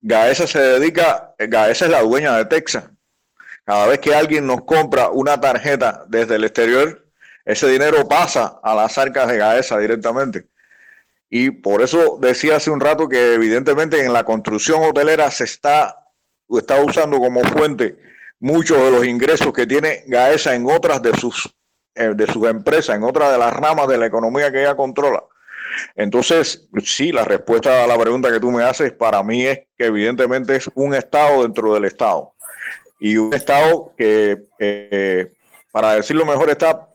Gaesa 0.01 0.47
se 0.47 0.59
dedica, 0.59 1.33
Gaesa 1.37 1.85
es 1.85 1.91
la 1.91 2.01
dueña 2.01 2.35
de 2.37 2.45
Texas. 2.45 2.85
Cada 3.63 3.87
vez 3.87 3.99
que 3.99 4.13
alguien 4.13 4.47
nos 4.47 4.63
compra 4.65 5.09
una 5.09 5.39
tarjeta 5.39 6.03
desde 6.07 6.35
el 6.35 6.43
exterior, 6.43 7.07
ese 7.45 7.67
dinero 7.69 8.07
pasa 8.07 8.59
a 8.61 8.75
las 8.75 8.97
arcas 8.97 9.27
de 9.27 9.37
Gaesa 9.37 9.77
directamente. 9.77 10.47
Y 11.29 11.51
por 11.51 11.81
eso 11.81 12.17
decía 12.19 12.57
hace 12.57 12.71
un 12.71 12.81
rato 12.81 13.07
que 13.07 13.35
evidentemente 13.35 14.03
en 14.03 14.11
la 14.11 14.25
construcción 14.25 14.83
hotelera 14.83 15.31
se 15.31 15.45
está, 15.45 16.09
está 16.49 16.83
usando 16.83 17.19
como 17.19 17.41
fuente 17.41 17.97
muchos 18.39 18.77
de 18.77 18.91
los 18.91 19.05
ingresos 19.05 19.53
que 19.53 19.65
tiene 19.65 20.03
Gaesa 20.07 20.55
en 20.55 20.65
otras 20.69 21.01
de 21.01 21.13
sus, 21.13 21.55
de 21.95 22.27
sus 22.27 22.47
empresas, 22.47 22.95
en 22.95 23.03
otras 23.03 23.31
de 23.31 23.37
las 23.37 23.53
ramas 23.53 23.87
de 23.87 23.97
la 23.97 24.05
economía 24.05 24.51
que 24.51 24.61
ella 24.61 24.75
controla. 24.75 25.23
Entonces, 25.95 26.67
sí, 26.83 27.11
la 27.11 27.23
respuesta 27.23 27.83
a 27.83 27.87
la 27.87 27.97
pregunta 27.97 28.31
que 28.31 28.39
tú 28.39 28.51
me 28.51 28.63
haces 28.63 28.91
para 28.91 29.23
mí 29.23 29.45
es 29.45 29.59
que 29.77 29.85
evidentemente 29.85 30.55
es 30.55 30.69
un 30.73 30.93
Estado 30.93 31.43
dentro 31.43 31.73
del 31.73 31.85
Estado. 31.85 32.33
Y 32.99 33.17
un 33.17 33.33
Estado 33.33 33.93
que, 33.97 34.43
eh, 34.59 35.31
para 35.71 35.95
decirlo 35.95 36.25
mejor, 36.25 36.49
está, 36.49 36.87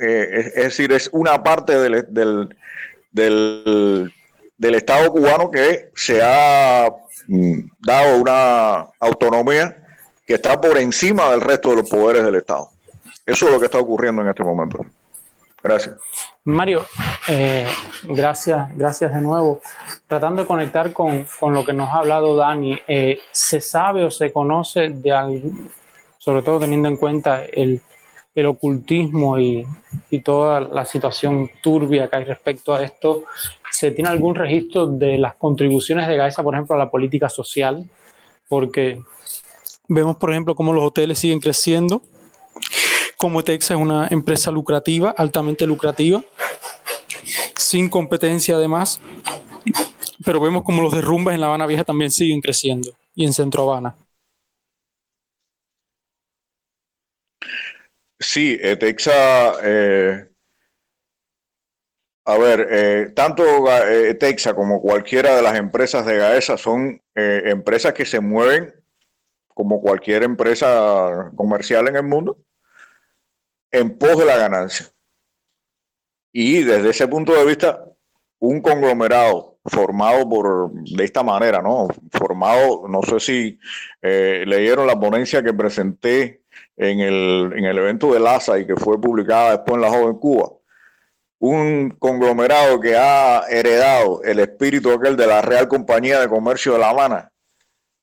eh, 0.00 0.52
es, 0.54 0.64
decir, 0.64 0.92
es 0.92 1.08
una 1.12 1.42
parte 1.42 1.78
del, 1.78 2.06
del 2.08 2.54
del, 3.12 4.74
Estado 4.74 5.12
cubano 5.12 5.50
que 5.50 5.90
se 5.94 6.20
ha 6.22 6.90
mm, 7.26 7.58
dado 7.80 8.18
una 8.18 8.88
autonomía 8.98 9.76
que 10.26 10.34
está 10.34 10.60
por 10.60 10.78
encima 10.78 11.30
del 11.30 11.40
resto 11.40 11.70
de 11.70 11.76
los 11.76 11.90
poderes 11.90 12.24
del 12.24 12.36
Estado. 12.36 12.70
Eso 13.24 13.46
es 13.46 13.52
lo 13.52 13.58
que 13.58 13.66
está 13.66 13.78
ocurriendo 13.78 14.22
en 14.22 14.28
este 14.28 14.44
momento. 14.44 14.84
Gracias. 15.62 15.96
Mario, 16.44 16.84
eh, 17.28 17.68
gracias, 18.02 18.76
gracias 18.76 19.14
de 19.14 19.20
nuevo. 19.20 19.60
Tratando 20.08 20.42
de 20.42 20.48
conectar 20.48 20.92
con, 20.92 21.26
lo 21.40 21.64
que 21.64 21.72
nos 21.72 21.88
ha 21.90 21.98
hablado 21.98 22.34
Dani, 22.34 22.78
eh, 22.88 23.20
¿se 23.30 23.60
sabe 23.60 24.04
o 24.04 24.10
se 24.10 24.32
conoce 24.32 24.88
de 24.88 25.12
algún, 25.12 25.70
sobre 26.18 26.42
todo 26.42 26.58
teniendo 26.58 26.88
en 26.88 26.96
cuenta 26.96 27.44
el 27.44 27.80
el 28.34 28.46
ocultismo 28.46 29.38
y, 29.38 29.66
toda 30.24 30.60
la 30.60 30.84
situación 30.84 31.50
turbia 31.62 32.08
que 32.08 32.16
hay 32.16 32.24
respecto 32.24 32.74
a 32.74 32.82
esto, 32.82 33.24
¿se 33.70 33.90
tiene 33.90 34.10
algún 34.10 34.34
registro 34.34 34.86
de 34.86 35.18
las 35.18 35.34
contribuciones 35.34 36.06
de 36.06 36.16
Gaesa, 36.16 36.42
por 36.42 36.54
ejemplo, 36.54 36.76
a 36.76 36.78
la 36.78 36.90
política 36.90 37.28
social? 37.28 37.84
Porque 38.48 39.00
vemos, 39.88 40.16
por 40.16 40.30
ejemplo, 40.30 40.54
cómo 40.54 40.72
los 40.72 40.84
hoteles 40.84 41.18
siguen 41.18 41.40
creciendo, 41.40 42.02
como 43.22 43.44
Texas 43.44 43.70
es 43.70 43.76
una 43.76 44.08
empresa 44.08 44.50
lucrativa, 44.50 45.14
altamente 45.16 45.64
lucrativa, 45.64 46.24
sin 47.56 47.88
competencia 47.88 48.56
además, 48.56 49.00
pero 50.24 50.40
vemos 50.40 50.64
como 50.64 50.82
los 50.82 50.92
derrumbes 50.92 51.32
en 51.32 51.40
La 51.40 51.46
Habana 51.46 51.68
Vieja 51.68 51.84
también 51.84 52.10
siguen 52.10 52.40
creciendo 52.40 52.90
y 53.14 53.24
en 53.24 53.32
Centro 53.32 53.62
Habana. 53.62 53.94
Sí, 58.18 58.58
eh, 58.60 58.74
Texa, 58.74 59.52
eh, 59.62 60.28
a 62.24 62.38
ver, 62.38 62.66
eh, 62.72 63.12
tanto 63.14 63.44
Texa 64.18 64.52
como 64.52 64.82
cualquiera 64.82 65.36
de 65.36 65.42
las 65.42 65.56
empresas 65.56 66.04
de 66.06 66.16
Gaesa 66.16 66.58
son 66.58 67.00
empresas 67.14 67.92
que 67.94 68.04
se 68.04 68.18
mueven 68.18 68.74
como 69.46 69.80
cualquier 69.80 70.24
empresa 70.24 71.30
comercial 71.36 71.86
en 71.86 71.94
el 71.94 72.02
mundo 72.02 72.36
en 73.72 73.98
pos 73.98 74.18
de 74.18 74.26
la 74.26 74.36
ganancia. 74.36 74.86
Y 76.32 76.62
desde 76.62 76.90
ese 76.90 77.08
punto 77.08 77.34
de 77.34 77.44
vista, 77.44 77.84
un 78.38 78.60
conglomerado 78.60 79.58
formado 79.64 80.28
por 80.28 80.72
de 80.72 81.04
esta 81.04 81.22
manera, 81.22 81.62
¿no? 81.62 81.88
Formado, 82.10 82.86
no 82.88 83.02
sé 83.02 83.20
si 83.20 83.58
leyeron 84.00 84.86
la 84.86 84.98
ponencia 84.98 85.42
que 85.42 85.52
presenté 85.52 86.42
en 86.76 87.00
el, 87.00 87.52
en 87.56 87.64
el 87.64 87.78
evento 87.78 88.12
de 88.12 88.20
LASA 88.20 88.58
y 88.58 88.66
que 88.66 88.76
fue 88.76 89.00
publicada 89.00 89.52
después 89.52 89.74
en 89.76 89.82
La 89.82 89.90
Joven 89.90 90.16
Cuba, 90.16 90.50
un 91.38 91.90
conglomerado 91.98 92.80
que 92.80 92.96
ha 92.96 93.44
heredado 93.48 94.22
el 94.22 94.40
espíritu 94.40 94.90
aquel 94.90 95.16
de 95.16 95.26
la 95.26 95.42
Real 95.42 95.68
Compañía 95.68 96.20
de 96.20 96.28
Comercio 96.28 96.72
de 96.72 96.78
La 96.78 96.90
Habana, 96.90 97.32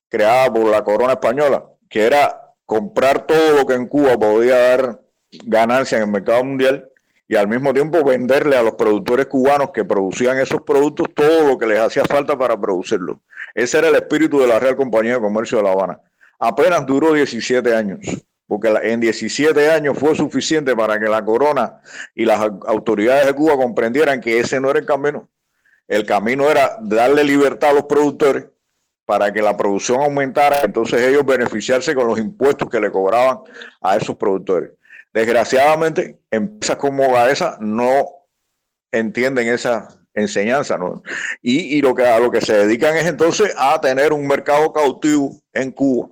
creada 0.08 0.52
por 0.52 0.66
la 0.66 0.82
corona 0.84 1.14
española, 1.14 1.64
que 1.88 2.02
era 2.02 2.54
comprar 2.64 3.26
todo 3.26 3.56
lo 3.56 3.66
que 3.66 3.74
en 3.74 3.86
Cuba 3.86 4.18
podía 4.18 4.56
dar 4.56 4.99
ganancia 5.44 5.98
en 5.98 6.04
el 6.04 6.10
mercado 6.10 6.44
mundial 6.44 6.88
y 7.28 7.36
al 7.36 7.46
mismo 7.46 7.72
tiempo 7.72 8.02
venderle 8.04 8.56
a 8.56 8.62
los 8.62 8.74
productores 8.74 9.26
cubanos 9.26 9.70
que 9.72 9.84
producían 9.84 10.38
esos 10.38 10.62
productos 10.62 11.08
todo 11.14 11.46
lo 11.46 11.58
que 11.58 11.66
les 11.66 11.78
hacía 11.78 12.04
falta 12.04 12.36
para 12.36 12.60
producirlo. 12.60 13.20
Ese 13.54 13.78
era 13.78 13.88
el 13.88 13.94
espíritu 13.94 14.40
de 14.40 14.48
la 14.48 14.58
Real 14.58 14.76
Compañía 14.76 15.14
de 15.14 15.20
Comercio 15.20 15.58
de 15.58 15.64
La 15.64 15.72
Habana. 15.72 16.00
Apenas 16.38 16.84
duró 16.86 17.12
17 17.12 17.74
años 17.74 18.00
porque 18.50 18.68
en 18.82 18.98
17 18.98 19.70
años 19.70 19.96
fue 19.96 20.16
suficiente 20.16 20.74
para 20.74 20.98
que 20.98 21.06
la 21.06 21.24
corona 21.24 21.80
y 22.16 22.24
las 22.24 22.40
autoridades 22.40 23.26
de 23.26 23.32
Cuba 23.32 23.56
comprendieran 23.56 24.20
que 24.20 24.40
ese 24.40 24.58
no 24.58 24.70
era 24.70 24.80
el 24.80 24.86
camino. 24.86 25.28
El 25.86 26.04
camino 26.04 26.50
era 26.50 26.76
darle 26.80 27.22
libertad 27.22 27.70
a 27.70 27.74
los 27.74 27.84
productores 27.84 28.46
para 29.04 29.32
que 29.32 29.40
la 29.40 29.56
producción 29.56 30.00
aumentara, 30.00 30.62
entonces 30.64 31.00
ellos 31.00 31.24
beneficiarse 31.24 31.94
con 31.94 32.08
los 32.08 32.18
impuestos 32.18 32.68
que 32.68 32.80
le 32.80 32.90
cobraban 32.90 33.38
a 33.80 33.96
esos 33.96 34.16
productores. 34.16 34.72
Desgraciadamente, 35.12 36.20
empresas 36.30 36.76
como 36.76 37.16
esa 37.26 37.58
no 37.60 38.06
entienden 38.92 39.48
esa 39.48 39.88
enseñanza, 40.14 40.76
¿no? 40.76 41.02
Y, 41.42 41.76
y 41.76 41.82
lo 41.82 41.94
que, 41.94 42.06
a 42.06 42.18
lo 42.18 42.30
que 42.30 42.40
se 42.40 42.54
dedican 42.54 42.96
es 42.96 43.06
entonces 43.06 43.54
a 43.56 43.80
tener 43.80 44.12
un 44.12 44.26
mercado 44.26 44.72
cautivo 44.72 45.40
en 45.52 45.72
Cuba 45.72 46.08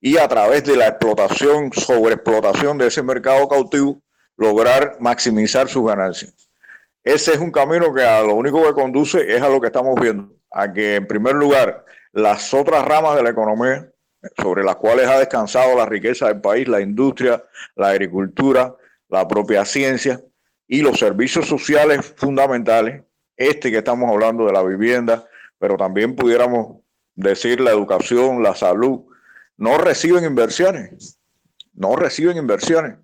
y 0.00 0.18
a 0.18 0.28
través 0.28 0.64
de 0.64 0.76
la 0.76 0.88
explotación, 0.88 1.72
sobreexplotación 1.72 2.78
de 2.78 2.86
ese 2.86 3.02
mercado 3.02 3.48
cautivo, 3.48 4.00
lograr 4.36 4.96
maximizar 5.00 5.68
sus 5.68 5.86
ganancias. 5.86 6.32
Ese 7.02 7.32
es 7.32 7.38
un 7.38 7.50
camino 7.50 7.92
que 7.92 8.04
a 8.04 8.22
lo 8.22 8.34
único 8.34 8.64
que 8.64 8.72
conduce 8.72 9.34
es 9.34 9.42
a 9.42 9.48
lo 9.48 9.60
que 9.60 9.68
estamos 9.68 9.98
viendo, 10.00 10.32
a 10.50 10.72
que 10.72 10.96
en 10.96 11.06
primer 11.06 11.34
lugar 11.34 11.84
las 12.12 12.52
otras 12.54 12.84
ramas 12.84 13.16
de 13.16 13.22
la 13.22 13.30
economía, 13.30 13.88
sobre 14.36 14.64
las 14.64 14.76
cuales 14.76 15.06
ha 15.08 15.18
descansado 15.18 15.76
la 15.76 15.86
riqueza 15.86 16.28
del 16.28 16.40
país, 16.40 16.68
la 16.68 16.80
industria, 16.80 17.42
la 17.76 17.88
agricultura, 17.88 18.74
la 19.08 19.26
propia 19.26 19.64
ciencia 19.64 20.20
y 20.66 20.82
los 20.82 20.98
servicios 20.98 21.46
sociales 21.46 22.14
fundamentales, 22.16 23.02
este 23.36 23.70
que 23.70 23.78
estamos 23.78 24.10
hablando 24.10 24.46
de 24.46 24.52
la 24.52 24.62
vivienda, 24.62 25.26
pero 25.58 25.76
también 25.76 26.14
pudiéramos 26.14 26.78
decir 27.14 27.60
la 27.60 27.70
educación, 27.70 28.42
la 28.42 28.54
salud, 28.54 29.00
no 29.56 29.78
reciben 29.78 30.24
inversiones, 30.24 31.18
no 31.74 31.96
reciben 31.96 32.36
inversiones. 32.36 32.96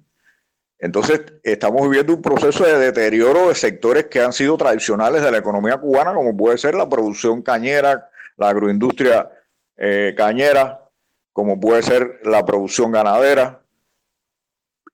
Entonces, 0.79 1.23
estamos 1.43 1.83
viviendo 1.89 2.15
un 2.15 2.23
proceso 2.23 2.65
de 2.65 2.79
deterioro 2.79 3.49
de 3.49 3.55
sectores 3.55 4.07
que 4.07 4.21
han 4.21 4.33
sido 4.33 4.57
tradicionales 4.57 5.23
de 5.23 5.31
la 5.31 5.39
economía 5.39 5.79
cubana, 5.79 6.13
como 6.13 6.37
puede 6.37 6.59
ser 6.59 6.75
la 6.75 6.89
producción 6.89 7.43
cañera, 7.43 8.11
la 8.37 8.51
agroindustria 8.51 9.31
eh, 9.77 10.15
cañera, 10.17 10.84
como 11.35 11.61
puede 11.61 11.83
ser 11.83 12.21
la 12.25 12.47
producción 12.47 12.91
ganadera. 12.91 13.61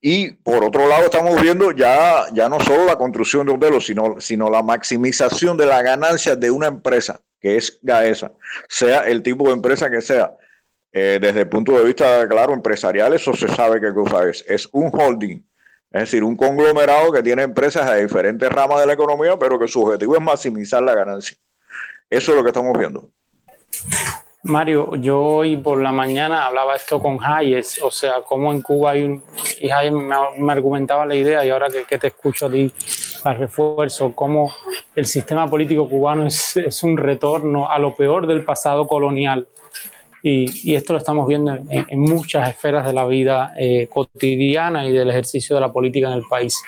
Y 0.00 0.32
por 0.32 0.64
otro 0.64 0.88
lado, 0.88 1.04
estamos 1.04 1.40
viendo 1.40 1.70
ya, 1.70 2.24
ya 2.32 2.48
no 2.48 2.58
solo 2.58 2.86
la 2.86 2.96
construcción 2.96 3.46
de 3.46 3.52
hoteles, 3.52 3.86
sino, 3.86 4.20
sino 4.20 4.50
la 4.50 4.64
maximización 4.64 5.56
de 5.56 5.66
la 5.66 5.82
ganancia 5.82 6.34
de 6.34 6.50
una 6.50 6.66
empresa, 6.66 7.20
que 7.38 7.56
es 7.56 7.78
GAESA, 7.82 8.32
sea 8.68 9.02
el 9.02 9.22
tipo 9.22 9.46
de 9.46 9.52
empresa 9.52 9.88
que 9.88 10.00
sea. 10.00 10.34
Eh, 10.92 11.18
desde 11.20 11.42
el 11.42 11.48
punto 11.48 11.78
de 11.78 11.84
vista, 11.84 12.26
claro, 12.26 12.52
empresarial, 12.52 13.14
eso 13.14 13.32
se 13.36 13.46
sabe 13.46 13.80
qué 13.80 13.94
cosa 13.94 14.28
es. 14.28 14.44
Es 14.48 14.68
un 14.72 14.90
holding 14.92 15.44
es 15.92 16.02
decir, 16.02 16.22
un 16.22 16.36
conglomerado 16.36 17.10
que 17.10 17.22
tiene 17.22 17.42
empresas 17.42 17.90
de 17.90 18.02
diferentes 18.02 18.48
ramas 18.48 18.78
de 18.78 18.86
la 18.86 18.92
economía, 18.92 19.36
pero 19.36 19.58
que 19.58 19.66
su 19.66 19.82
objetivo 19.82 20.14
es 20.14 20.22
maximizar 20.22 20.82
la 20.82 20.94
ganancia. 20.94 21.36
Eso 22.08 22.30
es 22.30 22.36
lo 22.36 22.44
que 22.44 22.50
estamos 22.50 22.78
viendo. 22.78 23.10
Mario, 24.42 24.96
yo 24.96 25.20
hoy 25.20 25.58
por 25.58 25.82
la 25.82 25.92
mañana 25.92 26.46
hablaba 26.46 26.74
esto 26.74 26.98
con 26.98 27.18
Hayes, 27.22 27.78
o 27.82 27.90
sea, 27.90 28.22
cómo 28.26 28.50
en 28.52 28.62
Cuba 28.62 28.92
hay 28.92 29.02
un, 29.02 29.22
y 29.60 29.68
Hayes 29.70 29.92
me, 29.92 30.50
argumentaba 30.50 31.04
la 31.04 31.14
idea, 31.14 31.44
y 31.44 31.50
ahora 31.50 31.66
que, 31.86 31.98
te 31.98 32.06
escucho 32.06 32.46
a 32.46 32.50
ti, 32.50 32.72
la 33.22 33.34
refuerzo, 33.34 34.14
cómo 34.14 34.50
el 34.96 35.04
sistema 35.04 35.48
político 35.48 35.86
cubano 35.86 36.26
es, 36.26 36.82
un 36.82 36.96
retorno 36.96 37.70
a 37.70 37.78
lo 37.78 37.94
peor 37.94 38.26
del 38.26 38.42
pasado 38.42 38.86
colonial. 38.86 39.46
Y, 40.22 40.74
esto 40.74 40.94
lo 40.94 40.98
estamos 40.98 41.26
viendo 41.28 41.58
en, 41.68 42.00
muchas 42.00 42.48
esferas 42.48 42.86
de 42.86 42.94
la 42.94 43.06
vida 43.06 43.52
eh, 43.58 43.88
cotidiana 43.90 44.86
y 44.86 44.92
del 44.92 45.10
ejercicio 45.10 45.54
de 45.56 45.60
la 45.60 45.72
política 45.72 46.08
en 46.08 46.14
el 46.14 46.24
país. 46.28 46.58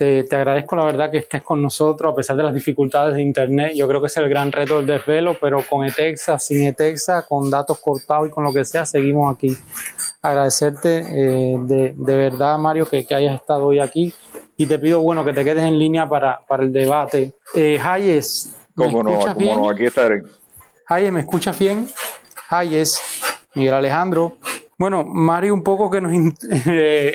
Te, 0.00 0.26
agradezco 0.34 0.76
la 0.76 0.86
verdad 0.86 1.10
que 1.10 1.18
estés 1.18 1.42
con 1.42 1.60
nosotros 1.60 2.10
a 2.10 2.16
pesar 2.16 2.34
de 2.34 2.42
las 2.42 2.54
dificultades 2.54 3.14
de 3.16 3.20
Internet. 3.20 3.72
Yo 3.74 3.86
creo 3.86 4.00
que 4.00 4.06
es 4.06 4.16
el 4.16 4.30
gran 4.30 4.50
reto 4.50 4.78
del 4.78 4.86
desvelo, 4.86 5.36
pero 5.38 5.62
con 5.68 5.84
ETEXA, 5.84 6.38
sin 6.38 6.62
ETEXA, 6.68 7.26
con 7.26 7.50
datos 7.50 7.78
cortados 7.80 8.28
y 8.28 8.30
con 8.30 8.42
lo 8.42 8.50
que 8.50 8.64
sea, 8.64 8.86
seguimos 8.86 9.36
aquí. 9.36 9.54
Agradecerte 10.22 11.00
eh, 11.00 11.58
de, 11.60 11.92
de, 11.94 12.16
verdad, 12.16 12.56
Mario, 12.56 12.88
que, 12.88 13.04
que, 13.04 13.14
hayas 13.14 13.34
estado 13.34 13.66
hoy 13.66 13.78
aquí 13.78 14.14
y 14.56 14.64
te 14.64 14.78
pido, 14.78 15.02
bueno, 15.02 15.22
que 15.22 15.34
te 15.34 15.44
quedes 15.44 15.64
en 15.64 15.78
línea 15.78 16.08
para, 16.08 16.40
para 16.48 16.62
el 16.62 16.72
debate. 16.72 17.34
Eh, 17.54 17.78
Hayes, 17.78 18.56
¿cómo 18.74 19.02
no? 19.02 19.18
¿Cómo 19.18 19.54
no? 19.54 19.68
Aquí 19.68 19.84
estaré. 19.84 20.22
Hayes, 20.86 21.12
¿me 21.12 21.20
escuchas 21.20 21.58
bien? 21.58 21.90
Hayes, 22.48 23.02
Miguel 23.54 23.74
Alejandro. 23.74 24.38
Bueno, 24.78 25.04
Mario 25.04 25.52
un 25.52 25.62
poco 25.62 25.90
que 25.90 26.00
nos 26.00 26.10
eh, 26.66 27.14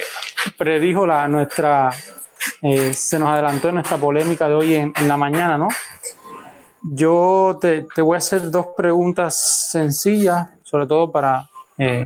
predijo 0.55 1.07
la, 1.07 1.27
nuestra, 1.27 1.89
eh, 2.61 2.93
se 2.93 3.19
nos 3.19 3.29
adelantó 3.29 3.69
en 3.69 3.75
nuestra 3.75 3.97
polémica 3.97 4.47
de 4.47 4.53
hoy 4.53 4.75
en, 4.75 4.93
la 5.07 5.17
mañana, 5.17 5.57
¿no? 5.57 5.67
Yo 6.81 7.57
te, 7.59 7.85
voy 8.01 8.15
a 8.15 8.17
hacer 8.19 8.51
dos 8.51 8.67
preguntas 8.77 9.69
sencillas, 9.71 10.49
sobre 10.63 10.85
todo 10.85 11.11
para, 11.11 11.49
eh, 11.77 12.05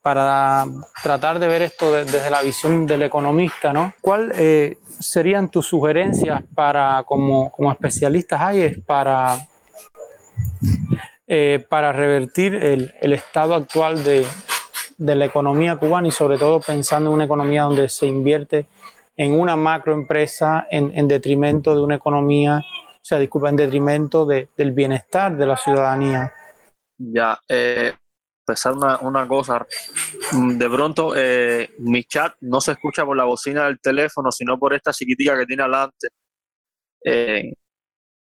para 0.00 0.66
tratar 1.02 1.38
de 1.38 1.48
ver 1.48 1.62
esto 1.62 1.92
desde 1.92 2.30
la 2.30 2.42
visión 2.42 2.86
del 2.86 3.02
economista, 3.02 3.72
¿no? 3.72 3.92
¿Cuáles 4.00 4.78
serían 4.98 5.50
tus 5.50 5.66
sugerencias 5.66 6.42
para, 6.54 7.02
como, 7.06 7.50
como 7.52 7.70
especialistas, 7.70 8.40
para 8.86 9.48
eh, 11.30 11.62
para 11.68 11.92
revertir 11.92 12.54
el, 12.54 12.94
el 13.02 13.12
estado 13.12 13.54
actual 13.54 14.02
de, 14.02 14.26
de, 14.96 15.14
la 15.14 15.26
economía 15.26 15.76
cubana 15.76 16.08
y 16.08 16.10
sobre 16.10 16.38
todo 16.38 16.58
pensando 16.58 17.10
en 17.10 17.16
una 17.16 17.24
economía 17.24 17.64
donde 17.64 17.90
se 17.90 18.06
invierte 18.06 18.64
en 19.18 19.38
una 19.38 19.56
macroempresa 19.56 20.68
en, 20.70 20.92
en 20.96 21.08
detrimento 21.08 21.74
de 21.74 21.82
una 21.82 21.96
economía, 21.96 22.58
o 22.60 23.04
sea, 23.04 23.18
disculpa, 23.18 23.48
en 23.48 23.56
detrimento 23.56 24.24
de, 24.24 24.48
del 24.56 24.70
bienestar 24.70 25.36
de 25.36 25.44
la 25.44 25.56
ciudadanía. 25.56 26.32
Ya, 26.96 27.36
eh, 27.48 27.94
pensar 28.46 28.74
una, 28.74 28.98
una, 28.98 29.26
cosa, 29.26 29.66
de 30.32 30.70
pronto 30.70 31.14
eh, 31.16 31.74
mi 31.80 32.04
chat 32.04 32.36
no 32.42 32.60
se 32.60 32.72
escucha 32.72 33.04
por 33.04 33.16
la 33.16 33.24
bocina 33.24 33.64
del 33.64 33.80
teléfono, 33.80 34.30
sino 34.30 34.56
por 34.56 34.72
esta 34.72 34.92
chiquitica 34.92 35.36
que 35.36 35.46
tiene 35.46 35.64
adelante, 35.64 36.08
eh, 37.04 37.52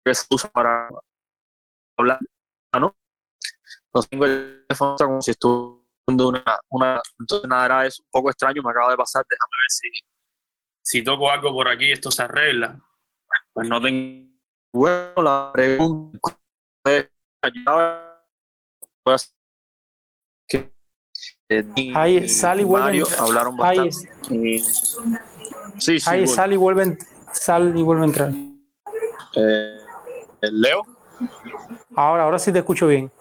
que 0.05 0.13
se 0.13 0.25
usa 0.29 0.49
para 0.51 0.89
hablar 1.97 2.19
¿no? 2.79 2.95
No 3.93 4.03
tengo 4.03 4.25
el 4.25 4.65
teléfono 4.67 4.95
como 4.97 5.21
si 5.21 5.31
estuviera 5.31 5.81
una, 6.07 6.59
una, 6.69 7.01
entonces 7.19 7.49
nada, 7.49 7.85
es 7.87 7.99
un 7.99 8.05
poco 8.11 8.29
extraño, 8.29 8.61
me 8.61 8.71
acaba 8.71 8.91
de 8.91 8.97
pasar, 8.97 9.25
déjame 9.27 9.51
ver 9.61 9.69
si, 9.69 10.12
si 10.83 11.03
toco 11.03 11.31
algo 11.31 11.51
por 11.51 11.67
aquí, 11.67 11.91
esto 11.91 12.11
se 12.11 12.23
arregla. 12.23 12.79
Pues 13.53 13.67
no 13.67 13.81
tengo, 13.81 14.29
bueno, 14.73 15.13
la 15.17 15.51
pregunta 15.53 16.19
que 20.47 20.71
Ahí 21.93 22.27
sal 22.29 22.61
y 22.61 22.63
vuelve 22.63 23.03
hablaron 23.19 23.57
bastante. 23.57 23.95
Ahí, 24.29 24.59
sí, 24.59 25.99
sí, 25.99 26.09
Ahí 26.09 26.27
sal 26.27 26.53
y 26.53 26.57
vuelve, 26.57 26.97
sal 27.31 27.77
y 27.77 27.81
vuelve 27.81 28.01
a 28.01 28.05
entrar. 28.05 28.31
Eh, 29.35 29.79
Leo. 30.41 30.83
Ahora, 31.95 32.23
ahora 32.23 32.39
sí 32.39 32.51
te 32.51 32.59
escucho 32.59 32.87
bien. 32.87 33.11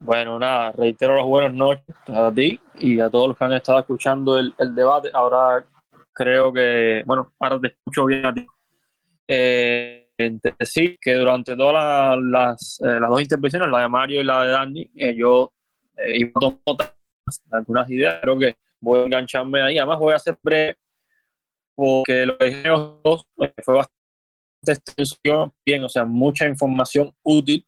Bueno, 0.00 0.38
nada, 0.38 0.72
reitero 0.72 1.16
las 1.16 1.26
buenas 1.26 1.54
noches 1.54 1.84
a 2.08 2.32
ti 2.32 2.60
y 2.74 2.98
a 2.98 3.08
todos 3.08 3.28
los 3.28 3.38
que 3.38 3.44
han 3.44 3.52
estado 3.52 3.78
escuchando 3.78 4.36
el, 4.38 4.54
debate. 4.74 5.10
Ahora 5.12 5.64
creo 6.12 6.52
que, 6.52 7.02
bueno, 7.06 7.32
ahora 7.38 7.60
te 7.60 7.68
escucho 7.68 8.06
bien 8.06 8.26
a 8.26 8.34
ti. 8.34 8.46
Eh, 9.28 10.02
decir 10.58 10.98
que 11.00 11.14
durante 11.14 11.56
todas 11.56 12.18
las, 12.20 12.80
eh, 12.80 13.00
las, 13.00 13.10
dos 13.10 13.22
intervenciones, 13.22 13.68
la 13.68 13.80
de 13.80 13.88
Mario 13.88 14.20
y 14.20 14.24
la 14.24 14.42
de 14.44 14.50
Dani, 14.50 14.90
eh, 14.96 15.14
yo 15.14 15.52
eh, 15.96 16.18
iba 16.18 16.32
a 16.36 17.56
algunas 17.56 17.90
ideas, 17.90 18.20
creo 18.22 18.38
que 18.38 18.56
voy 18.80 19.00
a 19.00 19.04
engancharme 19.04 19.62
ahí. 19.62 19.78
Además, 19.78 19.98
voy 19.98 20.12
a 20.12 20.16
hacer 20.16 20.38
breve 20.42 20.76
porque 21.74 22.26
lo 22.26 22.36
que 22.36 22.44
dijeron 22.46 23.00
dos 23.02 23.26
fue 23.64 23.74
bastante 23.74 23.92
extensión, 24.66 25.52
bien, 25.64 25.82
o 25.84 25.88
sea, 25.88 26.04
mucha 26.04 26.46
información 26.46 27.12
útil. 27.22 27.66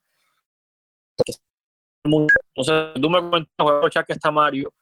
Entonces, 2.04 2.92
tú 3.00 3.10
me 3.10 3.18
comentas, 3.18 3.52
voy 3.58 3.72
a 3.72 3.76
aprovechar 3.76 4.04
que 4.04 4.12
está 4.12 4.30
Mario 4.30 4.72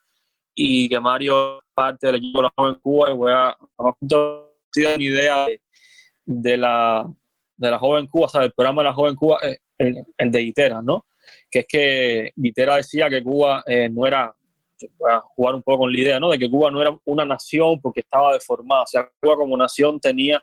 y 0.55 0.89
que 0.89 1.01
Mario 1.01 1.63
parte 1.75 2.07
del 2.07 2.17
equipo 2.17 2.39
de 2.39 2.43
la 2.45 2.53
joven 2.57 2.75
Cuba 2.83 3.11
y 3.11 3.15
voy 3.15 3.33
a, 3.33 3.49
a 3.49 3.97
una 4.01 5.03
idea 5.03 5.47
de, 6.25 6.57
la, 6.57 7.11
de 7.57 7.71
la 7.71 7.79
joven 7.79 8.07
Cuba, 8.07 8.27
o 8.27 8.29
sea, 8.29 8.43
el 8.43 8.53
programa 8.53 8.83
de 8.83 8.89
la 8.89 8.95
joven 8.95 9.15
Cuba, 9.17 9.39
eh, 9.43 9.59
el, 9.79 10.31
de 10.31 10.43
Itera, 10.43 10.83
¿no? 10.83 11.07
Que 11.51 11.61
es 11.61 11.67
que 11.67 12.33
Itera 12.37 12.77
decía 12.77 13.09
que 13.09 13.23
Cuba 13.23 13.63
eh, 13.67 13.89
no 13.89 14.07
era 14.07 14.35
a 15.09 15.21
jugar 15.21 15.55
un 15.55 15.63
poco 15.63 15.79
con 15.79 15.93
la 15.93 15.99
idea, 15.99 16.19
¿no? 16.19 16.31
De 16.31 16.39
que 16.39 16.51
Cuba 16.51 16.71
no 16.71 16.81
era 16.81 16.97
una 17.05 17.25
nación 17.25 17.81
porque 17.81 18.01
estaba 18.01 18.33
deformada. 18.33 18.83
O 18.83 18.87
sea, 18.87 19.09
Cuba 19.21 19.37
como 19.37 19.57
nación 19.57 20.01
tenía 20.01 20.43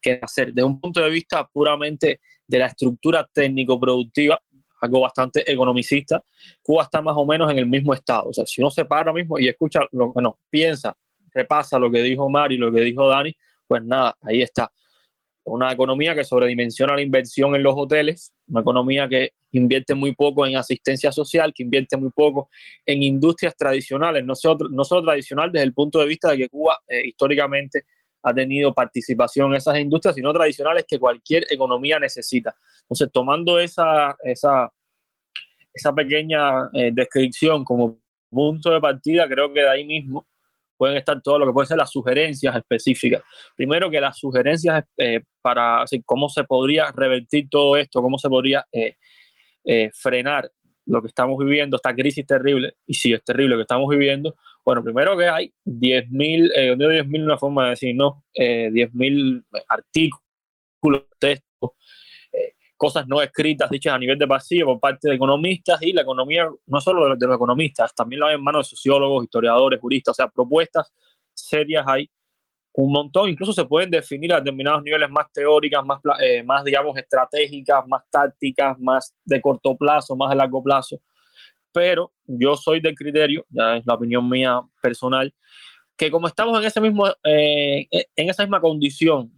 que 0.00 0.18
nacer 0.18 0.52
desde 0.52 0.64
un 0.64 0.80
punto 0.80 1.00
de 1.00 1.10
vista 1.10 1.46
puramente 1.46 2.20
de 2.46 2.58
la 2.58 2.66
estructura 2.66 3.28
técnico-productiva, 3.32 4.40
algo 4.80 5.00
bastante 5.00 5.50
economicista. 5.50 6.22
Cuba 6.62 6.84
está 6.84 7.02
más 7.02 7.14
o 7.16 7.26
menos 7.26 7.50
en 7.50 7.58
el 7.58 7.66
mismo 7.66 7.94
estado. 7.94 8.28
O 8.28 8.32
sea, 8.32 8.46
si 8.46 8.60
uno 8.60 8.70
se 8.70 8.84
para 8.84 9.12
mismo 9.12 9.38
y 9.38 9.48
escucha, 9.48 9.80
lo, 9.92 10.12
bueno, 10.12 10.38
piensa, 10.48 10.96
repasa 11.32 11.78
lo 11.78 11.90
que 11.90 12.02
dijo 12.02 12.28
Mari, 12.28 12.56
lo 12.56 12.72
que 12.72 12.80
dijo 12.80 13.08
Dani, 13.08 13.34
pues 13.66 13.84
nada, 13.84 14.16
ahí 14.22 14.42
está 14.42 14.70
una 15.44 15.72
economía 15.72 16.14
que 16.14 16.24
sobredimensiona 16.24 16.94
la 16.94 17.02
inversión 17.02 17.54
en 17.54 17.62
los 17.62 17.74
hoteles, 17.76 18.32
una 18.48 18.60
economía 18.60 19.08
que 19.08 19.32
invierte 19.52 19.94
muy 19.94 20.14
poco 20.14 20.46
en 20.46 20.56
asistencia 20.56 21.10
social, 21.12 21.52
que 21.54 21.62
invierte 21.62 21.96
muy 21.96 22.10
poco 22.10 22.50
en 22.86 23.02
industrias 23.02 23.56
tradicionales, 23.56 24.24
no 24.24 24.34
solo, 24.34 24.68
no 24.70 24.84
solo 24.84 25.02
tradicional 25.02 25.50
desde 25.50 25.64
el 25.64 25.74
punto 25.74 25.98
de 25.98 26.06
vista 26.06 26.30
de 26.30 26.38
que 26.38 26.48
Cuba 26.48 26.78
eh, 26.86 27.02
históricamente 27.06 27.84
ha 28.22 28.34
tenido 28.34 28.72
participación 28.72 29.50
en 29.50 29.56
esas 29.56 29.78
industrias, 29.78 30.14
sino 30.14 30.32
tradicionales 30.32 30.84
que 30.86 30.98
cualquier 30.98 31.46
economía 31.50 31.98
necesita. 31.98 32.54
Entonces, 32.82 33.08
tomando 33.12 33.58
esa, 33.58 34.16
esa, 34.22 34.70
esa 35.72 35.94
pequeña 35.94 36.68
eh, 36.72 36.90
descripción 36.92 37.64
como 37.64 38.00
punto 38.30 38.70
de 38.70 38.80
partida, 38.80 39.28
creo 39.28 39.52
que 39.52 39.60
de 39.60 39.68
ahí 39.68 39.84
mismo 39.84 40.26
pueden 40.80 40.96
estar 40.96 41.20
todo 41.20 41.38
lo 41.38 41.46
que 41.46 41.52
pueden 41.52 41.68
ser 41.68 41.76
las 41.76 41.90
sugerencias 41.90 42.56
específicas. 42.56 43.22
Primero 43.54 43.90
que 43.90 44.00
las 44.00 44.18
sugerencias 44.18 44.82
eh, 44.96 45.20
para 45.42 45.84
cómo 46.06 46.30
se 46.30 46.44
podría 46.44 46.90
revertir 46.90 47.50
todo 47.50 47.76
esto, 47.76 48.00
cómo 48.00 48.16
se 48.16 48.30
podría 48.30 48.64
eh, 48.72 48.96
eh, 49.62 49.90
frenar 49.92 50.50
lo 50.86 51.02
que 51.02 51.08
estamos 51.08 51.36
viviendo, 51.38 51.76
esta 51.76 51.94
crisis 51.94 52.26
terrible, 52.26 52.76
y 52.86 52.94
si 52.94 53.12
es 53.12 53.22
terrible 53.22 53.56
que 53.56 53.62
estamos 53.62 53.90
viviendo, 53.90 54.34
bueno, 54.64 54.82
primero 54.82 55.16
que 55.16 55.28
hay 55.28 55.52
10.000, 55.64 56.52
eh, 56.54 56.76
no 56.76 56.86
10.000 56.86 57.24
una 57.24 57.38
forma 57.38 57.64
de 57.64 57.70
decir, 57.70 57.94
no, 57.94 58.24
eh, 58.34 58.70
10.000 58.70 59.44
artículos, 59.68 61.04
textos, 61.18 61.70
eh, 62.32 62.54
cosas 62.76 63.06
no 63.06 63.20
escritas 63.22 63.70
dichas 63.70 63.94
a 63.94 63.98
nivel 63.98 64.18
de 64.18 64.26
pasillo 64.26 64.66
por 64.66 64.80
parte 64.80 65.08
de 65.08 65.14
economistas 65.16 65.80
y 65.82 65.92
la 65.92 66.02
economía, 66.02 66.48
no 66.66 66.80
solo 66.80 67.16
de 67.16 67.26
los, 67.26 67.36
economistas, 67.36 67.94
también 67.94 68.20
lo 68.20 68.26
hay 68.26 68.36
en 68.36 68.42
manos 68.42 68.66
de 68.66 68.76
sociólogos, 68.76 69.24
historiadores, 69.24 69.80
juristas, 69.80 70.12
o 70.12 70.14
sea, 70.14 70.28
propuestas 70.28 70.92
serias 71.34 71.84
hay 71.86 72.10
un 72.72 72.92
montón, 72.92 73.28
incluso 73.28 73.52
se 73.52 73.64
pueden 73.64 73.90
definir 73.90 74.32
a 74.32 74.36
determinados 74.36 74.82
niveles 74.82 75.10
más 75.10 75.26
teóricas, 75.32 75.84
más, 75.84 76.00
eh, 76.20 76.42
más 76.42 76.64
digamos, 76.64 76.96
estratégicas, 76.96 77.86
más 77.86 78.02
tácticas, 78.10 78.78
más 78.78 79.14
de 79.24 79.40
corto 79.40 79.76
plazo, 79.76 80.14
más 80.16 80.30
de 80.30 80.36
largo 80.36 80.62
plazo. 80.62 81.00
Pero 81.72 82.12
yo 82.24 82.56
soy 82.56 82.80
del 82.80 82.94
criterio, 82.94 83.46
ya 83.48 83.76
es 83.76 83.86
la 83.86 83.94
opinión 83.94 84.28
mía 84.28 84.60
personal, 84.82 85.32
que 85.96 86.10
como 86.10 86.26
estamos 86.26 86.58
en, 86.58 86.64
ese 86.64 86.80
mismo, 86.80 87.06
eh, 87.24 87.86
en 87.90 88.30
esa 88.30 88.42
misma 88.42 88.60
condición 88.60 89.32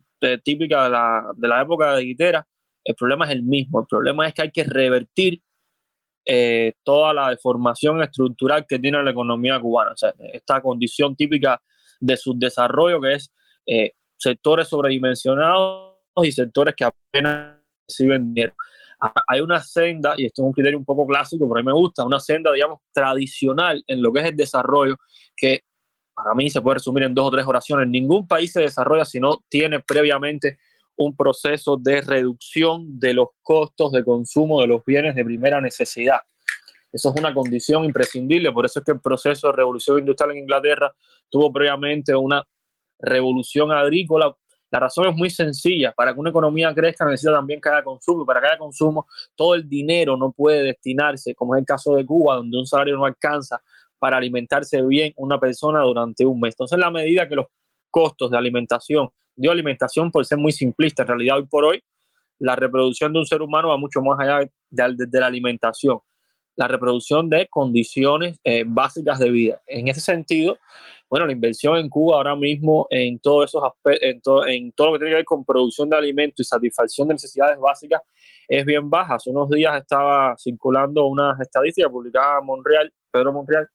típica 0.45 0.85
de 0.85 0.91
la, 0.91 1.33
de 1.37 1.49
la, 1.49 1.63
época 1.63 1.97
de 1.97 2.05
Guitera, 2.05 2.47
el 2.85 2.95
problema 2.95 3.25
es 3.27 3.33
el 3.33 3.43
mismo. 3.43 3.81
El 3.81 3.87
problema 3.87 4.27
es 4.27 4.35
que 4.35 4.43
hay 4.43 4.51
que 4.51 4.65
revertir 4.65 5.43
eh, 6.25 6.75
toda 6.85 7.13
la 7.13 7.31
deformación 7.31 8.01
estructural 8.03 8.65
que 8.67 8.79
tiene 8.79 9.03
la 9.03 9.11
economía 9.11 9.59
cubana. 9.61 9.93
O 9.93 9.97
sea, 9.97 10.15
esta 10.33 10.61
condición 10.61 11.17
típica 11.17 11.61
de 12.01 12.17
su 12.17 12.39
desarrollo, 12.39 13.01
que 13.01 13.15
es 13.15 13.33
eh, 13.67 13.93
sectores 14.17 14.69
sobredimensionados 14.69 15.97
y 16.23 16.33
sectores 16.33 16.75
que 16.77 16.85
apenas 16.85 17.57
reciben 17.89 18.35
dinero. 18.35 18.55
Hay 19.27 19.41
una 19.41 19.61
senda, 19.61 20.15
y 20.17 20.27
esto 20.27 20.43
es 20.43 20.47
un 20.47 20.53
criterio 20.53 20.79
un 20.79 20.85
poco 20.85 21.07
clásico, 21.07 21.49
pero 21.49 21.59
a 21.59 21.63
mí 21.63 21.67
me 21.67 21.73
gusta, 21.73 22.05
una 22.05 22.21
senda, 22.21 22.53
digamos, 22.53 22.81
tradicional 22.93 23.83
en 23.87 24.01
lo 24.01 24.13
que 24.13 24.21
es 24.21 24.27
el 24.27 24.37
desarrollo, 24.37 24.97
que 25.37 25.63
para 26.15 26.35
mí 26.35 26.51
se 26.51 26.61
puede 26.61 26.75
resumir 26.75 27.05
en 27.05 27.15
dos 27.15 27.27
o 27.27 27.31
tres 27.31 27.47
oraciones. 27.47 27.89
Ningún 27.89 28.29
país 28.29 28.53
se 28.53 28.61
desarrolla 28.61 29.05
si 29.05 29.19
no 29.19 29.43
tiene 29.49 29.81
previamente 29.81 30.59
un 30.97 31.17
proceso 31.17 31.77
de 31.77 32.01
reducción 32.03 32.99
de 32.99 33.15
los 33.15 33.29
costos 33.43 33.93
de 33.93 34.05
consumo 34.05 34.61
de 34.61 34.69
los 34.69 34.85
bienes 34.85 35.15
de 35.15 35.25
primera 35.25 35.61
necesidad. 35.61 36.21
Eso 36.93 37.09
es 37.09 37.21
una 37.21 37.33
condición 37.33 37.85
imprescindible, 37.85 38.53
por 38.53 38.67
eso 38.67 38.81
es 38.81 38.85
que 38.85 38.93
el 38.93 39.01
proceso 39.01 39.49
de 39.49 39.55
revolución 39.55 39.99
industrial 39.99 40.33
en 40.33 40.43
Inglaterra 40.43 40.95
tuvo 41.31 41.51
previamente 41.51 42.15
una 42.15 42.45
revolución 42.99 43.73
agrícola. 43.73 44.37
La 44.73 44.81
razón 44.81 45.07
es 45.07 45.15
muy 45.15 45.29
sencilla, 45.29 45.93
para 45.93 46.15
que 46.15 46.19
una 46.19 46.31
economía 46.31 46.75
crezca 46.75 47.05
necesita 47.05 47.35
también 47.35 47.61
que 47.61 47.69
haya 47.69 47.85
consumo, 47.85 48.23
y 48.23 48.27
para 48.27 48.41
que 48.41 48.47
haya 48.47 48.59
consumo 48.59 49.07
todo 49.37 49.55
el 49.55 49.69
dinero 49.69 50.17
no 50.17 50.33
puede 50.33 50.63
destinarse, 50.63 51.35
como 51.35 51.55
es 51.55 51.61
el 51.61 51.67
caso 51.67 51.95
de 51.95 52.07
Cuba, 52.07 52.37
donde 52.37 52.59
un 52.59 52.67
salario 52.67 52.97
no 52.97 53.05
alcanza 53.05 53.63
para 53.99 54.17
alimentarse 54.17 54.81
bien 54.81 55.13
una 55.17 55.39
persona 55.39 55.83
durante 55.83 56.25
un 56.25 56.41
mes. 56.41 56.55
Entonces, 56.55 56.79
la 56.79 56.91
medida 56.91 57.29
que 57.29 57.37
los 57.37 57.47
costos 57.91 58.31
de 58.31 58.39
alimentación, 58.39 59.11
de 59.37 59.51
alimentación 59.51 60.11
por 60.11 60.25
ser 60.25 60.39
muy 60.39 60.53
simplista, 60.53 61.03
en 61.03 61.09
realidad 61.09 61.37
hoy 61.37 61.47
por 61.47 61.65
hoy, 61.65 61.85
la 62.39 62.57
reproducción 62.57 63.13
de 63.13 63.19
un 63.19 63.27
ser 63.27 63.43
humano 63.43 63.69
va 63.69 63.77
mucho 63.77 64.01
más 64.01 64.19
allá 64.19 64.51
de 64.71 65.21
la 65.21 65.27
alimentación 65.27 66.01
la 66.57 66.69
reproducción 66.69 67.29
de 67.29 67.49
condiciones 67.49 68.39
eh, 68.45 68.65
básicas 68.67 69.19
de 69.19 69.31
vida. 69.31 69.63
En 69.67 69.89
ese 69.89 70.01
sentido, 70.01 70.59
bueno, 71.13 71.27
la 71.27 71.33
inversión 71.33 71.77
en 71.77 71.91
Cuba 71.91 72.17
ahora 72.17 72.35
mismo 72.35 72.87
en 72.89 73.19
todos 73.19 73.51
esos 73.51 73.63
en, 73.85 74.23
en 74.49 74.73
todo 74.73 74.87
lo 74.87 74.93
que 74.95 74.99
tiene 75.01 75.11
que 75.11 75.17
ver 75.17 75.25
con 75.27 75.45
producción 75.45 75.91
de 75.91 75.97
alimentos 75.99 76.41
y 76.41 76.45
satisfacción 76.49 77.07
de 77.07 77.13
necesidades 77.13 77.59
básicas 77.59 78.01
es 78.49 78.65
bien 78.65 78.89
baja. 78.89 79.17
Hace 79.17 79.29
unos 79.29 79.51
días 79.51 79.77
estaba 79.77 80.35
circulando 80.39 81.05
unas 81.05 81.39
estadísticas 81.39 81.91
publicadas 81.91 82.41
en 82.41 82.47
Montreal, 82.47 82.95
Pedro 83.11 83.31
Montreal, 83.31 83.69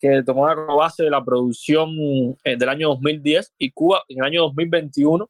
que 0.00 0.22
tomó 0.22 0.48
como 0.54 0.76
base 0.76 1.04
de 1.04 1.10
la 1.10 1.22
producción 1.22 1.90
eh, 2.42 2.56
del 2.56 2.68
año 2.70 2.88
2010 2.88 3.52
y 3.58 3.70
Cuba 3.72 4.02
en 4.08 4.20
el 4.20 4.24
año 4.24 4.42
2021 4.44 5.28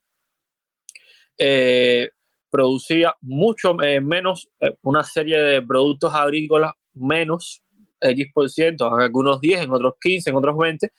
eh, 1.39 2.09
producía 2.49 3.17
mucho 3.21 3.83
eh, 3.83 4.01
menos, 4.01 4.49
una 4.83 5.03
serie 5.03 5.41
de 5.41 5.61
productos 5.61 6.15
agrícolas 6.15 6.75
menos 6.95 7.65
X 8.01 8.31
algunos 8.81 9.41
10, 9.41 9.63
en 9.63 9.73
otros 9.73 9.95
15, 10.01 10.31
en 10.31 10.37
otros 10.37 10.57
20, 10.57 10.93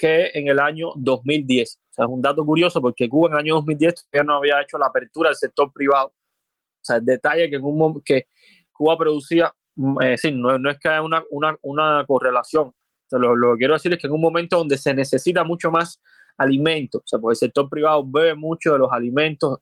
que 0.00 0.30
en 0.34 0.48
el 0.48 0.58
año 0.58 0.92
2010. 0.96 1.78
O 1.90 1.92
sea, 1.92 2.04
es 2.06 2.10
un 2.10 2.22
dato 2.22 2.44
curioso 2.44 2.80
porque 2.80 3.08
Cuba 3.08 3.28
en 3.28 3.32
el 3.34 3.38
año 3.40 3.54
2010 3.56 3.94
todavía 3.94 4.24
no 4.24 4.36
había 4.38 4.62
hecho 4.62 4.78
la 4.78 4.86
apertura 4.86 5.28
del 5.28 5.36
sector 5.36 5.72
privado. 5.72 6.08
O 6.08 6.82
sea, 6.82 6.96
el 6.96 7.04
detalle 7.04 7.50
que, 7.50 7.56
en 7.56 7.64
un, 7.64 8.00
que 8.02 8.26
Cuba 8.72 8.96
producía, 8.96 9.52
mm, 9.76 9.98
sí, 10.16 10.32
no, 10.32 10.70
es 10.70 10.78
que 10.78 10.88
haya 10.88 11.02
una, 11.02 11.22
una, 11.30 11.56
una 11.62 12.04
correlación. 12.06 12.72
lo, 13.10 13.36
lo, 13.36 13.52
que 13.52 13.58
quiero 13.58 13.74
decir 13.74 13.92
es 13.92 13.98
que 13.98 14.06
en 14.06 14.14
un 14.14 14.20
momento 14.20 14.56
donde 14.56 14.78
se 14.78 14.94
necesita 14.94 15.44
mucho 15.44 15.70
más 15.70 16.00
alimento, 16.38 16.98
o 16.98 17.02
sea, 17.04 17.18
porque 17.18 17.34
el 17.34 17.38
sector 17.38 17.68
privado 17.68 18.02
bebe 18.06 18.34
mucho 18.34 18.72
de 18.72 18.78
los 18.78 18.90
alimentos 18.90 19.58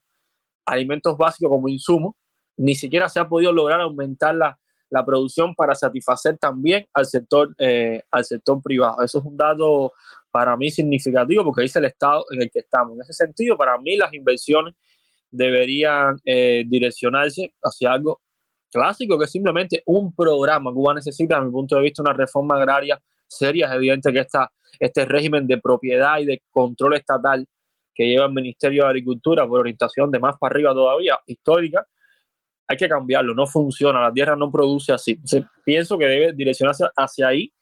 alimentos 0.65 1.17
básicos 1.17 1.51
como 1.51 1.69
insumo, 1.69 2.17
ni 2.57 2.75
siquiera 2.75 3.09
se 3.09 3.19
ha 3.21 3.29
podido 3.29 3.53
lograr 3.53 3.81
aumentar 3.81 4.35
la, 4.35 4.59
la 4.91 5.05
producción 5.05 5.55
para 5.55 5.75
satisfacer 5.75 6.39
también 6.39 6.87
al 6.93 7.07
sector, 7.07 7.55
eh, 7.59 8.03
al 8.11 8.25
sector 8.25 8.61
privado. 8.63 9.03
Eso 9.03 9.19
es 9.19 9.25
un 9.25 9.37
dato 9.37 9.93
para 10.31 10.57
mí 10.57 10.71
significativo 10.71 11.45
porque 11.45 11.63
dice 11.63 11.79
el 11.79 11.87
estado 11.87 12.25
en 12.31 12.43
el 12.43 12.51
que 12.51 12.61
estamos. 12.61 12.95
En 12.95 13.03
ese 13.03 13.13
sentido, 13.13 13.57
para 13.57 13.79
mí 13.79 13.97
las 13.97 14.13
inversiones 14.13 14.75
deberían 15.31 16.17
eh, 16.25 16.65
direccionarse 16.67 17.55
hacia 17.63 17.93
algo 17.93 18.21
clásico, 18.71 19.19
que 19.19 19.25
es 19.25 19.31
simplemente 19.31 19.83
un 19.87 20.15
programa. 20.15 20.73
Cuba 20.73 20.95
necesita, 20.95 21.37
desde 21.37 21.47
mi 21.47 21.53
punto 21.53 21.77
de 21.77 21.83
vista, 21.83 22.03
una 22.03 22.13
reforma 22.13 22.57
agraria 22.57 23.01
seria. 23.27 23.67
Es 23.67 23.73
evidente 23.73 24.13
que 24.13 24.21
esta, 24.21 24.51
este 24.79 25.05
régimen 25.05 25.47
de 25.47 25.59
propiedad 25.59 26.19
y 26.19 26.27
de 26.27 26.43
control 26.51 26.95
estatal 26.95 27.47
que 27.95 28.07
lleva 28.07 28.27
el 28.27 28.33
Ministerio 28.33 28.85
de 28.85 28.91
Agricultura 28.91 29.47
por 29.47 29.61
orientación 29.61 30.11
de 30.11 30.21
más 30.21 30.37
para 30.39 30.53
arriba 30.53 30.73
todavía, 30.73 31.19
histórica, 31.27 31.85
hay 32.69 32.77
que 32.77 32.89
cambiarlo, 32.89 33.35
no 33.35 33.47
funciona, 33.47 34.01
la 34.01 34.13
tierra 34.13 34.37
no 34.37 34.53
produce 34.53 34.93
así. 34.93 35.19
pienso 35.65 35.99
que 35.99 36.05
debe 36.05 36.33
direccionarse 36.33 36.85
hacia 36.95 37.29
ahí 37.29 37.53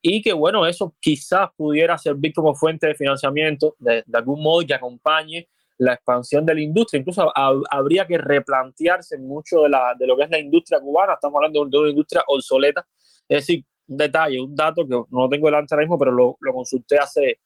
y 0.00 0.22
que 0.22 0.32
bueno, 0.32 0.66
eso 0.66 0.94
quizás 1.00 1.48
pudiera 1.56 1.98
servir 1.98 2.32
como 2.32 2.54
fuente 2.54 2.86
de 2.86 2.94
financiamiento 2.94 3.76
de, 3.78 4.04
algún 4.12 4.42
modo 4.42 4.66
que 4.66 4.74
acompañe 4.74 5.48
la 5.78 5.94
expansión 5.94 6.44
de 6.44 6.54
la 6.54 6.60
industria. 6.60 7.00
Incluso 7.00 7.32
habría 7.70 8.06
que 8.06 8.18
replantearse 8.18 9.18
mucho 9.18 9.62
de, 9.62 9.68
la, 9.70 9.94
de 9.98 10.06
lo 10.06 10.16
que 10.16 10.24
es 10.24 10.30
la 10.30 10.38
industria 10.38 10.80
cubana. 10.80 11.14
Estamos 11.14 11.36
hablando 11.36 11.64
de 11.64 11.78
una 11.78 11.90
industria 11.90 12.22
obsoleta. 12.26 12.86
Es 13.28 13.46
decir, 13.46 13.64
un 13.86 13.96
detalle, 13.96 14.40
un 14.40 14.54
dato 14.54 14.86
que 14.86 14.94
no 15.10 15.28
tengo 15.28 15.46
delante 15.46 15.74
ahora 15.74 15.84
mismo, 15.84 15.98
pero 15.98 16.12
lo, 16.12 16.36
lo 16.40 16.52
consulté 16.52 16.98
hace 16.98 17.38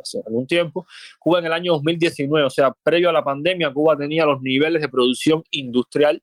hace 0.00 0.20
algún 0.26 0.46
tiempo. 0.46 0.86
Cuba 1.18 1.38
en 1.38 1.46
el 1.46 1.52
año 1.52 1.72
2019, 1.72 2.46
o 2.46 2.50
sea, 2.50 2.72
previo 2.82 3.08
a 3.08 3.12
la 3.12 3.24
pandemia, 3.24 3.72
Cuba 3.72 3.96
tenía 3.96 4.26
los 4.26 4.42
niveles 4.42 4.82
de 4.82 4.88
producción 4.88 5.42
industrial 5.50 6.22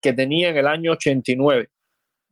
que 0.00 0.12
tenía 0.12 0.50
en 0.50 0.56
el 0.56 0.66
año 0.66 0.92
89. 0.92 1.68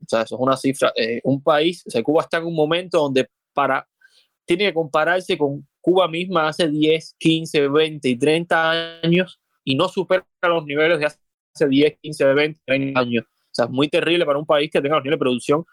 O 0.03 0.09
sea, 0.09 0.23
eso 0.23 0.35
es 0.35 0.41
una 0.41 0.57
cifra. 0.57 0.93
Eh, 0.97 1.21
un 1.25 1.43
país, 1.43 1.85
o 1.87 1.91
sea, 1.91 2.03
Cuba 2.03 2.23
está 2.23 2.39
en 2.39 2.47
un 2.47 2.55
momento 2.55 2.99
donde 2.99 3.29
para, 3.53 3.89
tiene 4.45 4.67
que 4.67 4.75
compararse 4.75 5.39
con 5.39 5.67
Cuba 5.81 6.09
misma 6.09 6.49
hace 6.49 6.69
10, 6.69 7.17
15, 7.19 7.69
20 7.69 8.09
y 8.09 8.19
30 8.19 9.01
años 9.03 9.41
y 9.65 9.75
no 9.75 9.89
supera 9.89 10.27
los 10.43 10.65
niveles 10.65 10.99
de 10.99 11.07
hace 11.07 11.69
10, 11.69 11.99
15, 12.01 12.25
20, 12.35 12.61
30 12.65 13.01
años. 13.01 13.25
O 13.25 13.55
sea, 13.55 13.65
es 13.67 13.71
muy 13.71 13.89
terrible 13.89 14.25
para 14.25 14.39
un 14.39 14.47
país 14.47 14.71
que 14.71 14.81
tenga 14.81 14.97
los 14.97 15.05
niveles 15.05 15.19
de 15.19 15.25
producción. 15.25 15.65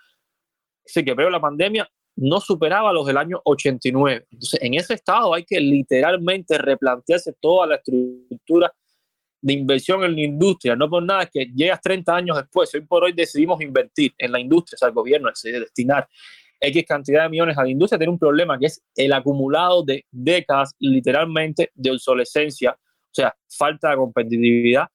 Así 0.85 1.03
que 1.05 1.11
a 1.11 1.29
la 1.29 1.39
pandemia 1.39 1.89
no 2.15 2.41
superaba 2.41 2.91
los 2.91 3.05
del 3.05 3.17
año 3.17 3.39
89. 3.45 4.25
Entonces, 4.31 4.61
en 4.61 4.73
ese 4.73 4.95
estado 4.95 5.33
hay 5.33 5.45
que 5.45 5.59
literalmente 5.59 6.57
replantearse 6.57 7.33
toda 7.39 7.67
la 7.67 7.75
estructura 7.75 8.73
de 9.41 9.53
inversión 9.53 10.03
en 10.03 10.15
la 10.15 10.21
industria. 10.21 10.75
No 10.75 10.89
por 10.89 11.03
nada 11.03 11.25
que 11.25 11.45
llegas 11.53 11.81
30 11.81 12.15
años 12.15 12.37
después. 12.37 12.73
Hoy 12.73 12.81
por 12.81 13.03
hoy 13.03 13.13
decidimos 13.13 13.61
invertir 13.61 14.13
en 14.17 14.31
la 14.31 14.39
industria, 14.39 14.75
o 14.75 14.79
sea, 14.79 14.87
el 14.89 14.93
gobierno 14.93 15.29
decide 15.29 15.59
destinar 15.59 16.07
X 16.59 16.85
cantidad 16.87 17.23
de 17.23 17.29
millones 17.29 17.57
a 17.57 17.63
la 17.63 17.69
industria. 17.69 17.97
Tiene 17.97 18.11
un 18.11 18.19
problema 18.19 18.59
que 18.59 18.67
es 18.67 18.83
el 18.95 19.13
acumulado 19.13 19.83
de 19.83 20.05
décadas, 20.11 20.75
literalmente, 20.79 21.71
de 21.73 21.91
obsolescencia, 21.91 22.71
o 22.71 23.13
sea, 23.13 23.33
falta 23.47 23.91
de 23.91 23.95
competitividad 23.95 24.87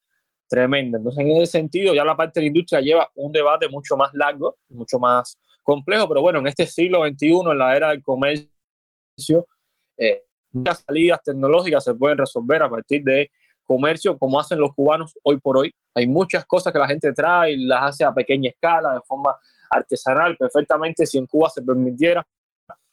tremenda. 0.48 0.98
Entonces, 0.98 1.24
en 1.24 1.30
ese 1.32 1.52
sentido, 1.52 1.94
ya 1.94 2.04
la 2.04 2.16
parte 2.16 2.40
de 2.40 2.44
la 2.44 2.48
industria 2.48 2.80
lleva 2.80 3.10
un 3.14 3.32
debate 3.32 3.68
mucho 3.68 3.96
más 3.96 4.12
largo, 4.12 4.56
mucho 4.68 4.98
más 4.98 5.38
complejo, 5.62 6.06
pero 6.06 6.20
bueno, 6.20 6.38
en 6.40 6.46
este 6.46 6.66
siglo 6.66 7.06
XXI, 7.06 7.40
en 7.50 7.58
la 7.58 7.74
era 7.74 7.90
del 7.90 8.02
comercio, 8.02 8.46
eh, 9.96 10.22
muchas 10.52 10.84
salidas 10.86 11.22
tecnológicas 11.24 11.82
se 11.82 11.94
pueden 11.94 12.18
resolver 12.18 12.62
a 12.62 12.70
partir 12.70 13.02
de 13.02 13.30
comercio, 13.64 14.18
como 14.18 14.38
hacen 14.38 14.58
los 14.58 14.74
cubanos 14.74 15.14
hoy 15.22 15.38
por 15.38 15.58
hoy. 15.58 15.74
Hay 15.94 16.06
muchas 16.06 16.44
cosas 16.46 16.72
que 16.72 16.78
la 16.78 16.86
gente 16.86 17.12
trae 17.12 17.52
y 17.52 17.64
las 17.64 17.82
hace 17.82 18.04
a 18.04 18.12
pequeña 18.12 18.50
escala, 18.50 18.94
de 18.94 19.00
forma 19.00 19.36
artesanal, 19.70 20.36
perfectamente. 20.36 21.06
Si 21.06 21.18
en 21.18 21.26
Cuba 21.26 21.50
se 21.50 21.62
permitiera, 21.62 22.26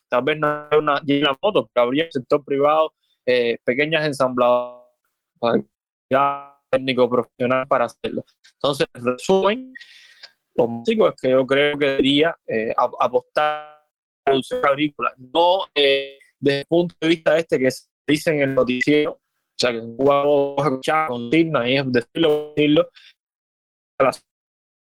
tal 0.09 0.23
vez 0.23 0.39
no 0.39 0.67
una, 0.77 1.01
una 1.01 1.37
moto, 1.41 1.69
habría 1.75 2.05
el 2.05 2.11
sector 2.11 2.43
privado, 2.43 2.93
eh, 3.25 3.57
pequeñas 3.63 4.05
ensambladoras, 4.05 4.85
técnico 6.69 7.09
profesional 7.09 7.67
para 7.67 7.85
hacerlo. 7.85 8.23
Entonces, 8.53 8.87
resumen, 8.93 9.73
lo 10.55 10.67
básico 10.67 11.09
es 11.09 11.15
que 11.21 11.29
yo 11.29 11.45
creo 11.45 11.77
que 11.77 11.85
debería 11.85 12.35
eh, 12.47 12.73
apostar 12.77 13.45
a 13.45 13.81
la 13.81 14.23
producción 14.23 14.65
agrícola, 14.65 15.13
no 15.17 15.65
eh, 15.75 16.17
desde 16.39 16.59
el 16.61 16.65
punto 16.65 16.95
de 16.99 17.07
vista 17.07 17.37
este 17.37 17.59
que 17.59 17.71
se 17.71 17.85
dice 18.07 18.31
en 18.31 18.41
el 18.41 18.55
noticiero, 18.55 19.19
sea, 19.61 19.71
que 19.71 19.81
Cuba 19.97 20.23
escuchar 20.57 21.07
consigna 21.07 21.69
y 21.69 21.77
es 21.77 21.91
decirlo, 21.91 22.53
decirlo, 22.55 22.89
la 23.99 24.11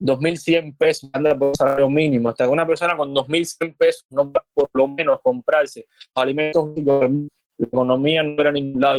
2.100 0.00 0.76
pesos 0.76 1.10
anda 1.12 1.36
por 1.36 1.56
salario 1.56 1.88
mínimo, 1.90 2.28
hasta 2.28 2.44
que 2.44 2.50
una 2.50 2.66
persona 2.66 2.96
con 2.96 3.14
2.100 3.14 3.76
pesos 3.76 4.04
no 4.10 4.30
va 4.30 4.44
por 4.54 4.70
lo 4.72 4.88
menos 4.88 5.20
comprarse 5.22 5.86
alimentos, 6.14 6.70
la 6.76 7.10
economía 7.58 8.22
no 8.22 8.40
era 8.40 8.52
ningún 8.52 8.80
lado. 8.80 8.98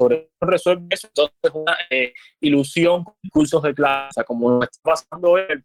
Sobre 0.00 0.30
resuelve 0.40 0.86
eso, 0.90 1.08
entonces 1.08 1.36
es 1.42 1.50
una 1.52 1.76
eh, 1.90 2.14
ilusión 2.40 3.02
con 3.02 3.14
cursos 3.32 3.62
de 3.62 3.74
clase, 3.74 4.22
como 4.24 4.62
está 4.62 4.78
pasando 4.82 5.36
el 5.36 5.64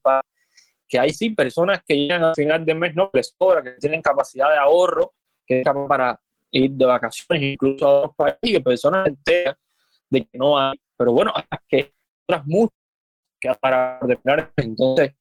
que 0.88 1.00
hay 1.00 1.12
sí 1.12 1.30
personas 1.30 1.82
que 1.88 1.96
llegan 1.96 2.24
al 2.24 2.36
final 2.36 2.66
de 2.66 2.74
mes, 2.74 2.96
no 2.96 3.12
les 3.14 3.34
sobra, 3.38 3.64
que 3.64 3.72
tienen 3.74 4.02
capacidad 4.02 4.50
de 4.50 4.58
ahorro, 4.58 5.14
que 5.46 5.60
están 5.60 5.88
para 5.88 6.20
ir 6.52 6.72
de 6.72 6.86
vacaciones, 6.86 7.44
incluso 7.44 7.86
a 7.86 8.00
otros 8.00 8.16
países, 8.16 8.64
personas 8.64 9.08
enteras 9.08 9.56
de 10.10 10.26
que 10.26 10.38
no 10.38 10.58
hay, 10.58 10.80
pero 10.98 11.14
bueno, 11.14 11.32
que 11.68 11.94
otras 12.28 12.46
muchas 12.46 12.83
para 13.60 14.00
terminar. 14.00 14.52
Entonces, 14.58 15.14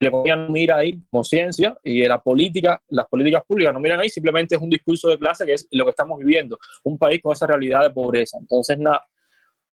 le 0.00 0.10
podían 0.10 0.50
mirar 0.52 0.80
ahí 0.80 1.00
como 1.10 1.24
ciencia 1.24 1.76
y 1.82 2.06
la 2.06 2.20
política, 2.20 2.80
las 2.88 3.06
políticas 3.06 3.42
públicas 3.46 3.72
no 3.72 3.80
miran 3.80 4.00
ahí, 4.00 4.08
simplemente 4.08 4.56
es 4.56 4.60
un 4.60 4.70
discurso 4.70 5.08
de 5.08 5.18
clase 5.18 5.46
que 5.46 5.54
es 5.54 5.66
lo 5.70 5.84
que 5.84 5.90
estamos 5.90 6.18
viviendo, 6.18 6.58
un 6.82 6.98
país 6.98 7.20
con 7.22 7.32
esa 7.32 7.46
realidad 7.46 7.82
de 7.82 7.90
pobreza. 7.90 8.38
Entonces, 8.38 8.78
nada, 8.78 9.04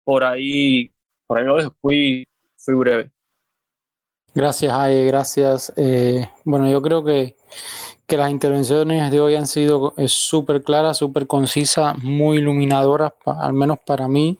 por 0.04 0.24
ahí, 0.24 0.92
por 1.28 1.38
ahí 1.38 1.46
lo 1.46 1.58
dejo, 1.58 1.76
fui, 1.82 2.26
fui 2.58 2.76
breve. 2.76 3.12
Gracias, 4.34 4.72
Aye, 4.72 5.06
gracias. 5.06 5.74
Eh, 5.76 6.26
bueno, 6.46 6.70
yo 6.70 6.82
creo 6.82 7.04
que, 7.04 7.36
que, 8.08 8.16
las 8.16 8.32
intervenciones 8.32 9.12
de 9.12 9.20
hoy 9.20 9.36
han 9.36 9.48
sido 9.48 9.94
eh, 9.98 10.08
súper 10.08 10.64
claras, 10.64 10.98
súper 10.98 11.28
concisas, 11.28 11.98
muy 11.98 12.38
iluminadoras, 12.38 13.12
al 13.26 13.52
menos 13.52 13.80
para 13.86 14.08
mí. 14.08 14.38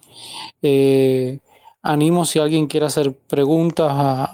Eh, 0.62 1.40
animo 1.82 2.26
si 2.26 2.40
alguien 2.40 2.68
quiere 2.68 2.86
hacer 2.86 3.14
preguntas 3.14 4.30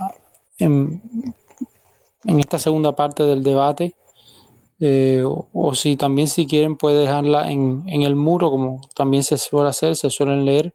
en, 0.59 1.01
esta 2.23 2.59
segunda 2.59 2.95
parte 2.95 3.23
del 3.23 3.43
debate. 3.43 3.95
Eh, 4.79 5.23
o, 5.25 5.73
si 5.73 5.95
también 5.95 6.27
si 6.27 6.45
quieren 6.45 6.77
puede 6.77 6.99
dejarla 7.01 7.49
en, 7.51 7.83
el 7.87 8.15
muro 8.15 8.51
como 8.51 8.81
también 8.93 9.23
se 9.23 9.37
suele 9.37 9.69
hacer, 9.69 9.95
se 9.95 10.09
suelen 10.09 10.45
leer. 10.45 10.73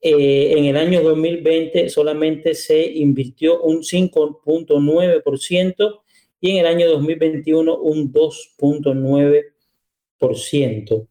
Eh, 0.00 0.54
en 0.56 0.64
el 0.64 0.76
año 0.76 1.02
2020 1.02 1.88
solamente 1.88 2.54
se 2.54 2.84
invirtió 2.84 3.60
un 3.62 3.82
5.9% 3.82 6.00
y 6.40 6.50
en 6.50 6.56
el 6.56 6.66
año 6.66 6.90
2021 6.90 7.76
un 7.76 8.12
2.9%. 8.12 11.06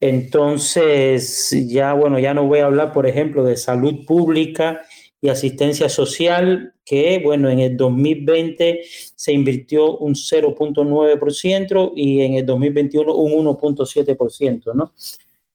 Entonces, 0.00 1.54
ya 1.68 1.92
bueno, 1.92 2.18
ya 2.18 2.34
no 2.34 2.46
voy 2.46 2.58
a 2.60 2.66
hablar, 2.66 2.92
por 2.92 3.06
ejemplo, 3.06 3.44
de 3.44 3.56
salud 3.56 4.04
pública 4.06 4.82
y 5.20 5.28
asistencia 5.28 5.88
social, 5.88 6.74
que 6.84 7.20
bueno, 7.22 7.50
en 7.50 7.60
el 7.60 7.76
2020 7.76 8.80
se 9.14 9.32
invirtió 9.32 9.98
un 9.98 10.14
0.9% 10.14 11.92
y 11.94 12.22
en 12.22 12.34
el 12.34 12.46
2021 12.46 13.14
un 13.14 13.46
1.7%, 13.46 14.74
¿no? 14.74 14.94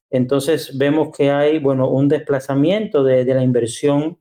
Entonces 0.08 0.78
vemos 0.78 1.08
que 1.16 1.30
hay, 1.30 1.58
bueno, 1.58 1.88
un 1.88 2.06
desplazamiento 2.08 3.02
de, 3.02 3.24
de 3.24 3.34
la 3.34 3.42
inversión 3.42 4.18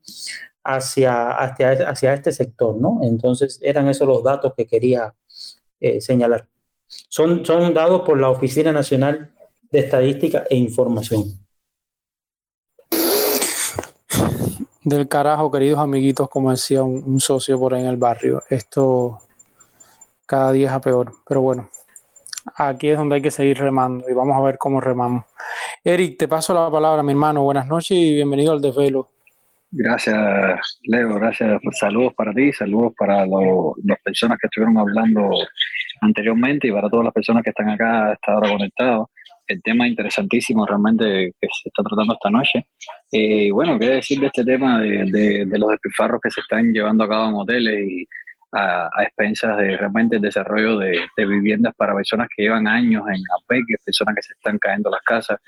hacia, 0.63 1.29
hacia, 1.31 1.71
hacia, 1.89 2.13
este 2.15 2.31
sector, 2.31 2.75
¿no? 2.75 2.99
Entonces 3.03 3.59
eran 3.61 3.87
esos 3.87 4.07
los 4.07 4.23
datos 4.23 4.53
que 4.57 4.65
quería 4.65 5.13
eh, 5.79 6.01
señalar. 6.01 6.47
Son, 6.87 7.45
son 7.45 7.73
dados 7.73 8.01
por 8.01 8.19
la 8.19 8.29
Oficina 8.29 8.71
Nacional 8.71 9.31
de 9.71 9.79
Estadística 9.79 10.45
e 10.49 10.55
Información. 10.57 11.44
Del 14.85 15.07
carajo, 15.07 15.49
queridos 15.49 15.79
amiguitos, 15.79 16.29
como 16.29 16.51
decía 16.51 16.83
un, 16.83 17.19
socio 17.19 17.57
por 17.57 17.73
ahí 17.73 17.81
en 17.81 17.87
el 17.87 17.97
barrio. 17.97 18.43
Esto 18.51 19.17
cada 20.27 20.51
día 20.51 20.67
es 20.67 20.73
a 20.73 20.79
peor, 20.79 21.11
pero 21.27 21.41
bueno, 21.41 21.71
aquí 22.55 22.89
es 22.89 22.97
donde 22.99 23.15
hay 23.15 23.21
que 23.23 23.31
seguir 23.31 23.57
remando 23.57 24.07
y 24.07 24.13
vamos 24.13 24.37
a 24.37 24.41
ver 24.41 24.59
cómo 24.59 24.79
remamos. 24.79 25.25
Eric, 25.83 26.19
te 26.19 26.27
paso 26.27 26.53
la 26.53 26.69
palabra, 26.69 27.01
mi 27.01 27.13
hermano. 27.13 27.41
Buenas 27.41 27.65
noches 27.65 27.97
y 27.97 28.13
bienvenido 28.13 28.53
al 28.53 28.61
desvelo. 28.61 29.09
Gracias, 29.71 30.79
Leo. 30.83 31.15
Gracias. 31.15 31.59
Saludos 31.71 32.13
para 32.13 32.31
ti, 32.31 32.53
saludos 32.53 32.93
para 32.95 33.25
las 33.25 33.99
personas 34.03 34.37
que 34.39 34.45
estuvieron 34.45 34.77
hablando 34.77 35.31
anteriormente 36.01 36.67
y 36.67 36.71
para 36.71 36.91
todas 36.91 37.05
las 37.05 37.13
personas 37.13 37.41
que 37.41 37.49
están 37.49 37.69
acá 37.71 38.11
hasta 38.11 38.33
ahora 38.33 38.51
conectados 38.51 39.07
el 39.47 39.61
tema 39.61 39.87
interesantísimo 39.87 40.65
realmente 40.65 41.33
que 41.39 41.47
se 41.61 41.69
está 41.69 41.83
tratando 41.83 42.13
esta 42.13 42.29
noche. 42.29 42.65
Y 43.11 43.47
eh, 43.47 43.51
bueno, 43.51 43.77
qué 43.79 43.89
decir 43.89 44.19
de 44.19 44.27
este 44.27 44.43
tema 44.43 44.79
de, 44.79 45.45
de, 45.45 45.59
los 45.59 45.69
despilfarros 45.69 46.21
que 46.21 46.31
se 46.31 46.41
están 46.41 46.73
llevando 46.73 47.03
a 47.03 47.09
cabo 47.09 47.29
en 47.29 47.35
hoteles 47.35 47.89
y 47.89 48.07
a, 48.53 48.89
expensas 49.03 49.57
de 49.57 49.77
realmente 49.77 50.15
el 50.15 50.21
desarrollo 50.21 50.77
de, 50.77 50.99
de, 51.15 51.25
viviendas 51.25 51.73
para 51.75 51.95
personas 51.95 52.27
que 52.35 52.43
llevan 52.43 52.67
años 52.67 53.03
en 53.07 53.21
APEC, 53.41 53.65
personas 53.83 54.15
que 54.15 54.21
se 54.21 54.33
están 54.33 54.57
cayendo 54.57 54.89
las 54.89 55.01
casas. 55.01 55.39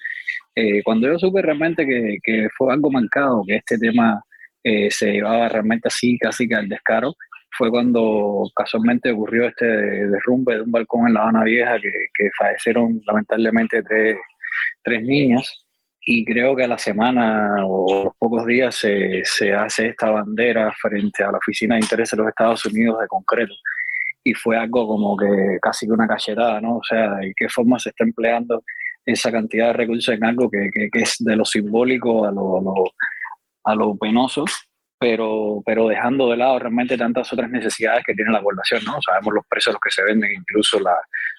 Eh, 0.55 0.81
cuando 0.83 1.07
yo 1.07 1.17
supe 1.19 1.41
realmente 1.41 1.85
que, 1.85 2.17
que, 2.23 2.47
fue 2.57 2.73
algo 2.73 2.91
marcado, 2.91 3.43
que 3.47 3.55
este 3.55 3.77
tema 3.77 4.21
eh, 4.63 4.91
se 4.91 5.13
llevaba 5.13 5.47
realmente 5.47 5.87
así, 5.87 6.17
casi 6.17 6.47
que 6.47 6.55
al 6.55 6.67
descaro, 6.67 7.15
fue 7.51 7.69
cuando 7.71 8.43
casualmente 8.55 9.11
ocurrió 9.11 9.47
este 9.47 9.65
derrumbe 9.65 10.55
de 10.55 10.61
un 10.61 10.71
balcón 10.71 11.07
en 11.07 11.13
La 11.13 11.21
Habana 11.21 11.43
Vieja 11.43 11.79
que, 11.79 11.91
que 12.13 12.29
fallecieron 12.37 13.01
lamentablemente 13.05 13.81
tres, 13.83 14.17
tres, 14.83 15.03
niñas. 15.03 15.65
Y 16.01 16.23
creo 16.23 16.55
que 16.55 16.63
a 16.63 16.67
la 16.67 16.77
semana 16.77 17.65
o 17.65 18.05
los 18.05 18.13
pocos 18.17 18.45
días 18.45 18.75
se, 18.75 19.23
se, 19.25 19.53
hace 19.53 19.87
esta 19.87 20.09
bandera 20.09 20.71
frente 20.79 21.23
a 21.23 21.31
la 21.31 21.37
Oficina 21.37 21.75
de 21.75 21.81
Interés 21.81 22.11
de 22.11 22.17
los 22.17 22.27
Estados 22.27 22.65
Unidos 22.65 22.99
de 23.01 23.07
concreto. 23.07 23.53
Y 24.23 24.33
fue 24.33 24.57
algo 24.57 24.87
como 24.87 25.17
que 25.17 25.57
casi 25.61 25.85
que 25.85 25.93
una 25.93 26.07
cachetada, 26.07 26.61
¿no? 26.61 26.77
O 26.77 26.83
sea, 26.83 27.15
¿de 27.15 27.33
qué 27.35 27.49
forma 27.49 27.79
se 27.79 27.89
está 27.89 28.03
empleando 28.03 28.63
esa 29.05 29.31
cantidad 29.31 29.67
de 29.67 29.73
recursos 29.73 30.13
en 30.13 30.23
algo 30.23 30.49
que, 30.49 30.69
que, 30.71 30.89
que 30.89 30.99
es 30.99 31.15
de 31.19 31.35
lo 31.35 31.45
simbólico 31.45 32.25
a 32.25 32.31
lo, 32.31 32.57
a 32.57 32.61
lo, 32.61 32.83
a 33.63 33.75
lo 33.75 33.97
penoso 33.97 34.45
pero, 34.99 35.61
pero 35.65 35.87
dejando 35.87 36.29
de 36.29 36.37
lado 36.37 36.59
realmente 36.59 36.97
tantas 36.97 37.31
otras 37.31 37.49
necesidades 37.49 38.03
que 38.05 38.13
tiene 38.13 38.31
la 38.31 38.41
población, 38.41 38.81
¿no? 38.85 38.97
Sabemos 39.01 39.33
los 39.33 39.45
precios 39.47 39.73
a 39.73 39.75
los 39.75 39.81
que 39.81 39.91
se 39.91 40.03
venden, 40.03 40.31
incluso, 40.31 40.79
la, 40.79 40.95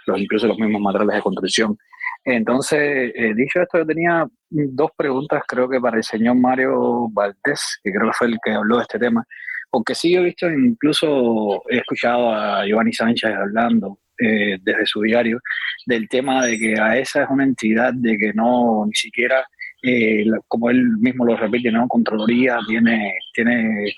los, 0.06 0.20
incluso 0.20 0.46
los 0.46 0.59
mismos 0.59 0.80
materiales 0.80 1.16
de 1.16 1.22
construcción. 1.22 1.78
Entonces, 2.24 3.12
eh, 3.14 3.32
dicho 3.34 3.62
esto, 3.62 3.78
yo 3.78 3.86
tenía 3.86 4.26
dos 4.50 4.90
preguntas, 4.96 5.42
creo 5.46 5.68
que 5.68 5.80
para 5.80 5.96
el 5.96 6.04
señor 6.04 6.36
Mario 6.36 7.09
Valdés, 7.11 7.80
que 7.82 7.90
creo 7.90 8.06
que 8.11 8.16
fue 8.16 8.26
el 8.28 8.38
que 8.44 8.52
habló 8.52 8.76
de 8.76 8.82
este 8.82 8.98
tema, 8.98 9.24
porque 9.70 9.94
sí 9.94 10.14
he 10.14 10.20
visto, 10.20 10.50
incluso 10.50 11.62
he 11.68 11.78
escuchado 11.78 12.32
a 12.32 12.64
Giovanni 12.66 12.92
Sánchez 12.92 13.34
hablando 13.34 13.98
eh, 14.18 14.59
desde 14.62 14.86
su 14.86 15.02
diario 15.02 15.40
del 15.86 16.09
tema 16.09 16.44
de 16.44 16.59
que 16.59 16.80
a 16.80 16.96
esa 16.96 17.22
es 17.22 17.30
una 17.30 17.44
entidad 17.44 17.92
de 17.94 18.16
que 18.16 18.32
no 18.32 18.84
ni 18.86 18.94
siquiera 18.94 19.46
eh, 19.82 20.24
como 20.48 20.70
él 20.70 20.96
mismo 20.98 21.24
lo 21.24 21.36
repite, 21.36 21.70
¿no? 21.70 21.86
Contraloría 21.86 22.58
tiene, 22.66 23.14
tiene, 23.32 23.92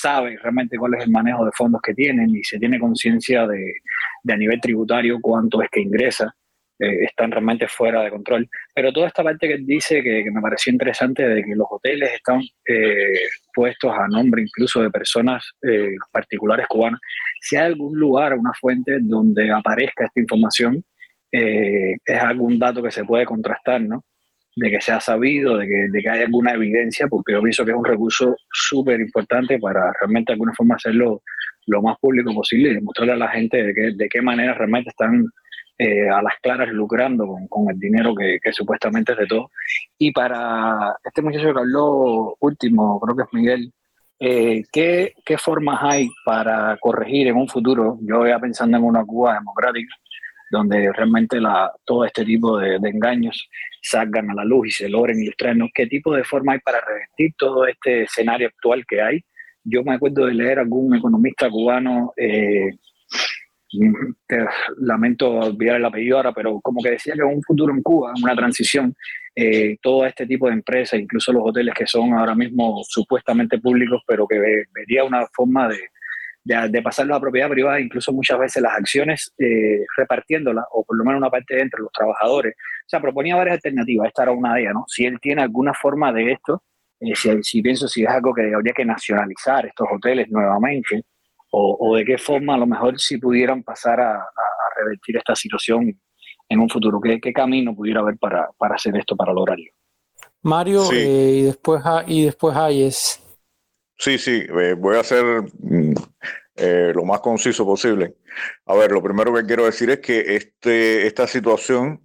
sabe 0.00 0.38
realmente 0.38 0.78
cuál 0.78 0.94
es 0.94 1.04
el 1.04 1.10
manejo 1.10 1.44
de 1.44 1.52
fondos 1.54 1.82
que 1.82 1.94
tienen 1.94 2.34
y 2.34 2.42
se 2.44 2.58
tiene 2.58 2.78
conciencia 2.78 3.46
de, 3.46 3.74
de, 4.22 4.32
a 4.32 4.36
nivel 4.36 4.60
tributario 4.60 5.18
cuánto 5.20 5.62
es 5.62 5.68
que 5.70 5.80
ingresa. 5.80 6.34
Eh, 6.78 7.04
están 7.04 7.30
realmente 7.30 7.68
fuera 7.68 8.02
de 8.02 8.10
control. 8.10 8.48
Pero 8.74 8.90
toda 8.90 9.08
esta 9.08 9.22
parte 9.22 9.46
que 9.48 9.54
él 9.54 9.66
dice 9.66 10.02
que, 10.02 10.24
me 10.32 10.40
pareció 10.40 10.72
interesante 10.72 11.28
de 11.28 11.44
que 11.44 11.54
los 11.54 11.66
hoteles 11.70 12.14
están 12.14 12.40
eh, 12.66 13.28
puestos 13.52 13.92
a 13.92 14.08
nombre 14.08 14.40
incluso 14.40 14.80
de 14.80 14.90
personas 14.90 15.44
particulares 16.10 16.66
cubanas, 16.68 17.00
si 17.38 17.56
hay 17.56 17.66
algún 17.66 17.98
lugar, 17.98 18.32
una 18.32 18.52
fuente 18.58 18.96
donde 18.98 19.50
aparezca 19.52 20.06
esta 20.06 20.20
información, 20.20 20.82
es 21.30 22.18
algún 22.18 22.58
dato 22.58 22.82
que 22.82 22.90
se 22.90 23.04
puede 23.04 23.26
contrastar, 23.26 23.82
¿no? 23.82 24.02
De 24.56 24.70
que 24.70 24.80
sea 24.80 25.00
sabido, 25.00 25.56
de 25.56 25.66
que, 25.66 25.88
de 25.90 26.02
que 26.02 26.08
haya 26.08 26.24
alguna 26.24 26.52
evidencia, 26.52 27.06
porque 27.08 27.32
yo 27.32 27.42
pienso 27.42 27.64
que 27.64 27.70
es 27.70 27.76
un 27.76 27.84
recurso 27.84 28.36
súper 28.52 29.00
importante 29.00 29.58
para 29.58 29.92
realmente 30.00 30.32
de 30.32 30.34
alguna 30.34 30.52
forma 30.54 30.74
hacerlo 30.76 31.22
lo 31.66 31.82
más 31.82 31.96
público 31.98 32.34
posible 32.34 32.70
y 32.70 32.74
demostrarle 32.74 33.12
a 33.12 33.16
la 33.16 33.28
gente 33.28 33.62
de, 33.62 33.74
que, 33.74 33.92
de 33.94 34.08
qué 34.08 34.22
manera 34.22 34.54
realmente 34.54 34.90
están 34.90 35.24
eh, 35.78 36.08
a 36.08 36.20
las 36.20 36.34
claras 36.42 36.68
lucrando 36.68 37.26
con, 37.26 37.48
con 37.48 37.70
el 37.70 37.78
dinero 37.78 38.14
que, 38.14 38.38
que, 38.42 38.52
supuestamente 38.52 39.12
es 39.12 39.18
de 39.18 39.26
todo. 39.26 39.50
Y 39.98 40.12
para 40.12 40.96
este 41.04 41.22
muchacho 41.22 41.54
que 41.54 41.60
habló 41.60 42.36
último, 42.40 43.00
creo 43.00 43.16
que 43.16 43.22
es 43.22 43.28
Miguel, 43.32 43.72
eh, 44.18 44.62
¿qué, 44.70 45.14
¿qué 45.24 45.38
formas 45.38 45.78
hay 45.82 46.10
para 46.26 46.76
corregir 46.78 47.28
en 47.28 47.36
un 47.36 47.48
futuro? 47.48 47.98
Yo 48.02 48.26
ya 48.26 48.38
pensando 48.38 48.76
en 48.76 48.84
una 48.84 49.02
Cuba 49.02 49.34
democrática, 49.34 49.94
donde 50.50 50.92
realmente 50.92 51.40
la, 51.40 51.72
todo 51.84 52.04
este 52.04 52.24
tipo 52.24 52.58
de, 52.58 52.76
engaños 52.76 53.48
salgan 53.80 54.30
a 54.30 54.34
la 54.34 54.44
luz 54.44 54.68
y 54.68 54.70
se 54.72 54.88
logren 54.88 55.22
ilustrarnos 55.22 55.70
qué 55.72 55.86
tipo 55.86 56.14
de 56.14 56.24
forma 56.24 56.52
hay 56.52 56.58
para 56.58 56.80
revertir 56.80 57.32
todo 57.38 57.66
este 57.66 58.02
escenario 58.02 58.48
actual 58.48 58.84
que 58.86 59.00
hay. 59.00 59.20
Yo 59.62 59.82
me 59.84 59.94
acuerdo 59.94 60.26
de 60.26 60.34
leer 60.34 60.58
algún 60.58 60.96
economista 60.96 61.48
cubano, 61.48 62.12
eh, 62.16 62.72
lamento 64.78 65.30
olvidar 65.30 65.76
el 65.76 65.84
apellido 65.84 66.16
ahora, 66.16 66.32
pero 66.32 66.60
como 66.60 66.82
que 66.82 66.90
decía 66.90 67.14
que 67.14 67.22
un 67.22 67.42
futuro 67.42 67.72
en 67.72 67.82
Cuba, 67.82 68.12
una 68.20 68.34
transición, 68.34 68.94
eh, 69.36 69.76
todo 69.80 70.04
este 70.04 70.26
tipo 70.26 70.48
de 70.48 70.54
empresas, 70.54 70.98
incluso 70.98 71.32
los 71.32 71.42
hoteles 71.44 71.74
que 71.74 71.86
son 71.86 72.12
ahora 72.14 72.34
mismo 72.34 72.82
supuestamente 72.82 73.58
públicos, 73.58 74.02
pero 74.06 74.26
que 74.26 74.64
vería 74.74 75.04
una 75.04 75.24
forma 75.32 75.68
de, 75.68 75.78
de, 76.44 76.68
de 76.68 76.82
pasarlo 76.82 77.14
a 77.14 77.20
propiedad 77.20 77.48
privada, 77.48 77.80
incluso 77.80 78.12
muchas 78.12 78.38
veces 78.38 78.62
las 78.62 78.72
acciones 78.74 79.32
eh, 79.38 79.84
repartiéndolas, 79.96 80.64
o 80.72 80.84
por 80.84 80.96
lo 80.96 81.04
menos 81.04 81.18
una 81.18 81.30
parte 81.30 81.60
entre 81.60 81.80
los 81.80 81.92
trabajadores. 81.92 82.54
O 82.54 82.88
sea, 82.88 83.00
proponía 83.00 83.36
varias 83.36 83.54
alternativas, 83.54 84.08
esta 84.08 84.22
era 84.24 84.32
una 84.32 84.54
de 84.54 84.62
ellas, 84.62 84.74
¿no? 84.74 84.84
Si 84.88 85.04
él 85.04 85.18
tiene 85.20 85.42
alguna 85.42 85.74
forma 85.74 86.12
de 86.12 86.32
esto, 86.32 86.62
eh, 87.00 87.14
si, 87.14 87.42
si, 87.42 87.62
pienso 87.62 87.88
si 87.88 88.02
es 88.02 88.08
algo 88.08 88.34
que 88.34 88.52
habría 88.54 88.72
que 88.72 88.84
nacionalizar 88.84 89.66
estos 89.66 89.86
hoteles 89.92 90.28
nuevamente, 90.30 91.04
o, 91.52 91.76
o 91.80 91.96
de 91.96 92.04
qué 92.04 92.18
forma 92.18 92.54
a 92.54 92.58
lo 92.58 92.66
mejor 92.66 92.98
si 92.98 93.18
pudieran 93.18 93.62
pasar 93.62 94.00
a, 94.00 94.14
a, 94.14 94.26
revertir 94.76 95.16
esta 95.16 95.34
situación 95.34 96.00
en 96.48 96.60
un 96.60 96.68
futuro, 96.68 97.00
¿qué, 97.00 97.20
qué 97.20 97.32
camino 97.32 97.74
pudiera 97.74 98.00
haber 98.00 98.16
para, 98.16 98.48
para, 98.56 98.76
hacer 98.76 98.96
esto, 98.96 99.16
para 99.16 99.32
lograrlo? 99.32 99.64
Mario, 100.42 100.84
sí. 100.84 100.96
eh, 100.96 101.30
y 101.34 101.42
después, 101.42 101.82
y 102.06 102.24
después 102.24 102.56
Hayes. 102.56 103.22
Sí, 104.00 104.16
sí, 104.16 104.46
eh, 104.48 104.74
voy 104.78 104.96
a 104.96 105.00
hacer 105.00 105.22
mm, 105.58 105.92
eh, 106.56 106.92
lo 106.94 107.04
más 107.04 107.20
conciso 107.20 107.66
posible. 107.66 108.16
A 108.64 108.74
ver, 108.74 108.92
lo 108.92 109.02
primero 109.02 109.34
que 109.34 109.44
quiero 109.44 109.66
decir 109.66 109.90
es 109.90 110.00
que 110.00 110.36
este, 110.36 111.06
esta 111.06 111.26
situación 111.26 112.00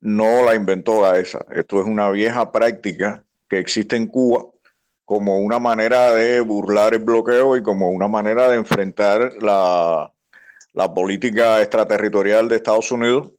no 0.00 0.44
la 0.44 0.56
inventó 0.56 1.00
la 1.00 1.16
ESA. 1.16 1.46
Esto 1.54 1.80
es 1.80 1.86
una 1.86 2.10
vieja 2.10 2.50
práctica 2.50 3.24
que 3.48 3.60
existe 3.60 3.94
en 3.94 4.08
Cuba 4.08 4.46
como 5.04 5.38
una 5.38 5.60
manera 5.60 6.12
de 6.12 6.40
burlar 6.40 6.94
el 6.94 7.04
bloqueo 7.04 7.56
y 7.56 7.62
como 7.62 7.90
una 7.90 8.08
manera 8.08 8.48
de 8.48 8.56
enfrentar 8.56 9.32
la 9.40 10.12
política 10.92 11.62
extraterritorial 11.62 12.48
de 12.48 12.56
Estados 12.56 12.90
Unidos 12.90 13.30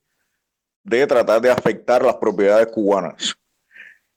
de 0.85 1.05
tratar 1.05 1.41
de 1.41 1.51
afectar 1.51 2.01
las 2.01 2.15
propiedades 2.15 2.67
cubanas. 2.67 3.35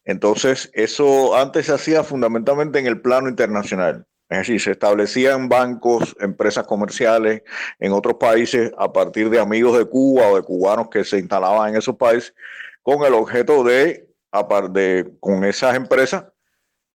Entonces, 0.05 0.71
eso 0.73 1.37
antes 1.37 1.67
se 1.67 1.73
hacía 1.73 2.03
fundamentalmente 2.03 2.79
en 2.79 2.87
el 2.87 3.01
plano 3.01 3.29
internacional. 3.29 4.07
Es 4.29 4.39
decir, 4.39 4.61
se 4.61 4.71
establecían 4.73 5.49
bancos, 5.49 6.17
empresas 6.19 6.67
comerciales 6.67 7.43
en 7.79 7.93
otros 7.93 8.15
países 8.15 8.73
a 8.79 8.93
partir 8.93 9.29
de 9.29 9.39
amigos 9.39 9.77
de 9.77 9.85
Cuba 9.85 10.29
o 10.29 10.37
de 10.37 10.43
cubanos 10.43 10.89
que 10.89 11.05
se 11.05 11.19
instalaban 11.19 11.71
en 11.71 11.77
esos 11.77 11.97
países 11.97 12.35
con 12.83 13.05
el 13.05 13.15
objeto 13.15 13.63
de, 13.63 14.09
de 14.71 15.13
con 15.21 15.45
esas 15.45 15.77
empresas, 15.77 16.25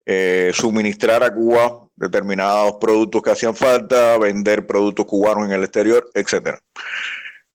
eh, 0.07 0.51
suministrar 0.55 1.23
a 1.23 1.33
Cuba 1.33 1.87
determinados 1.95 2.77
productos 2.81 3.23
que 3.23 3.31
hacían 3.31 3.55
falta, 3.55 4.17
vender 4.19 4.67
productos 4.67 5.07
cubanos 5.07 5.45
en 5.47 5.53
el 5.53 5.63
exterior, 5.63 6.09
etc. 6.15 6.59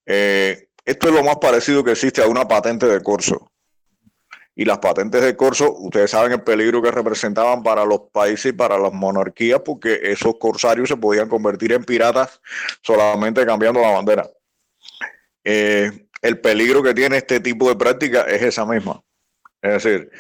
Eh, 0.05 0.67
esto 0.85 1.07
es 1.09 1.13
lo 1.13 1.23
más 1.23 1.37
parecido 1.37 1.83
que 1.83 1.91
existe 1.91 2.21
a 2.21 2.27
una 2.27 2.47
patente 2.47 2.85
de 2.85 3.01
corso 3.01 3.50
y 4.61 4.65
las 4.65 4.77
patentes 4.77 5.23
de 5.23 5.35
corso, 5.35 5.73
ustedes 5.73 6.11
saben 6.11 6.33
el 6.33 6.43
peligro 6.43 6.83
que 6.83 6.91
representaban 6.91 7.63
para 7.63 7.83
los 7.83 8.01
países 8.11 8.53
y 8.53 8.55
para 8.55 8.77
las 8.77 8.93
monarquías, 8.93 9.59
porque 9.65 9.99
esos 10.03 10.35
corsarios 10.37 10.87
se 10.87 10.95
podían 10.95 11.27
convertir 11.27 11.73
en 11.73 11.83
piratas 11.83 12.39
solamente 12.83 13.43
cambiando 13.43 13.81
la 13.81 13.89
bandera. 13.89 14.29
Eh, 15.43 16.07
el 16.21 16.39
peligro 16.41 16.83
que 16.83 16.93
tiene 16.93 17.17
este 17.17 17.39
tipo 17.39 17.69
de 17.69 17.75
práctica 17.75 18.21
es 18.21 18.43
esa 18.43 18.63
misma. 18.63 19.01
Es 19.63 19.83
decir, 19.83 20.11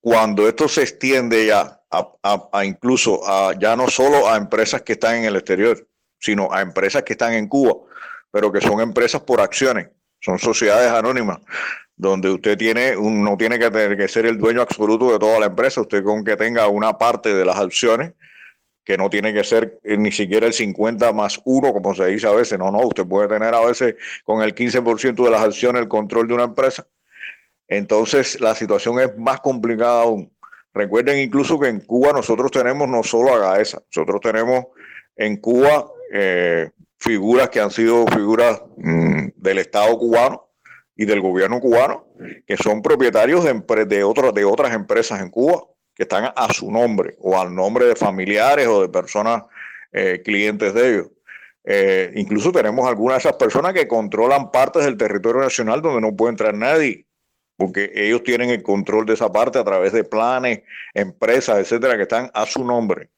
cuando 0.00 0.48
esto 0.48 0.66
se 0.66 0.80
extiende 0.80 1.44
ya 1.44 1.78
a, 1.90 2.64
incluso 2.64 3.20
ya 3.60 3.76
no 3.76 3.88
solo 3.88 4.30
a 4.30 4.38
empresas 4.38 4.80
que 4.80 4.94
están 4.94 5.16
en 5.16 5.24
el 5.26 5.36
exterior, 5.36 5.86
sino 6.18 6.50
a 6.50 6.62
empresas 6.62 7.02
que 7.02 7.12
están 7.12 7.34
en 7.34 7.48
Cuba, 7.48 7.74
pero 8.30 8.50
que 8.50 8.62
son 8.62 8.80
empresas 8.80 9.20
por 9.20 9.42
acciones, 9.42 9.90
son 10.24 10.38
sociedades 10.38 10.90
anónimas 10.90 11.38
donde 11.96 12.30
usted 12.30 12.56
tiene 12.56 12.96
no 12.96 13.36
tiene 13.36 13.58
que 13.58 13.70
tener 13.70 13.96
que 13.96 14.08
ser 14.08 14.26
el 14.26 14.38
dueño 14.38 14.62
absoluto 14.62 15.12
de 15.12 15.18
toda 15.18 15.38
la 15.38 15.46
empresa, 15.46 15.80
usted 15.80 16.02
con 16.02 16.24
que 16.24 16.36
tenga 16.36 16.66
una 16.68 16.98
parte 16.98 17.34
de 17.34 17.44
las 17.44 17.56
acciones, 17.56 18.14
que 18.84 18.96
no 18.96 19.08
tiene 19.08 19.32
que 19.32 19.44
ser 19.44 19.78
eh, 19.84 19.96
ni 19.96 20.10
siquiera 20.10 20.46
el 20.46 20.52
50 20.52 21.12
más 21.12 21.40
1, 21.44 21.72
como 21.72 21.94
se 21.94 22.06
dice 22.06 22.26
a 22.26 22.32
veces, 22.32 22.58
no, 22.58 22.70
no, 22.70 22.80
usted 22.80 23.06
puede 23.06 23.28
tener 23.28 23.54
a 23.54 23.64
veces 23.64 23.94
con 24.24 24.42
el 24.42 24.54
15% 24.54 25.24
de 25.24 25.30
las 25.30 25.42
acciones 25.42 25.82
el 25.82 25.88
control 25.88 26.26
de 26.26 26.34
una 26.34 26.44
empresa. 26.44 26.86
Entonces 27.68 28.40
la 28.40 28.54
situación 28.54 29.00
es 29.00 29.16
más 29.16 29.40
complicada 29.40 30.02
aún. 30.02 30.30
Recuerden 30.74 31.18
incluso 31.18 31.58
que 31.60 31.68
en 31.68 31.80
Cuba 31.80 32.12
nosotros 32.12 32.50
tenemos 32.50 32.88
no 32.88 33.04
solo 33.04 33.32
a 33.32 33.38
Gaesa, 33.38 33.82
nosotros 33.94 34.20
tenemos 34.20 34.66
en 35.16 35.36
Cuba 35.36 35.86
eh, 36.12 36.70
figuras 37.04 37.50
que 37.50 37.60
han 37.60 37.70
sido 37.70 38.06
figuras 38.06 38.62
mm, 38.76 39.28
del 39.36 39.58
Estado 39.58 39.96
cubano, 39.98 40.44
y 40.96 41.04
del 41.06 41.20
gobierno 41.20 41.60
cubano, 41.60 42.06
que 42.46 42.56
son 42.56 42.82
propietarios 42.82 43.44
de, 43.44 43.52
de, 43.52 44.32
de 44.34 44.44
otras 44.44 44.74
empresas 44.74 45.20
en 45.20 45.30
Cuba, 45.30 45.64
que 45.94 46.04
están 46.04 46.32
a 46.34 46.52
su 46.52 46.70
nombre 46.70 47.16
o 47.20 47.38
al 47.38 47.54
nombre 47.54 47.86
de 47.86 47.96
familiares 47.96 48.66
o 48.66 48.82
de 48.82 48.88
personas 48.88 49.44
eh, 49.92 50.22
clientes 50.24 50.74
de 50.74 50.90
ellos. 50.90 51.10
Eh, 51.64 52.12
incluso 52.16 52.52
tenemos 52.52 52.86
algunas 52.86 53.16
de 53.16 53.28
esas 53.28 53.38
personas 53.38 53.72
que 53.72 53.88
controlan 53.88 54.50
partes 54.50 54.84
del 54.84 54.96
territorio 54.96 55.40
nacional 55.40 55.80
donde 55.80 56.00
no 56.00 56.14
puede 56.14 56.30
entrar 56.30 56.54
nadie, 56.54 57.06
porque 57.56 57.90
ellos 57.94 58.22
tienen 58.22 58.50
el 58.50 58.62
control 58.62 59.06
de 59.06 59.14
esa 59.14 59.32
parte 59.32 59.58
a 59.58 59.64
través 59.64 59.92
de 59.92 60.04
planes, 60.04 60.62
empresas, 60.92 61.58
etcétera, 61.58 61.96
que 61.96 62.02
están 62.02 62.30
a 62.34 62.44
su 62.46 62.64
nombre. 62.64 63.10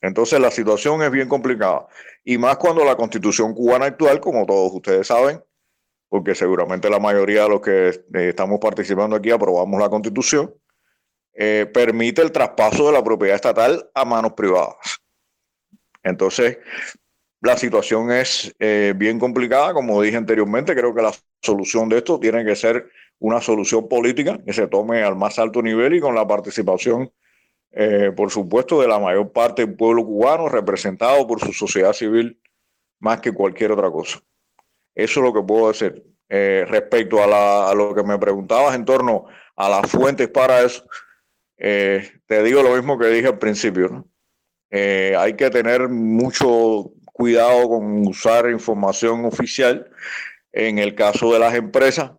Entonces 0.00 0.38
la 0.40 0.50
situación 0.50 1.02
es 1.02 1.10
bien 1.10 1.28
complicada. 1.28 1.86
Y 2.24 2.38
más 2.38 2.56
cuando 2.56 2.84
la 2.84 2.96
constitución 2.96 3.54
cubana 3.54 3.86
actual, 3.86 4.20
como 4.20 4.46
todos 4.46 4.72
ustedes 4.72 5.06
saben, 5.06 5.42
porque 6.08 6.34
seguramente 6.34 6.88
la 6.88 6.98
mayoría 6.98 7.44
de 7.44 7.48
los 7.48 7.60
que 7.60 7.88
eh, 7.88 8.28
estamos 8.28 8.58
participando 8.60 9.16
aquí 9.16 9.30
aprobamos 9.30 9.80
la 9.80 9.88
constitución, 9.88 10.54
eh, 11.34 11.66
permite 11.72 12.22
el 12.22 12.32
traspaso 12.32 12.86
de 12.86 12.92
la 12.92 13.04
propiedad 13.04 13.34
estatal 13.34 13.90
a 13.94 14.04
manos 14.04 14.32
privadas. 14.32 15.00
Entonces, 16.02 16.58
la 17.40 17.56
situación 17.56 18.10
es 18.10 18.54
eh, 18.58 18.94
bien 18.96 19.18
complicada, 19.18 19.74
como 19.74 20.00
dije 20.00 20.16
anteriormente, 20.16 20.74
creo 20.74 20.94
que 20.94 21.02
la 21.02 21.12
solución 21.42 21.88
de 21.88 21.98
esto 21.98 22.18
tiene 22.18 22.44
que 22.44 22.56
ser 22.56 22.88
una 23.18 23.40
solución 23.40 23.88
política 23.88 24.38
que 24.44 24.52
se 24.52 24.66
tome 24.66 25.02
al 25.02 25.16
más 25.16 25.38
alto 25.38 25.62
nivel 25.62 25.94
y 25.94 26.00
con 26.00 26.14
la 26.14 26.26
participación, 26.26 27.12
por 28.16 28.30
supuesto, 28.30 28.80
de 28.80 28.88
la 28.88 28.98
mayor 28.98 29.32
parte 29.32 29.66
del 29.66 29.76
pueblo 29.76 30.04
cubano, 30.04 30.48
representado 30.48 31.26
por 31.26 31.40
su 31.40 31.52
sociedad 31.52 31.92
civil, 31.92 32.40
más 33.00 33.20
que 33.20 33.32
cualquier 33.32 33.72
otra 33.72 33.90
cosa. 33.90 34.20
Eso 34.94 35.20
es 35.20 35.24
lo 35.24 35.32
que 35.32 35.42
puedo 35.46 35.68
decir. 35.68 36.02
Eh, 36.28 36.64
respecto 36.68 37.22
a, 37.22 37.72
lo 37.74 37.94
que 37.94 38.02
me 38.02 38.18
preguntabas 38.18 38.74
en 38.74 38.84
torno 38.84 39.26
a 39.54 39.68
las 39.68 39.88
fuentes 39.90 40.28
para 40.28 40.62
eso, 40.62 40.84
eh, 41.56 42.20
te 42.26 42.42
digo 42.42 42.62
lo 42.62 42.74
mismo 42.74 42.98
que 42.98 43.06
dije 43.08 43.28
al 43.28 43.38
principio. 43.38 44.08
Eh, 44.70 45.14
hay 45.16 45.34
que 45.34 45.50
tener 45.50 45.88
mucho 45.88 46.90
cuidado 47.12 47.68
con 47.68 48.06
usar 48.08 48.50
información 48.50 49.24
oficial. 49.24 49.90
En 50.52 50.78
el 50.78 50.94
caso 50.94 51.32
de 51.32 51.38
las 51.38 51.54
empresas, 51.54 52.12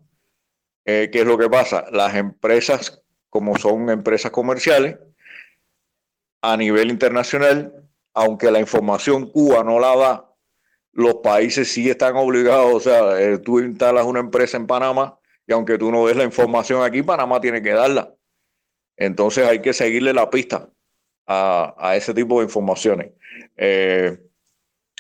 ¿qué 0.86 1.10
es 1.12 1.26
lo 1.26 1.38
que 1.38 1.50
pasa? 1.50 1.86
Las 1.92 2.16
empresas, 2.16 3.04
como 3.30 3.58
son 3.58 3.90
empresas 3.90 4.32
comerciales, 4.32 4.98
a 6.42 6.58
nivel 6.58 6.90
internacional, 6.90 7.74
aunque 8.14 8.52
la 8.52 8.60
información 8.60 9.30
Cuba 9.32 9.64
no 9.64 9.80
la 9.80 9.96
da, 9.96 10.34
los 10.94 11.16
países 11.16 11.72
sí 11.72 11.90
están 11.90 12.16
obligados, 12.16 12.74
o 12.74 12.80
sea, 12.80 13.22
eh, 13.22 13.38
tú 13.38 13.60
instalas 13.60 14.06
una 14.06 14.20
empresa 14.20 14.58
en 14.58 14.66
Panamá 14.66 15.20
y 15.46 15.54
aunque 15.54 15.78
tú 15.78 15.92
no 15.92 16.08
des 16.08 16.18
la 16.18 16.24
información 16.24 16.84
aquí, 16.84 17.04
Panamá 17.04 17.40
tiene 17.40 17.62
que 17.62 17.72
darla. 17.72 18.14
Entonces 18.96 19.48
hay 19.48 19.62
que 19.62 19.74
seguirle 19.74 20.14
la 20.14 20.30
pista 20.30 20.70
a, 21.28 21.94
ese 21.96 22.14
tipo 22.14 22.40
de 22.40 22.46
informaciones. 22.46 23.12
Eh, 23.56 24.18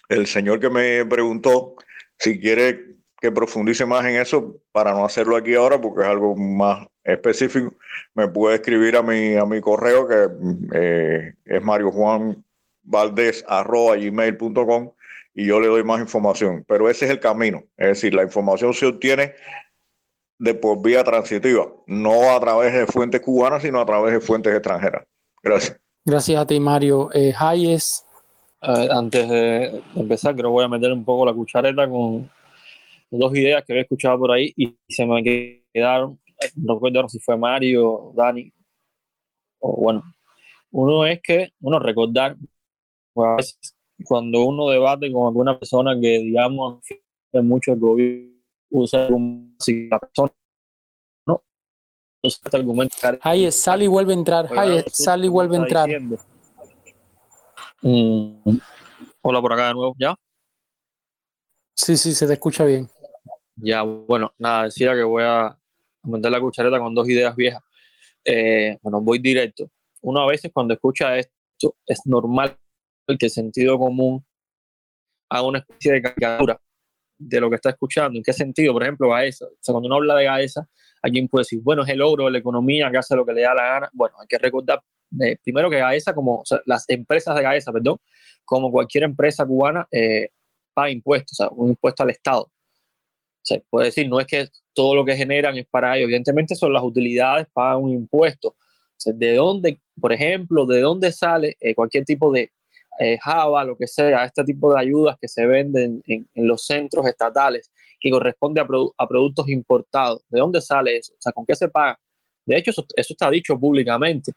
el 0.10 0.28
señor 0.28 0.60
que 0.60 0.70
me 0.70 1.06
preguntó 1.06 1.76
si 2.20 2.40
quiere 2.40 2.98
que 3.20 3.32
profundice 3.32 3.86
más 3.86 4.06
en 4.06 4.18
eso, 4.18 4.62
para 4.72 4.92
no 4.92 5.04
hacerlo 5.04 5.36
aquí 5.36 5.56
ahora, 5.56 5.82
porque 5.82 6.02
es 6.02 6.08
algo 6.08 6.36
más 6.36 6.88
específico, 7.08 7.74
me 8.14 8.28
puede 8.28 8.55
escribir 8.55 8.97
a 8.97 9.01
mi, 9.01 9.36
a 9.36 9.45
mi 9.45 9.62
correo 9.62 10.08
que 10.08 10.28
eh, 10.74 11.34
es 11.45 11.64
Mario 11.64 11.91
Juan 11.91 12.43
Valdés 12.84 13.43
gmail.com 13.47 14.91
y 15.34 15.45
yo 15.45 15.60
le 15.60 15.68
doy 15.68 15.84
más 15.84 16.01
información. 16.01 16.66
Pero 16.68 16.89
ese 16.89 17.05
es 17.05 17.12
el 17.12 17.20
camino. 17.20 17.64
Es 17.78 17.88
decir, 17.88 18.14
la 18.14 18.24
información 18.24 18.74
se 18.74 18.86
obtiene 18.86 19.34
de 20.39 20.53
por 20.53 20.82
vía 20.82 21.03
transitiva, 21.03 21.67
no 21.88 22.36
a 22.36 22.39
través 22.39 22.74
de 22.74 22.86
fuentes 22.86 23.21
cubanas, 23.21 23.63
sino 23.63 23.82
a 23.82 23.86
través 23.86 24.13
de 24.13 24.20
fuentes 24.20 24.54
extranjeras. 24.54 25.04
Gracias. 25.42 25.79
Gracias 26.05 26.39
a 26.39 26.46
ti, 26.46 26.59
Mario. 26.59 27.09
Eh, 27.13 27.34
Hayes. 27.38 28.05
antes 28.62 29.29
de 29.29 29.82
empezar, 29.96 30.34
creo 30.34 30.50
que 30.50 30.54
voy 30.54 30.66
a 30.66 30.70
meter 30.70 30.92
un 30.92 31.04
poco 31.04 31.25
la 31.25 31.34
cuchareta 31.34 31.89
con 31.89 32.29
dos 33.09 33.36
ideas 33.36 33.63
que 33.66 33.74
había 33.74 33.84
escuchado 33.84 34.20
por 34.20 34.32
ahí 34.32 34.54
y 34.55 34.75
se 34.89 35.05
me 35.05 35.24
quedaron. 35.74 36.20
No 36.55 36.76
recuerdo 36.76 37.09
si 37.09 37.20
fue 37.20 37.38
Mario 37.38 38.12
Dani. 38.16 38.51
O 39.59 39.76
bueno, 39.82 40.04
uno 40.72 41.05
es 41.05 41.22
que, 41.22 41.54
bueno, 41.59 41.80
recordar, 41.80 42.36
pues, 43.14 43.28
a 43.28 43.36
veces 43.36 43.76
cuando 44.05 44.46
uno 44.46 44.70
debate 44.70 45.12
con 45.12 45.28
alguna 45.28 45.58
persona 45.58 46.00
que, 46.00 46.20
digamos, 46.20 46.84
mucho 47.34 47.74
el 47.74 47.80
gobierno, 47.80 48.38
usa 48.70 49.08
si 49.59 49.88
la 49.88 50.00
persona 50.00 50.32
no 51.26 51.43
usa 52.24 52.42
este 52.46 52.58
argumento. 52.58 52.96
Hayes, 53.22 53.59
sale 53.59 53.86
y 53.86 53.88
vuelve 53.88 54.14
a 54.14 54.18
entrar. 54.18 54.47
Hayes, 54.55 54.86
sale 54.92 55.26
y 55.26 55.30
vuelve 55.30 55.58
a 55.58 55.62
entrar. 55.62 55.89
Mm, 57.82 58.58
hola 59.22 59.42
por 59.42 59.54
acá 59.54 59.68
de 59.68 59.74
nuevo, 59.74 59.96
¿ya? 59.97 60.16
Sí, 61.76 61.96
sí, 61.96 62.14
se 62.14 62.28
te 62.28 62.34
escucha 62.34 62.66
bien. 62.66 62.89
Ya, 63.55 63.82
bueno, 63.84 64.34
nada, 64.38 64.64
decía 64.64 64.93
que 64.93 65.04
voy 65.04 65.24
a 65.24 65.58
meter 66.03 66.32
la 66.32 66.39
cuchareta 66.39 66.79
con 66.79 66.93
dos 66.93 67.07
ideas 67.09 67.36
viejas. 67.36 67.61
Eh, 68.24 68.78
bueno, 68.82 69.01
voy 69.01 69.19
directo. 69.19 69.69
Uno 70.01 70.21
a 70.21 70.28
veces 70.28 70.51
cuando 70.53 70.74
escucha 70.74 71.17
esto 71.17 71.75
es 71.86 72.01
normal 72.05 72.57
que 73.07 73.25
el 73.25 73.32
sentido 73.32 73.78
común 73.79 74.25
haga 75.29 75.47
una 75.47 75.59
especie 75.59 75.93
de 75.93 76.01
caricatura 76.01 76.59
de 77.17 77.39
lo 77.39 77.49
que 77.49 77.55
está 77.55 77.69
escuchando. 77.69 78.17
¿En 78.17 78.24
qué 78.24 78.33
sentido? 78.33 78.74
Por 78.74 78.83
ejemplo, 78.83 79.09
Gaesa. 79.09 79.45
O 79.45 79.57
sea, 79.59 79.74
cuando 79.74 79.87
uno 79.87 79.95
habla 79.95 80.15
de 80.15 80.25
Gaesa, 80.25 80.67
alguien 81.01 81.28
puede 81.28 81.41
decir, 81.41 81.59
bueno, 81.61 81.83
es 81.83 81.89
el 81.89 81.99
logro 81.99 82.25
de 82.25 82.32
la 82.32 82.37
economía 82.37 82.91
que 82.91 82.97
hace 82.97 83.15
lo 83.15 83.25
que 83.25 83.33
le 83.33 83.41
da 83.41 83.53
la 83.55 83.63
gana. 83.63 83.89
Bueno, 83.93 84.15
hay 84.19 84.28
que 84.28 84.37
recordar 84.37 84.82
eh, 85.21 85.37
primero 85.43 85.69
que 85.69 85.78
Gaesa, 85.78 86.13
como 86.13 86.43
las 86.65 86.86
empresas 86.89 87.36
de 87.36 87.41
Gaesa, 87.41 87.71
perdón, 87.71 87.97
como 88.43 88.71
cualquier 88.71 89.05
empresa 89.05 89.45
cubana, 89.45 89.87
eh, 89.91 90.29
paga 90.74 90.89
impuestos, 90.89 91.39
o 91.39 91.43
sea, 91.43 91.49
un 91.49 91.69
impuesto 91.69 92.03
al 92.03 92.09
Estado. 92.09 92.51
Se 93.47 93.63
puede 93.69 93.86
decir, 93.86 94.09
no 94.09 94.19
es 94.19 94.28
que 94.28 94.49
todo 94.74 94.93
lo 94.93 95.05
que 95.05 95.15
generan 95.15 95.57
es 95.57 95.65
para 95.67 95.95
ellos, 95.95 96.07
evidentemente 96.07 96.53
son 96.53 96.74
las 96.74 96.83
utilidades, 96.83 97.47
pagan 97.53 97.82
un 97.82 97.91
impuesto. 97.91 98.57
¿De 99.05 99.36
dónde, 99.36 99.79
por 100.01 100.11
ejemplo, 100.11 100.65
de 100.65 100.82
dónde 100.82 101.13
sale 101.13 101.55
eh, 101.61 101.74
cualquier 101.74 102.03
tipo 102.03 102.29
de 102.29 102.51
eh, 102.99 103.17
Java, 103.21 103.63
lo 103.63 103.78
que 103.78 103.87
sea, 103.87 104.25
este 104.25 104.43
tipo 104.43 104.74
de 104.74 104.82
ayudas 104.82 105.15
que 105.21 105.29
se 105.29 105.45
venden 105.45 106.03
en, 106.07 106.28
los 106.36 106.65
centros 106.65 107.05
estatales 107.07 107.71
que 108.01 108.09
corresponde 108.09 108.59
a, 108.59 109.07
productos 109.07 109.47
importados. 109.47 110.25
¿De 110.28 110.41
dónde 110.41 110.59
sale 110.59 110.97
eso? 110.97 111.13
O 111.13 111.21
sea, 111.21 111.32
¿con 111.32 111.45
qué 111.45 111.55
se 111.55 111.69
paga? 111.69 111.97
De 112.45 112.57
hecho, 112.57 112.71
eso, 112.71 112.86
está 112.97 113.32
dicho 113.32 113.57
públicamente. 113.57 114.33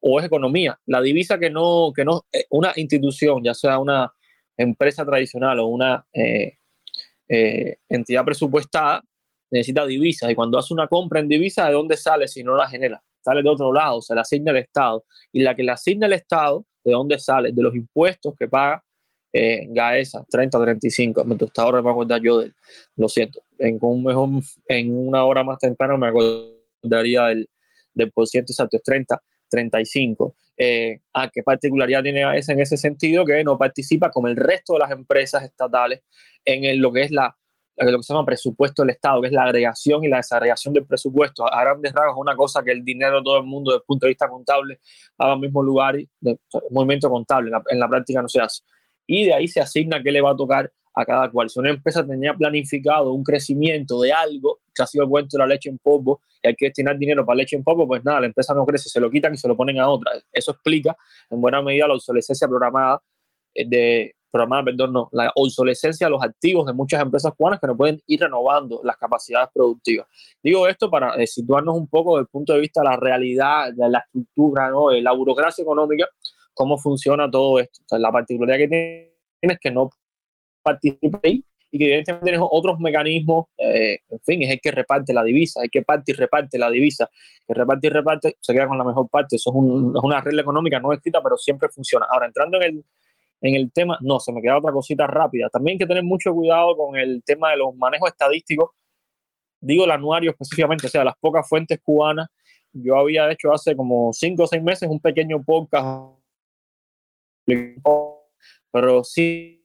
O 0.00 0.18
es 0.18 0.26
economía. 0.26 0.76
La 0.86 1.00
divisa 1.00 1.38
que 1.38 1.50
no, 1.50 1.92
que 1.94 2.04
no, 2.04 2.26
eh, 2.32 2.46
una 2.50 2.72
institución, 2.74 3.44
ya 3.44 3.54
sea 3.54 3.78
una 3.78 4.12
empresa 4.56 5.04
tradicional 5.04 5.60
o 5.60 5.66
una 5.66 6.04
eh, 7.28 7.76
entidad 7.88 8.24
presupuestada, 8.24 9.02
necesita 9.50 9.86
divisas 9.86 10.30
y 10.30 10.34
cuando 10.34 10.58
hace 10.58 10.74
una 10.74 10.88
compra 10.88 11.20
en 11.20 11.28
divisa, 11.28 11.66
¿de 11.66 11.72
dónde 11.72 11.96
sale 11.96 12.28
si 12.28 12.42
no 12.42 12.56
la 12.56 12.68
genera? 12.68 13.02
Sale 13.20 13.42
de 13.42 13.48
otro 13.48 13.72
lado, 13.72 14.00
se 14.00 14.14
la 14.14 14.20
asigna 14.20 14.52
el 14.52 14.58
Estado. 14.58 15.04
Y 15.32 15.42
la 15.42 15.54
que 15.54 15.64
le 15.64 15.72
asigna 15.72 16.06
el 16.06 16.12
Estado, 16.12 16.64
¿de 16.84 16.92
dónde 16.92 17.18
sale? 17.18 17.52
De 17.52 17.62
los 17.62 17.74
impuestos 17.74 18.34
que 18.38 18.46
paga 18.46 18.82
eh, 19.32 19.66
Gaesa, 19.68 20.24
30, 20.30 20.58
35. 20.60 21.24
Me 21.24 21.36
ahora 21.56 21.82
me 21.82 21.90
acuerdo 21.90 22.16
yo 22.18 22.38
de, 22.38 22.52
lo 22.96 23.08
siento, 23.08 23.42
en, 23.58 23.78
mejor, 24.02 24.28
en 24.68 24.96
una 24.96 25.24
hora 25.24 25.44
más 25.44 25.58
temprano 25.58 25.98
me 25.98 26.08
acordaría 26.08 27.24
del, 27.26 27.48
del 27.92 28.12
por 28.12 28.26
ciento 28.26 28.52
exacto, 28.52 28.76
es 28.76 28.82
30, 28.82 29.20
35. 29.50 30.34
Eh, 30.56 31.00
¿A 31.12 31.28
qué 31.28 31.42
particularidad 31.42 32.02
tiene 32.02 32.22
Gaesa 32.22 32.52
en 32.52 32.60
ese 32.60 32.76
sentido? 32.76 33.24
Que 33.24 33.44
no 33.44 33.58
participa 33.58 34.10
como 34.10 34.28
el 34.28 34.36
resto 34.36 34.74
de 34.74 34.78
las 34.80 34.90
empresas 34.90 35.42
estatales 35.44 36.02
en 36.44 36.80
lo 36.80 36.92
que 36.92 37.02
es 37.02 37.10
la 37.10 37.36
lo 37.76 37.98
que 37.98 38.02
se 38.02 38.12
llama 38.12 38.24
presupuesto 38.24 38.82
del 38.82 38.90
Estado, 38.90 39.20
que 39.20 39.28
es 39.28 39.32
la 39.32 39.44
agregación 39.44 40.02
y 40.04 40.08
la 40.08 40.18
desagregación 40.18 40.72
del 40.72 40.86
presupuesto. 40.86 41.52
A 41.52 41.62
grandes 41.62 41.92
rasgos 41.92 42.14
es 42.16 42.20
una 42.20 42.36
cosa 42.36 42.62
que 42.62 42.72
el 42.72 42.84
dinero 42.84 43.18
de 43.18 43.24
todo 43.24 43.38
el 43.38 43.44
mundo 43.44 43.70
desde 43.70 43.80
el 43.80 43.84
punto 43.86 44.06
de 44.06 44.10
vista 44.10 44.28
contable 44.28 44.80
va 45.20 45.32
al 45.32 45.38
mismo 45.38 45.62
lugar, 45.62 45.98
y 45.98 46.08
de, 46.20 46.38
movimiento 46.70 47.10
contable, 47.10 47.50
en 47.68 47.78
la, 47.78 47.88
práctica 47.88 48.22
no 48.22 48.28
se 48.28 48.40
hace. 48.40 48.62
Y 49.06 49.26
de 49.26 49.34
ahí 49.34 49.48
se 49.48 49.60
asigna 49.60 50.02
qué 50.02 50.10
le 50.10 50.20
va 50.20 50.30
a 50.30 50.36
tocar 50.36 50.72
a 50.96 51.04
cada 51.04 51.30
cual. 51.30 51.50
Si 51.50 51.60
una 51.60 51.70
empresa 51.70 52.04
tenía 52.04 52.34
planificado 52.34 53.12
un 53.12 53.22
crecimiento 53.22 54.00
de 54.00 54.12
algo, 54.12 54.60
que 54.74 54.82
ha 54.82 54.86
sido 54.86 55.04
el 55.04 55.10
cuento 55.10 55.36
de 55.36 55.38
la 55.38 55.46
leche 55.46 55.68
en 55.68 55.78
polvo, 55.78 56.22
y 56.42 56.48
hay 56.48 56.56
que 56.56 56.66
destinar 56.66 56.98
dinero 56.98 57.24
para 57.24 57.36
leche 57.36 57.54
en 57.54 57.62
polvo, 57.62 57.86
pues 57.86 58.02
nada, 58.02 58.20
la 58.20 58.26
empresa 58.26 58.54
no 58.54 58.64
crece, 58.64 58.88
se 58.88 58.98
lo 58.98 59.10
quitan 59.10 59.34
y 59.34 59.36
se 59.36 59.46
lo 59.46 59.56
ponen 59.56 59.78
a 59.78 59.88
otra. 59.88 60.12
Eso 60.32 60.52
explica 60.52 60.96
en 61.30 61.40
buena 61.40 61.60
medida 61.62 61.86
la 61.86 61.94
obsolescencia 61.94 62.48
programada 62.48 63.02
de, 63.54 64.14
programada, 64.30 64.64
perdón, 64.64 64.92
no, 64.92 65.08
la 65.12 65.30
obsolescencia 65.34 66.06
de 66.06 66.10
los 66.10 66.22
activos 66.22 66.66
de 66.66 66.72
muchas 66.72 67.02
empresas 67.02 67.32
cubanas 67.36 67.60
que 67.60 67.66
no 67.66 67.76
pueden 67.76 68.00
ir 68.06 68.20
renovando 68.20 68.80
las 68.82 68.96
capacidades 68.96 69.50
productivas. 69.52 70.06
Digo 70.42 70.66
esto 70.66 70.90
para 70.90 71.14
eh, 71.16 71.26
situarnos 71.26 71.76
un 71.76 71.88
poco 71.88 72.16
desde 72.16 72.22
el 72.22 72.28
punto 72.28 72.54
de 72.54 72.60
vista 72.60 72.80
de 72.80 72.88
la 72.88 72.96
realidad, 72.96 73.72
de 73.72 73.88
la 73.90 73.98
estructura, 73.98 74.70
¿no? 74.70 74.88
de 74.88 75.02
la 75.02 75.12
burocracia 75.12 75.62
económica, 75.62 76.06
cómo 76.54 76.78
funciona 76.78 77.30
todo 77.30 77.58
esto. 77.58 77.98
la 77.98 78.10
particularidad 78.10 78.58
que 78.58 78.68
tiene 78.68 79.54
es 79.54 79.58
que 79.60 79.70
no 79.70 79.90
participa 80.66 81.20
ahí 81.22 81.44
y 81.70 81.78
que 81.78 81.84
evidentemente 81.86 82.30
tiene 82.30 82.46
otros 82.50 82.78
mecanismos, 82.80 83.46
eh, 83.58 83.98
en 84.08 84.20
fin, 84.20 84.42
es 84.42 84.50
el 84.50 84.60
que 84.60 84.70
reparte 84.70 85.12
la 85.12 85.22
divisa, 85.22 85.60
hay 85.62 85.68
que 85.68 85.82
parte 85.82 86.12
y 86.12 86.14
reparte 86.14 86.58
la 86.58 86.70
divisa, 86.70 87.08
que 87.46 87.54
reparte 87.54 87.86
y 87.86 87.90
reparte 87.90 88.36
se 88.40 88.52
queda 88.52 88.66
con 88.68 88.78
la 88.78 88.84
mejor 88.84 89.08
parte, 89.08 89.36
eso 89.36 89.50
es, 89.50 89.56
es 89.56 90.02
una 90.02 90.20
regla 90.20 90.42
económica 90.42 90.80
no 90.80 90.92
escrita, 90.92 91.22
pero 91.22 91.36
siempre 91.36 91.68
funciona. 91.68 92.06
Ahora, 92.10 92.26
entrando 92.26 92.56
en 92.58 92.62
el, 92.62 92.84
en 93.40 93.54
el 93.54 93.72
tema, 93.72 93.98
no, 94.00 94.20
se 94.20 94.32
me 94.32 94.40
queda 94.40 94.58
otra 94.58 94.72
cosita 94.72 95.06
rápida. 95.06 95.48
También 95.50 95.74
hay 95.74 95.78
que 95.78 95.86
tener 95.86 96.04
mucho 96.04 96.32
cuidado 96.32 96.76
con 96.76 96.96
el 96.96 97.22
tema 97.24 97.50
de 97.50 97.58
los 97.58 97.74
manejos 97.76 98.10
estadísticos. 98.10 98.70
Digo 99.60 99.84
el 99.84 99.90
anuario 99.90 100.30
específicamente, 100.30 100.86
o 100.86 100.90
sea, 100.90 101.04
las 101.04 101.16
pocas 101.18 101.48
fuentes 101.48 101.80
cubanas. 101.82 102.28
Yo 102.72 102.96
había 102.96 103.30
hecho 103.30 103.52
hace 103.52 103.74
como 103.74 104.12
cinco 104.12 104.44
o 104.44 104.46
seis 104.46 104.62
meses 104.62 104.88
un 104.88 105.00
pequeño 105.00 105.42
podcast, 105.42 106.18
pero 108.70 109.02
sí 109.04 109.55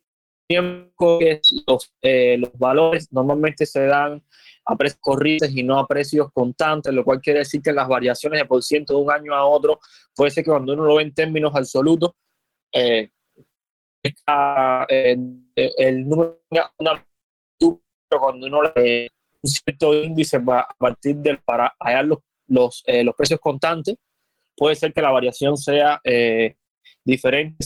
los, 0.58 1.94
eh, 2.02 2.38
los 2.38 2.52
valores 2.58 3.12
normalmente 3.12 3.66
se 3.66 3.86
dan 3.86 4.24
a 4.66 4.76
precios 4.76 5.00
corrientes 5.02 5.52
y 5.56 5.64
no 5.64 5.80
a 5.80 5.88
precios 5.88 6.32
constantes, 6.32 6.94
lo 6.94 7.04
cual 7.04 7.20
quiere 7.20 7.40
decir 7.40 7.62
que 7.62 7.74
las 7.74 7.88
variaciones 7.88 8.40
de 8.40 8.46
por 8.46 8.62
ciento 8.64 8.96
de 8.96 9.02
un 9.02 9.12
año 9.12 9.34
a 9.34 9.46
otro 9.46 9.80
puede 10.16 10.32
ser 10.32 10.44
que 10.44 10.52
cuando 10.52 10.74
uno 10.74 10.86
lo 10.86 10.96
ve 10.96 11.04
en 11.04 11.14
términos 11.14 11.54
absolutos, 11.56 12.12
eh, 12.74 13.10
eh, 14.04 15.18
el 15.78 16.08
número 16.08 16.42
pero 18.12 18.22
cuando 18.22 18.48
uno 18.48 18.64
le 18.64 19.10
un 19.42 19.50
cierto 19.50 19.94
índice 19.94 20.38
va 20.38 20.62
a 20.62 20.76
partir 20.78 21.16
del 21.18 21.40
para 21.40 21.74
hallar 21.80 22.06
los, 22.06 22.20
los, 22.48 22.84
eh, 22.86 23.04
los, 23.04 23.16
precios 23.16 23.40
constantes, 23.40 23.96
puede 24.56 24.76
ser 24.76 24.94
que 24.94 25.02
la 25.02 25.12
variación 25.12 25.58
sea 25.58 26.00
eh, 26.04 26.56
diferente, 27.04 27.66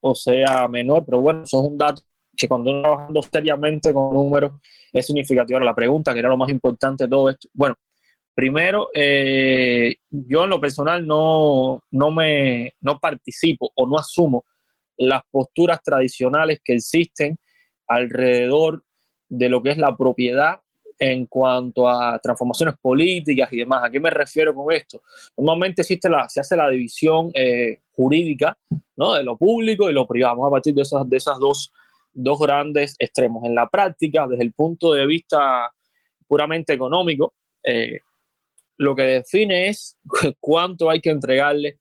o 0.00 0.14
sea 0.14 0.66
menor, 0.68 1.04
pero 1.04 1.20
bueno, 1.20 1.44
eso 1.44 1.60
es 1.60 1.68
un 1.70 1.78
dato 1.78 2.02
que 2.36 2.48
cuando 2.48 2.70
uno 2.70 2.82
trabajando 2.82 3.22
seriamente 3.22 3.92
con 3.92 4.12
números 4.12 4.52
es 4.92 5.06
significativo. 5.06 5.56
Ahora, 5.56 5.66
la 5.66 5.74
pregunta, 5.74 6.12
que 6.12 6.20
era 6.20 6.28
lo 6.28 6.36
más 6.36 6.50
importante 6.50 7.04
de 7.04 7.10
todo 7.10 7.30
esto, 7.30 7.48
bueno, 7.52 7.76
primero, 8.34 8.88
yo 8.94 10.44
en 10.44 10.50
lo 10.50 10.60
personal 10.60 11.06
no, 11.06 11.82
no, 11.90 12.10
me, 12.10 12.74
no 12.80 12.98
participo 12.98 13.70
o 13.74 13.86
no 13.86 13.98
asumo 13.98 14.44
las 14.96 15.22
posturas 15.30 15.82
tradicionales 15.82 16.60
que 16.64 16.74
existen 16.74 17.36
alrededor 17.86 18.82
de 19.28 19.48
lo 19.48 19.62
que 19.62 19.70
es 19.70 19.78
la 19.78 19.96
propiedad 19.96 20.60
en 20.98 21.26
cuanto 21.26 21.88
a 21.88 22.18
transformaciones 22.18 22.76
políticas 22.80 23.52
y 23.52 23.58
demás. 23.58 23.82
¿A 23.84 23.90
qué 23.90 23.98
me 23.98 24.10
refiero 24.10 24.54
con 24.54 24.72
esto? 24.72 25.02
Normalmente 25.36 25.82
existe 25.82 26.08
la, 26.08 26.28
se 26.28 26.40
hace 26.40 26.56
la 26.56 26.68
división 26.68 27.30
eh, 27.34 27.80
jurídica 27.92 28.56
¿no? 28.96 29.14
de 29.14 29.24
lo 29.24 29.36
público 29.36 29.90
y 29.90 29.92
lo 29.92 30.06
privado. 30.06 30.36
Vamos 30.36 30.48
a 30.48 30.52
partir 30.52 30.74
de 30.74 30.82
esas, 30.82 31.08
de 31.08 31.16
esas 31.16 31.38
dos, 31.38 31.72
dos 32.12 32.38
grandes 32.38 32.94
extremos. 32.98 33.44
En 33.44 33.54
la 33.54 33.68
práctica, 33.68 34.26
desde 34.26 34.44
el 34.44 34.52
punto 34.52 34.92
de 34.92 35.06
vista 35.06 35.70
puramente 36.26 36.72
económico, 36.72 37.34
eh, 37.62 38.00
lo 38.78 38.94
que 38.94 39.02
define 39.02 39.68
es 39.68 39.96
cuánto 40.40 40.90
hay 40.90 41.00
que 41.00 41.10
entregarle 41.10 41.78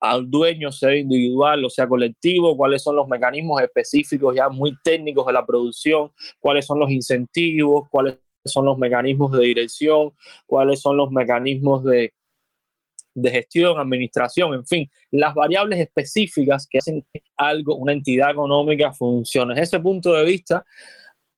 al 0.00 0.28
dueño, 0.28 0.72
sea 0.72 0.96
individual 0.96 1.64
o 1.64 1.70
sea 1.70 1.86
colectivo, 1.86 2.56
cuáles 2.56 2.82
son 2.82 2.96
los 2.96 3.06
mecanismos 3.06 3.62
específicos 3.62 4.34
ya 4.34 4.48
muy 4.48 4.76
técnicos 4.82 5.26
de 5.26 5.32
la 5.32 5.46
producción, 5.46 6.10
cuáles 6.40 6.66
son 6.66 6.80
los 6.80 6.90
incentivos, 6.90 7.88
cuáles 7.88 8.18
son 8.44 8.64
los 8.64 8.78
mecanismos 8.78 9.30
de 9.30 9.44
dirección, 9.44 10.12
cuáles 10.46 10.80
son 10.80 10.96
los 10.96 11.12
mecanismos 11.12 11.84
de, 11.84 12.12
de 13.14 13.30
gestión, 13.30 13.78
administración, 13.78 14.54
en 14.54 14.66
fin, 14.66 14.90
las 15.10 15.34
variables 15.34 15.78
específicas 15.80 16.66
que 16.68 16.78
hacen 16.78 17.04
algo, 17.36 17.76
una 17.76 17.92
entidad 17.92 18.30
económica 18.30 18.92
funcione. 18.92 19.54
Desde 19.54 19.76
ese 19.76 19.80
punto 19.80 20.12
de 20.14 20.24
vista, 20.24 20.64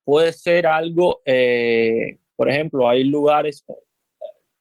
puede 0.05 0.33
ser 0.33 0.67
algo, 0.67 1.23
eh, 1.25 2.19
por 2.37 2.49
ejemplo, 2.51 2.89
hay 2.89 3.05
lugares, 3.05 3.65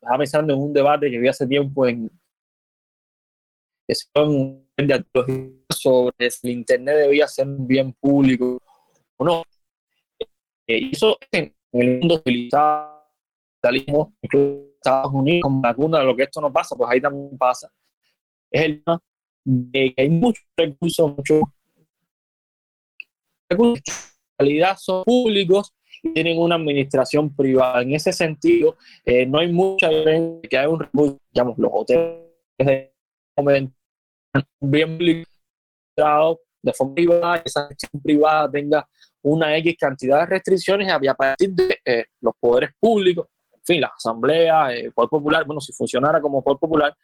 estaba 0.02 0.18
pensando 0.18 0.53
en 0.53 0.60
un 0.60 0.73
debate 0.73 1.10
que 1.10 1.19
vi 1.19 1.27
hace 1.27 1.48
tiempo 1.48 1.88
en, 1.88 2.10
sobre 5.69 6.31
si 6.31 6.48
el 6.48 6.53
Internet 6.53 6.98
debía 6.98 7.27
ser 7.27 7.48
un 7.48 7.68
bien 7.68 7.94
público 7.94 8.60
o 9.18 9.26
no. 9.26 9.44
Eh, 10.68 10.90
eso 10.91 11.18
en 11.31 11.53
el 11.73 11.99
mundo 11.99 12.15
utilizado, 12.15 13.03
incluso 14.22 14.72
Estados 14.84 15.14
Unidos, 15.14 15.41
como 15.43 15.61
la 15.61 16.03
lo 16.03 16.15
que 16.15 16.23
esto 16.23 16.41
no 16.41 16.51
pasa, 16.51 16.76
pues 16.76 16.89
ahí 16.89 16.99
también 16.99 17.38
pasa. 17.38 17.72
Es 18.51 18.64
el 18.64 18.84
tema 18.84 18.99
de 19.45 19.93
que 19.93 20.01
hay 20.01 20.10
muchos 20.10 20.45
recursos, 20.57 21.15
muchos 21.15 21.41
recursos 23.49 23.84
en 24.39 24.45
realidad 24.45 24.77
son 24.80 25.03
públicos 25.03 25.73
y 26.01 26.14
tienen 26.14 26.38
una 26.38 26.55
administración 26.55 27.34
privada. 27.34 27.81
En 27.81 27.93
ese 27.93 28.11
sentido, 28.11 28.76
eh, 29.05 29.26
no 29.26 29.39
hay 29.39 29.51
mucha 29.51 29.89
diferencia 29.89 30.49
que 30.49 30.57
hay 30.57 30.68
un 30.68 30.80
recurso, 30.80 31.18
digamos, 31.31 31.57
los 31.57 31.72
hoteles 31.73 32.23
de 32.57 32.93
bien 34.61 34.97
de 36.64 36.73
forma 36.73 36.95
privada, 36.95 37.41
esa 37.45 37.68
gestión 37.68 38.01
privada 38.01 38.49
tenga 38.49 38.88
una 39.22 39.55
X 39.57 39.76
cantidad 39.77 40.22
de 40.22 40.26
restricciones 40.26 40.88
y 41.01 41.07
a 41.07 41.14
partir 41.14 41.51
de 41.51 41.77
eh, 41.85 42.05
los 42.22 42.34
poderes 42.39 42.72
públicos, 42.80 43.27
fin, 43.64 43.81
la 43.81 43.91
asamblea, 43.95 44.73
el 44.73 44.91
poder 44.91 45.10
popular, 45.10 45.45
bueno, 45.45 45.61
si 45.61 45.73
funcionara 45.73 46.22
como 46.22 46.44
poder 46.44 46.60
popular, 46.60 46.95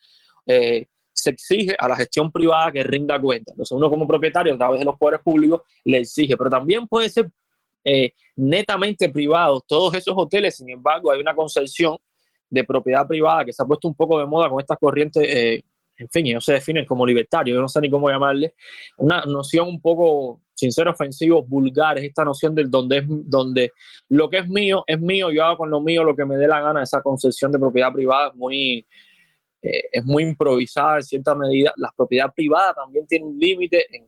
eh, 0.46 0.88
se 1.12 1.32
exige 1.32 1.76
a 1.78 1.88
la 1.88 1.96
gestión 1.96 2.32
privada 2.32 2.72
que 2.72 2.84
rinda 2.84 3.20
cuenta. 3.20 3.52
Entonces 3.52 3.76
uno 3.76 3.90
como 3.90 4.08
propietario 4.08 4.54
a 4.54 4.58
través 4.58 4.80
de 4.80 4.86
los 4.86 4.98
poderes 4.98 5.22
públicos 5.22 5.62
le 5.84 6.00
exige, 6.00 6.38
pero 6.38 6.50
también 6.50 6.88
puede 6.88 7.10
ser 7.10 7.30
eh, 7.84 8.14
netamente 8.36 9.10
privado. 9.10 9.62
Todos 9.68 9.96
esos 9.96 10.14
hoteles, 10.16 10.58
sin 10.58 10.70
embargo, 10.70 11.12
hay 11.12 11.20
una 11.20 11.36
concepción 11.36 11.98
de 12.50 12.64
propiedad 12.64 13.08
privada 13.08 13.46
que 13.46 13.54
se 13.54 13.62
ha 13.62 13.66
puesto 13.66 13.88
un 13.88 13.96
poco 13.96 14.20
de 14.20 14.26
moda 14.26 14.50
con 14.50 14.60
estas 14.60 14.78
corrientes 14.80 15.64
en 16.00 16.10
fin, 16.10 16.26
ellos 16.26 16.46
se 16.46 16.54
definen 16.54 16.86
como 16.86 17.06
libertarios, 17.06 17.56
yo 17.56 17.62
no 17.62 17.68
sé 17.68 17.82
ni 17.82 17.90
cómo 17.90 18.10
llamarle, 18.10 18.56
una 18.98 19.22
noción 19.26 19.68
un 19.68 19.82
poco, 19.82 20.42
sin 20.60 20.72
ser 20.72 20.88
ofensivo, 20.88 21.44
vulgar, 21.44 21.98
es 21.98 22.04
esta 22.04 22.26
noción 22.26 22.54
del 22.54 22.70
donde, 22.70 22.98
es, 22.98 23.06
donde 23.08 23.72
lo 24.10 24.30
que 24.30 24.40
es 24.40 24.48
mío 24.50 24.84
es 24.86 25.00
mío, 25.00 25.32
yo 25.32 25.46
hago 25.46 25.58
con 25.58 25.70
lo 25.70 25.80
mío 25.80 26.04
lo 26.04 26.16
que 26.16 26.26
me 26.26 26.36
dé 26.36 26.48
la 26.48 26.62
gana, 26.62 26.84
esa 26.84 27.02
concepción 27.02 27.52
de 27.52 27.60
propiedad 27.60 27.94
privada 27.94 28.30
es 28.30 28.36
muy, 28.36 28.86
eh, 29.62 29.84
es 29.92 30.04
muy 30.06 30.24
improvisada 30.24 30.98
en 30.98 31.04
cierta 31.04 31.34
medida. 31.34 31.74
La 31.78 31.94
propiedad 31.96 32.34
privada 32.34 32.74
también 32.74 33.08
tiene 33.08 33.26
un 33.26 33.40
límite 33.40 33.86
en 33.96 34.08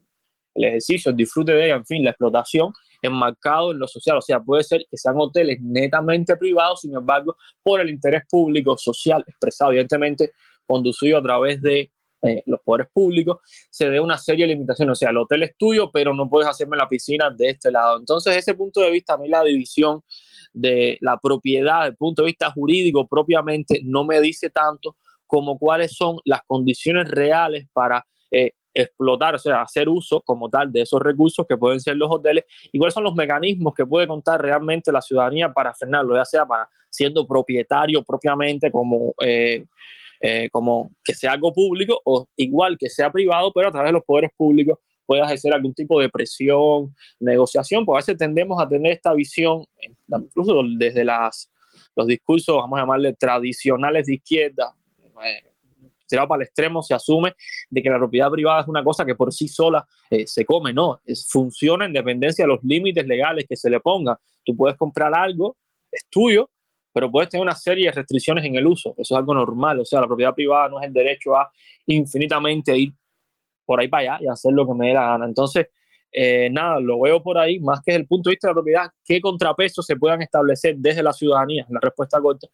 el 0.55 0.63
ejercicio, 0.65 1.11
el 1.11 1.17
disfrute 1.17 1.53
de 1.53 1.65
ella, 1.65 1.75
en 1.75 1.85
fin, 1.85 2.03
la 2.03 2.11
explotación 2.11 2.73
enmarcado 3.01 3.71
en 3.71 3.79
lo 3.79 3.87
social. 3.87 4.17
O 4.17 4.21
sea, 4.21 4.39
puede 4.41 4.63
ser 4.63 4.85
que 4.89 4.97
sean 4.97 5.15
hoteles 5.17 5.59
netamente 5.61 6.35
privados, 6.35 6.81
sin 6.81 6.93
embargo, 6.95 7.37
por 7.63 7.79
el 7.79 7.89
interés 7.89 8.23
público 8.29 8.77
social 8.77 9.23
expresado, 9.25 9.71
evidentemente, 9.71 10.33
conducido 10.67 11.17
a 11.17 11.23
través 11.23 11.61
de 11.61 11.91
eh, 12.21 12.43
los 12.45 12.59
poderes 12.61 12.87
públicos, 12.93 13.39
se 13.69 13.89
dé 13.89 13.99
una 13.99 14.17
serie 14.17 14.45
de 14.45 14.53
limitaciones. 14.53 14.93
O 14.93 14.95
sea, 14.95 15.09
el 15.09 15.17
hotel 15.17 15.43
es 15.43 15.57
tuyo, 15.57 15.89
pero 15.91 16.13
no 16.13 16.29
puedes 16.29 16.47
hacerme 16.47 16.77
la 16.77 16.87
piscina 16.87 17.29
de 17.29 17.49
este 17.49 17.71
lado. 17.71 17.97
Entonces, 17.99 18.37
ese 18.37 18.53
punto 18.53 18.81
de 18.81 18.91
vista, 18.91 19.13
a 19.13 19.17
mí 19.17 19.27
la 19.27 19.43
división 19.43 20.03
de 20.53 20.97
la 21.01 21.17
propiedad, 21.17 21.79
desde 21.79 21.91
el 21.91 21.95
punto 21.95 22.21
de 22.21 22.27
vista 22.27 22.51
jurídico 22.51 23.07
propiamente, 23.07 23.81
no 23.83 24.03
me 24.03 24.19
dice 24.21 24.49
tanto 24.49 24.97
como 25.25 25.57
cuáles 25.57 25.93
son 25.93 26.17
las 26.25 26.41
condiciones 26.45 27.09
reales 27.09 27.65
para 27.73 28.05
eh, 28.29 28.51
explotar, 28.73 29.35
o 29.35 29.39
sea, 29.39 29.61
hacer 29.61 29.89
uso 29.89 30.21
como 30.21 30.49
tal 30.49 30.71
de 30.71 30.81
esos 30.81 31.01
recursos 31.01 31.45
que 31.47 31.57
pueden 31.57 31.79
ser 31.79 31.97
los 31.97 32.09
hoteles 32.11 32.45
y 32.71 32.77
cuáles 32.77 32.93
son 32.93 33.03
los 33.03 33.15
mecanismos 33.15 33.73
que 33.73 33.85
puede 33.85 34.07
contar 34.07 34.41
realmente 34.41 34.91
la 34.91 35.01
ciudadanía 35.01 35.51
para 35.51 35.73
frenarlo, 35.73 36.15
ya 36.15 36.25
sea 36.25 36.45
para 36.45 36.69
siendo 36.89 37.25
propietario 37.25 38.03
propiamente 38.03 38.71
como, 38.71 39.13
eh, 39.21 39.65
eh, 40.21 40.49
como 40.51 40.91
que 41.03 41.13
sea 41.15 41.31
algo 41.31 41.51
público 41.51 41.99
o 42.05 42.27
igual 42.35 42.77
que 42.77 42.89
sea 42.89 43.11
privado, 43.11 43.51
pero 43.53 43.69
a 43.69 43.71
través 43.71 43.89
de 43.89 43.93
los 43.93 44.03
poderes 44.03 44.31
públicos 44.37 44.77
pueda 45.05 45.25
ejercer 45.25 45.53
algún 45.53 45.73
tipo 45.73 45.99
de 45.99 46.09
presión, 46.09 46.95
negociación, 47.19 47.85
porque 47.85 47.97
a 47.97 48.01
veces 48.03 48.17
tendemos 48.17 48.61
a 48.61 48.69
tener 48.69 48.93
esta 48.93 49.13
visión, 49.13 49.65
incluso 50.07 50.61
desde 50.77 51.03
las, 51.03 51.51
los 51.95 52.07
discursos, 52.07 52.55
vamos 52.55 52.77
a 52.77 52.83
llamarle 52.83 53.13
tradicionales 53.13 54.05
de 54.05 54.13
izquierda, 54.15 54.73
eh, 55.25 55.51
tirado 56.07 56.27
para 56.27 56.43
el 56.43 56.47
extremo, 56.47 56.83
se 56.83 56.93
asume 56.93 57.33
de 57.69 57.81
que 57.81 57.89
la 57.89 57.97
propiedad 57.97 58.29
privada 58.29 58.61
es 58.61 58.67
una 58.67 58.83
cosa 58.83 59.05
que 59.05 59.15
por 59.15 59.33
sí 59.33 59.47
sola 59.47 59.85
eh, 60.09 60.27
se 60.27 60.45
come, 60.45 60.71
no, 60.71 61.01
es, 61.05 61.27
funciona 61.27 61.85
en 61.85 61.93
dependencia 61.93 62.45
de 62.45 62.49
los 62.49 62.63
límites 62.63 63.07
legales 63.07 63.45
que 63.49 63.55
se 63.55 63.69
le 63.69 63.79
pongan. 63.79 64.17
Tú 64.45 64.55
puedes 64.55 64.77
comprar 64.77 65.13
algo, 65.15 65.57
es 65.91 66.05
tuyo, 66.09 66.49
pero 66.93 67.09
puedes 67.09 67.29
tener 67.29 67.43
una 67.43 67.55
serie 67.55 67.85
de 67.85 67.91
restricciones 67.91 68.45
en 68.45 68.55
el 68.55 68.67
uso, 68.67 68.91
eso 68.97 69.15
es 69.15 69.17
algo 69.17 69.33
normal, 69.33 69.79
o 69.79 69.85
sea, 69.85 70.01
la 70.01 70.07
propiedad 70.07 70.33
privada 70.33 70.69
no 70.69 70.79
es 70.79 70.87
el 70.87 70.93
derecho 70.93 71.35
a 71.35 71.51
infinitamente 71.85 72.77
ir 72.77 72.93
por 73.65 73.79
ahí 73.79 73.87
para 73.87 74.15
allá 74.15 74.23
y 74.23 74.27
hacer 74.27 74.53
lo 74.53 74.67
que 74.67 74.73
me 74.73 74.87
dé 74.87 74.93
la 74.93 75.07
gana. 75.07 75.25
Entonces, 75.25 75.67
eh, 76.11 76.49
nada, 76.51 76.79
lo 76.79 76.99
veo 76.99 77.23
por 77.23 77.37
ahí, 77.37 77.59
más 77.59 77.79
que 77.81 77.91
desde 77.91 78.01
el 78.01 78.07
punto 78.07 78.29
de 78.29 78.33
vista 78.33 78.47
de 78.47 78.51
la 78.51 78.55
propiedad, 78.55 78.91
qué 79.05 79.21
contrapesos 79.21 79.85
se 79.85 79.95
puedan 79.95 80.21
establecer 80.21 80.75
desde 80.77 81.01
la 81.01 81.13
ciudadanía, 81.13 81.65
la 81.69 81.79
respuesta 81.79 82.19
corta, 82.19 82.47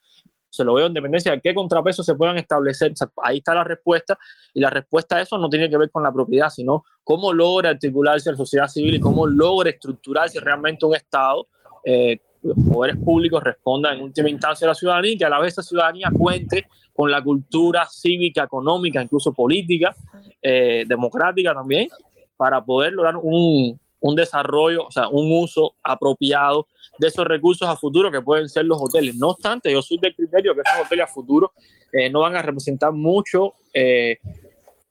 se 0.50 0.64
lo 0.64 0.74
veo 0.74 0.88
en 0.88 0.94
dependencia 0.94 1.32
de 1.32 1.42
qué 1.42 1.54
contrapesos 1.54 2.06
se 2.06 2.16
puedan 2.16 2.38
establecer. 2.38 2.94
ahí 3.24 3.38
está 3.38 3.54
la 3.54 3.64
respuesta 3.64 4.18
y 4.54 4.60
la 4.60 4.70
respuesta 4.70 5.18
a 5.18 5.22
eso 5.22 5.38
no 5.38 5.50
tiene 5.50 5.70
que 5.70 5.78
ver 5.78 5.92
con 5.92 6.04
la 6.04 6.12
propiedad, 6.12 6.50
sino 6.50 6.84
cómo 7.04 7.34
logra 7.34 7.72
articularse 7.72 8.32
la 8.32 8.38
sociedad 8.38 8.68
civil 8.68 8.96
y 8.96 9.00
cómo 9.00 9.28
logra 9.28 9.70
estructurarse 9.70 10.40
realmente 10.40 10.86
un 10.86 10.96
Estado. 10.96 11.48
Eh, 11.84 12.20
los 12.44 12.58
poderes 12.72 12.98
públicos 12.98 13.44
respondan 13.44 13.98
en 13.98 14.04
última 14.04 14.30
instancia 14.30 14.66
a 14.66 14.70
la 14.70 14.76
ciudadanía 14.76 15.12
y 15.12 15.18
que 15.18 15.26
a 15.26 15.30
la 15.30 15.40
vez 15.40 15.54
esa 15.54 15.64
ciudadanía 15.64 16.10
cuente 16.18 16.68
con 16.94 17.12
la 17.12 17.22
cultura 17.22 17.88
cívica, 17.90 18.44
económica, 18.44 19.02
incluso 19.02 19.34
política, 19.34 19.96
eh, 20.42 20.84
democrática 20.88 21.54
también, 21.54 21.90
para 22.36 22.64
poder 22.64 22.94
lograr 22.94 23.18
un, 23.18 23.80
un 24.00 24.16
desarrollo, 24.16 24.86
o 24.86 24.92
sea, 24.92 25.08
un 25.08 25.32
uso 25.32 25.76
apropiado 25.84 26.68
de 26.98 27.08
esos 27.08 27.26
recursos 27.26 27.68
a 27.68 27.76
futuro 27.76 28.12
que 28.12 28.22
pueden 28.22 28.50
ser 28.50 28.66
los 28.66 28.82
hoteles. 28.82 29.16
No 29.16 29.30
obstante, 29.30 29.72
yo 29.72 29.82
soy 29.82 29.98
del 29.98 30.16
criterio 30.16 30.54
que 30.54 30.62
esos 30.62 30.86
hoteles 30.86 31.06
a 31.06 31.08
futuro 31.08 31.52
eh, 31.92 32.10
no 32.10 32.22
van 32.22 32.36
a 32.36 32.42
representar 32.42 32.92
mucho 32.92 33.54
eh, 33.74 34.18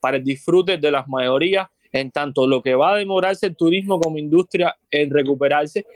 para 0.01 0.19
el 0.19 0.25
disfrute 0.25 0.79
de 0.79 0.91
las 0.91 1.09
mayorías, 1.09 1.69
en 1.93 2.11
tanto 2.11 2.47
lo 2.47 2.63
que 2.63 2.75
va 2.75 2.93
a 2.93 2.97
demorarse 2.97 3.47
el 3.47 3.57
turismo 3.57 3.99
como 3.99 4.19
industria 4.19 4.77
en 4.91 5.11
recuperarse 5.11 5.87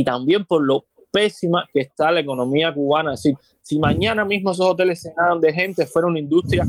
y 0.00 0.04
también 0.04 0.44
por 0.44 0.62
lo 0.62 0.84
pésima 1.10 1.66
que 1.72 1.80
está 1.80 2.10
la 2.10 2.20
economía 2.20 2.72
cubana. 2.72 3.14
Es 3.14 3.22
decir, 3.22 3.38
si 3.62 3.78
mañana 3.78 4.24
mismo 4.24 4.50
esos 4.50 4.66
hoteles 4.66 5.00
se 5.00 5.08
llenaran 5.08 5.40
de 5.40 5.52
gente, 5.52 5.86
fuera 5.86 6.08
una 6.08 6.18
industria 6.18 6.64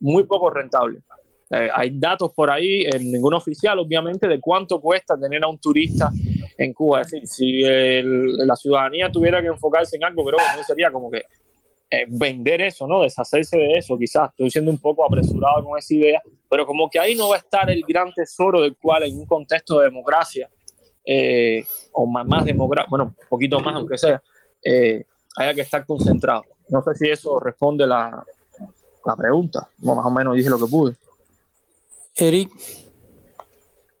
muy 0.00 0.24
poco 0.24 0.50
rentable. 0.50 1.00
Eh, 1.50 1.68
hay 1.74 1.98
datos 1.98 2.32
por 2.34 2.50
ahí, 2.50 2.84
en 2.84 3.10
ningún 3.10 3.32
oficial, 3.32 3.78
obviamente, 3.78 4.28
de 4.28 4.38
cuánto 4.38 4.80
cuesta 4.80 5.18
tener 5.18 5.42
a 5.44 5.48
un 5.48 5.58
turista 5.58 6.10
en 6.58 6.74
Cuba. 6.74 7.00
Es 7.00 7.10
decir, 7.10 7.26
si 7.26 7.62
la 7.62 8.56
ciudadanía 8.56 9.10
tuviera 9.10 9.40
que 9.40 9.48
enfocarse 9.48 9.96
en 9.96 10.04
algo, 10.04 10.24
creo 10.24 10.38
que 10.38 10.58
no 10.58 10.64
sería 10.64 10.90
como 10.90 11.10
que 11.10 11.22
eh, 11.90 12.04
vender 12.08 12.60
eso, 12.60 12.86
¿no? 12.86 13.02
Deshacerse 13.02 13.56
de 13.56 13.72
eso, 13.78 13.98
quizás. 13.98 14.30
Estoy 14.30 14.50
siendo 14.50 14.70
un 14.70 14.78
poco 14.78 15.06
apresurado 15.06 15.64
con 15.64 15.78
esa 15.78 15.94
idea, 15.94 16.22
pero 16.50 16.66
como 16.66 16.90
que 16.90 16.98
ahí 16.98 17.14
no 17.14 17.30
va 17.30 17.36
a 17.36 17.38
estar 17.38 17.70
el 17.70 17.82
gran 17.86 18.12
tesoro 18.12 18.60
del 18.60 18.76
cual 18.76 19.04
en 19.04 19.18
un 19.18 19.26
contexto 19.26 19.78
de 19.78 19.86
democracia, 19.86 20.50
eh, 21.04 21.64
o 21.92 22.06
más, 22.06 22.26
más 22.26 22.44
democracia, 22.44 22.88
bueno, 22.88 23.04
un 23.04 23.28
poquito 23.28 23.60
más, 23.60 23.74
aunque 23.74 23.98
sea, 23.98 24.22
haya 25.36 25.54
que 25.54 25.62
estar 25.62 25.84
concentrado. 25.86 26.44
No 26.68 26.82
sé 26.82 26.94
si 26.94 27.10
eso 27.10 27.38
responde 27.40 27.86
la, 27.86 28.24
la 29.04 29.16
pregunta. 29.16 29.68
más 29.78 30.04
o 30.04 30.10
menos 30.10 30.36
dije 30.36 30.50
lo 30.50 30.58
que 30.58 30.70
pude. 30.70 30.94
Eric. 32.16 32.50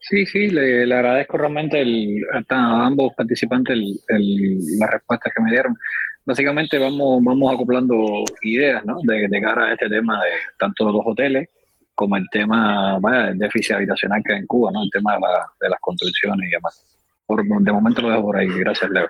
Sí, 0.00 0.26
sí, 0.26 0.50
le, 0.50 0.82
agradezco 0.92 1.38
realmente 1.38 1.80
el, 1.80 2.22
a 2.48 2.86
ambos 2.86 3.14
participantes 3.14 3.76
el, 4.08 4.78
las 4.78 4.90
respuestas 4.90 5.32
que 5.34 5.42
me 5.42 5.50
dieron. 5.50 5.76
Básicamente 6.24 6.78
vamos, 6.78 7.22
vamos 7.24 7.54
acoplando 7.54 8.24
ideas 8.42 8.84
¿no? 8.84 8.98
de, 9.02 9.28
de 9.28 9.40
cara 9.40 9.66
a 9.66 9.72
este 9.72 9.88
tema 9.88 10.22
de 10.22 10.30
tanto 10.58 10.90
los 10.90 11.02
hoteles 11.04 11.48
como 11.94 12.16
el 12.16 12.28
tema 12.30 12.98
del 13.00 13.38
déficit 13.38 13.76
habitacional 13.76 14.22
que 14.24 14.32
hay 14.32 14.40
en 14.40 14.46
Cuba, 14.46 14.70
¿no? 14.72 14.82
el 14.82 14.90
tema 14.90 15.14
de, 15.14 15.20
de 15.60 15.68
las 15.68 15.80
construcciones 15.80 16.48
y 16.48 16.52
demás. 16.52 16.91
De 17.36 17.72
momento 17.72 18.02
lo 18.02 18.10
dejo 18.10 18.22
por 18.22 18.36
ahí. 18.36 18.48
Gracias, 18.48 18.90
Leo. 18.90 19.08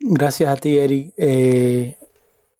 Gracias 0.00 0.50
a 0.50 0.56
ti, 0.56 0.78
Eric. 0.78 1.14
Eh, 1.16 1.96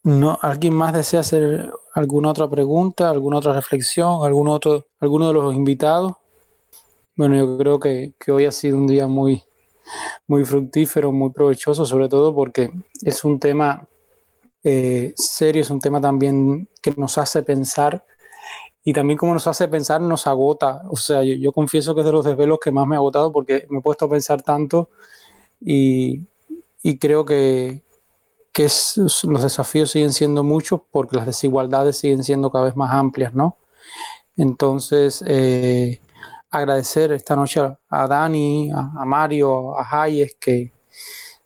no, 0.05 0.39
¿Alguien 0.43 0.75
más 0.75 0.93
desea 0.93 1.21
hacer 1.21 1.71
alguna 1.95 2.31
otra 2.31 2.49
pregunta, 2.49 3.11
alguna 3.11 3.39
otra 3.39 3.53
reflexión, 3.53 4.25
algún 4.25 4.49
otro, 4.49 4.87
alguno 5.01 5.29
de 5.29 5.35
los 5.35 5.55
invitados? 5.55 6.15
Bueno, 7.17 7.37
yo 7.37 7.57
creo 7.59 7.79
que, 7.79 8.15
hoy 8.29 8.45
ha 8.47 8.51
sido 8.51 8.77
un 8.77 8.87
día 8.87 9.07
muy, 9.07 9.43
muy 10.27 10.45
fructífero, 10.45 11.13
muy 11.13 11.31
provechoso, 11.31 11.87
sobre 11.87 12.09
todo 12.09 12.35
porque 12.35 12.71
es 13.03 13.25
un 13.25 13.39
tema 13.39 13.87
eh, 14.63 15.13
serio, 15.17 15.63
es 15.63 15.71
un 15.71 15.81
tema 15.81 16.01
también 16.01 16.69
que 16.83 16.93
nos 16.97 17.19
hace 17.19 17.43
pensar 17.43 18.05
y 18.85 18.93
también 18.93 19.19
como 19.19 19.33
nos 19.35 19.47
hace 19.47 19.67
pensar 19.69 20.01
nos 20.01 20.27
agota. 20.27 20.83
O 20.91 20.97
sea, 20.97 21.23
yo, 21.23 21.53
confieso 21.53 21.95
que 21.95 22.03
es 22.03 22.07
de 22.07 22.13
los 22.13 22.25
desvelos 22.25 22.59
que 22.63 22.71
más 22.71 22.87
me 22.87 22.97
ha 22.97 22.99
agotado 22.99 23.33
porque 23.33 23.67
me 23.71 23.79
he 23.79 23.83
puesto 23.83 24.05
a 24.05 24.11
pensar 24.11 24.43
tanto 24.43 24.91
y, 25.61 26.27
y 26.83 26.99
creo 26.99 27.25
que, 27.25 27.83
que 28.53 28.65
los 28.65 29.43
desafíos 29.43 29.91
siguen 29.91 30.13
siendo 30.13 30.45
muchos 30.45 30.83
porque 30.91 31.17
las 31.17 31.27
desigualdades 31.27 31.99
siguen 31.99 32.23
siendo 32.23 32.51
cada 32.51 32.67
vez 32.67 32.77
más 32.77 32.93
amplias, 32.93 33.35
¿no? 33.35 33.57
Entonces, 34.37 35.25
eh, 35.27 36.01
agradecer 36.51 37.11
esta 37.13 37.35
noche 37.35 37.61
a, 37.89 38.07
Dani, 38.07 38.71
a, 38.71 39.05
Mario, 39.05 39.79
a 39.79 40.05
Hayes, 40.05 40.37
que 40.39 40.73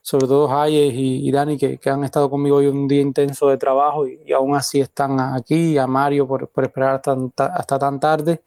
sobre 0.08 0.26
todo 0.26 0.50
Hayes 0.50 0.94
y, 0.96 1.30
Dani, 1.30 1.58
que, 1.58 1.78
han 1.84 2.02
estado 2.02 2.30
conmigo 2.30 2.56
hoy 2.56 2.66
un 2.66 2.88
día 2.88 3.02
intenso 3.02 3.48
de 3.48 3.58
trabajo 3.58 4.08
y, 4.08 4.32
aún 4.32 4.56
así 4.56 4.80
están 4.80 5.20
aquí, 5.20 5.76
a 5.76 5.86
Mario 5.86 6.26
por, 6.26 6.50
esperar 6.62 7.02
hasta, 7.04 7.78
tan 7.78 8.00
tarde. 8.00 8.40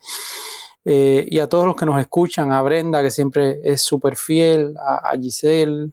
Eh, 0.83 1.23
y 1.29 1.38
a 1.38 1.47
todos 1.47 1.67
los 1.67 1.75
que 1.75 1.85
nos 1.85 1.99
escuchan, 1.99 2.51
a 2.51 2.63
Brenda, 2.63 3.03
que 3.03 3.11
siempre 3.11 3.59
es 3.63 3.83
súper 3.83 4.15
fiel, 4.15 4.73
a, 4.75 5.11
Giselle, 5.21 5.91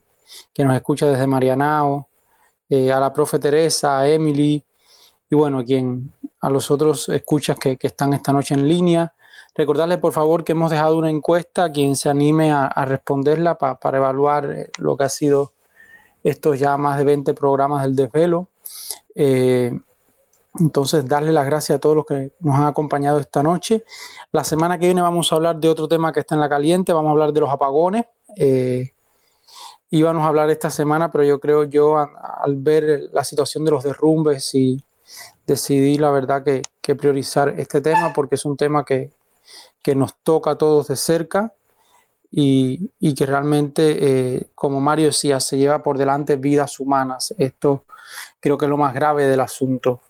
que 0.54 0.64
nos 0.64 0.74
escucha 0.74 1.04
desde 1.04 1.26
Marianao, 1.26 2.08
eh, 2.70 2.90
a 2.90 2.98
la 2.98 3.12
profe 3.12 3.38
Teresa, 3.38 3.98
a 3.98 4.08
Emily 4.08 4.64
y 5.28 5.36
bueno, 5.36 5.58
a, 5.58 5.64
quien, 5.64 6.14
a 6.40 6.48
los 6.48 6.70
otros 6.70 7.10
escuchas 7.10 7.58
que, 7.58 7.76
están 7.78 8.14
esta 8.14 8.32
noche 8.32 8.54
en 8.54 8.66
línea. 8.66 9.12
Recordarles 9.54 9.98
por 9.98 10.14
favor 10.14 10.44
que 10.44 10.52
hemos 10.52 10.70
dejado 10.70 10.96
una 10.96 11.10
encuesta, 11.10 11.70
quien 11.70 11.94
se 11.94 12.08
anime 12.08 12.52
a, 12.52 12.86
responderla 12.86 13.58
para 13.58 13.98
evaluar 13.98 14.50
eh, 14.50 14.70
lo 14.78 14.96
que 14.96 15.04
ha 15.04 15.10
sido 15.10 15.57
estos 16.22 16.58
ya 16.58 16.76
más 16.76 16.98
de 16.98 17.04
20 17.04 17.34
programas 17.34 17.82
del 17.82 17.96
desvelo. 17.96 18.48
Eh, 19.14 19.72
entonces, 20.58 21.06
darle 21.06 21.32
las 21.32 21.46
gracias 21.46 21.76
a 21.76 21.80
todos 21.80 21.96
los 21.96 22.06
que 22.06 22.32
nos 22.40 22.56
han 22.56 22.66
acompañado 22.66 23.18
esta 23.18 23.42
noche. 23.42 23.84
La 24.32 24.44
semana 24.44 24.78
que 24.78 24.86
viene 24.86 25.02
vamos 25.02 25.32
a 25.32 25.36
hablar 25.36 25.56
de 25.56 25.68
otro 25.68 25.86
tema 25.86 26.12
que 26.12 26.20
está 26.20 26.34
en 26.34 26.40
la 26.40 26.48
caliente, 26.48 26.92
vamos 26.92 27.10
a 27.10 27.12
hablar 27.12 27.32
de 27.32 27.40
los 27.40 27.50
apagones 27.50 28.06
íbamos 29.90 30.22
a 30.22 30.28
hablar 30.28 30.50
esta 30.50 30.70
semana, 30.70 31.10
pero 31.10 31.24
yo 31.24 31.40
creo 31.40 31.64
yo 31.64 31.96
al 31.96 32.56
ver 32.56 33.08
la 33.12 33.24
situación 33.24 33.64
de 33.64 33.70
los 33.70 33.84
derrumbes 33.84 34.54
y 34.54 34.82
decidí 35.46 35.98
la 35.98 36.10
verdad 36.10 36.42
que, 36.44 36.62
priorizar 36.96 37.50
este 37.60 37.82
tema 37.82 38.14
porque 38.14 38.36
es 38.36 38.46
un 38.46 38.56
tema 38.56 38.82
que, 38.82 39.12
nos 39.94 40.16
toca 40.22 40.50
a 40.50 40.58
todos 40.58 40.88
de 40.88 40.96
cerca 40.96 41.54
y, 42.30 43.14
que 43.14 43.26
realmente, 43.26 44.36
eh, 44.36 44.50
como 44.54 44.80
Mario 44.80 45.06
decía, 45.06 45.40
se 45.40 45.56
lleva 45.56 45.82
por 45.82 45.98
delante 45.98 46.36
vidas 46.36 46.78
humanas. 46.78 47.34
Esto 47.38 47.84
creo 48.40 48.58
que 48.58 48.66
es 48.66 48.70
lo 48.70 48.76
más 48.76 48.94
grave 48.94 49.26
del 49.26 49.40
asunto. 49.40 50.00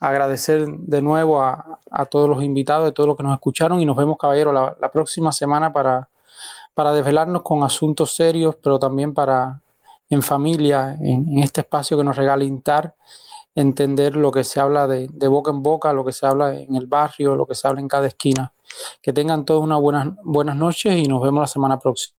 Agradecer 0.00 0.66
de 0.66 1.02
nuevo 1.02 1.42
a, 1.42 1.78
todos 2.10 2.28
los 2.28 2.42
invitados, 2.42 2.88
a 2.88 2.92
todos 2.92 3.06
los 3.06 3.16
que 3.16 3.22
nos 3.22 3.34
escucharon 3.34 3.80
y 3.80 3.86
nos 3.86 3.96
vemos, 3.96 4.16
caballero, 4.18 4.52
la 4.52 4.92
próxima 4.92 5.32
semana 5.32 5.72
para 5.72 6.08
para 6.74 6.92
desvelarnos 6.92 7.42
con 7.42 7.62
asuntos 7.62 8.14
serios, 8.14 8.56
pero 8.62 8.78
también 8.78 9.14
para 9.14 9.60
en 10.08 10.22
familia, 10.22 10.96
en, 11.00 11.38
este 11.38 11.62
espacio 11.62 11.96
que 11.96 12.04
nos 12.04 12.16
regala 12.16 12.44
Intar, 12.44 12.94
entender 13.54 14.16
lo 14.16 14.30
que 14.30 14.44
se 14.44 14.60
habla 14.60 14.86
de, 14.86 15.08
de 15.08 15.28
boca 15.28 15.50
en 15.50 15.62
boca, 15.62 15.92
lo 15.92 16.04
que 16.04 16.12
se 16.12 16.26
habla 16.26 16.54
en 16.54 16.74
el 16.76 16.86
barrio, 16.86 17.34
lo 17.34 17.46
que 17.46 17.54
se 17.54 17.66
habla 17.66 17.80
en 17.80 17.88
cada 17.88 18.06
esquina. 18.06 18.52
Que 19.00 19.12
tengan 19.12 19.44
todos 19.44 19.62
unas 19.62 19.80
buenas, 19.80 20.08
buenas 20.24 20.56
noches 20.56 20.96
y 20.96 21.04
nos 21.04 21.22
vemos 21.22 21.42
la 21.42 21.46
semana 21.46 21.78
próxima. 21.78 22.16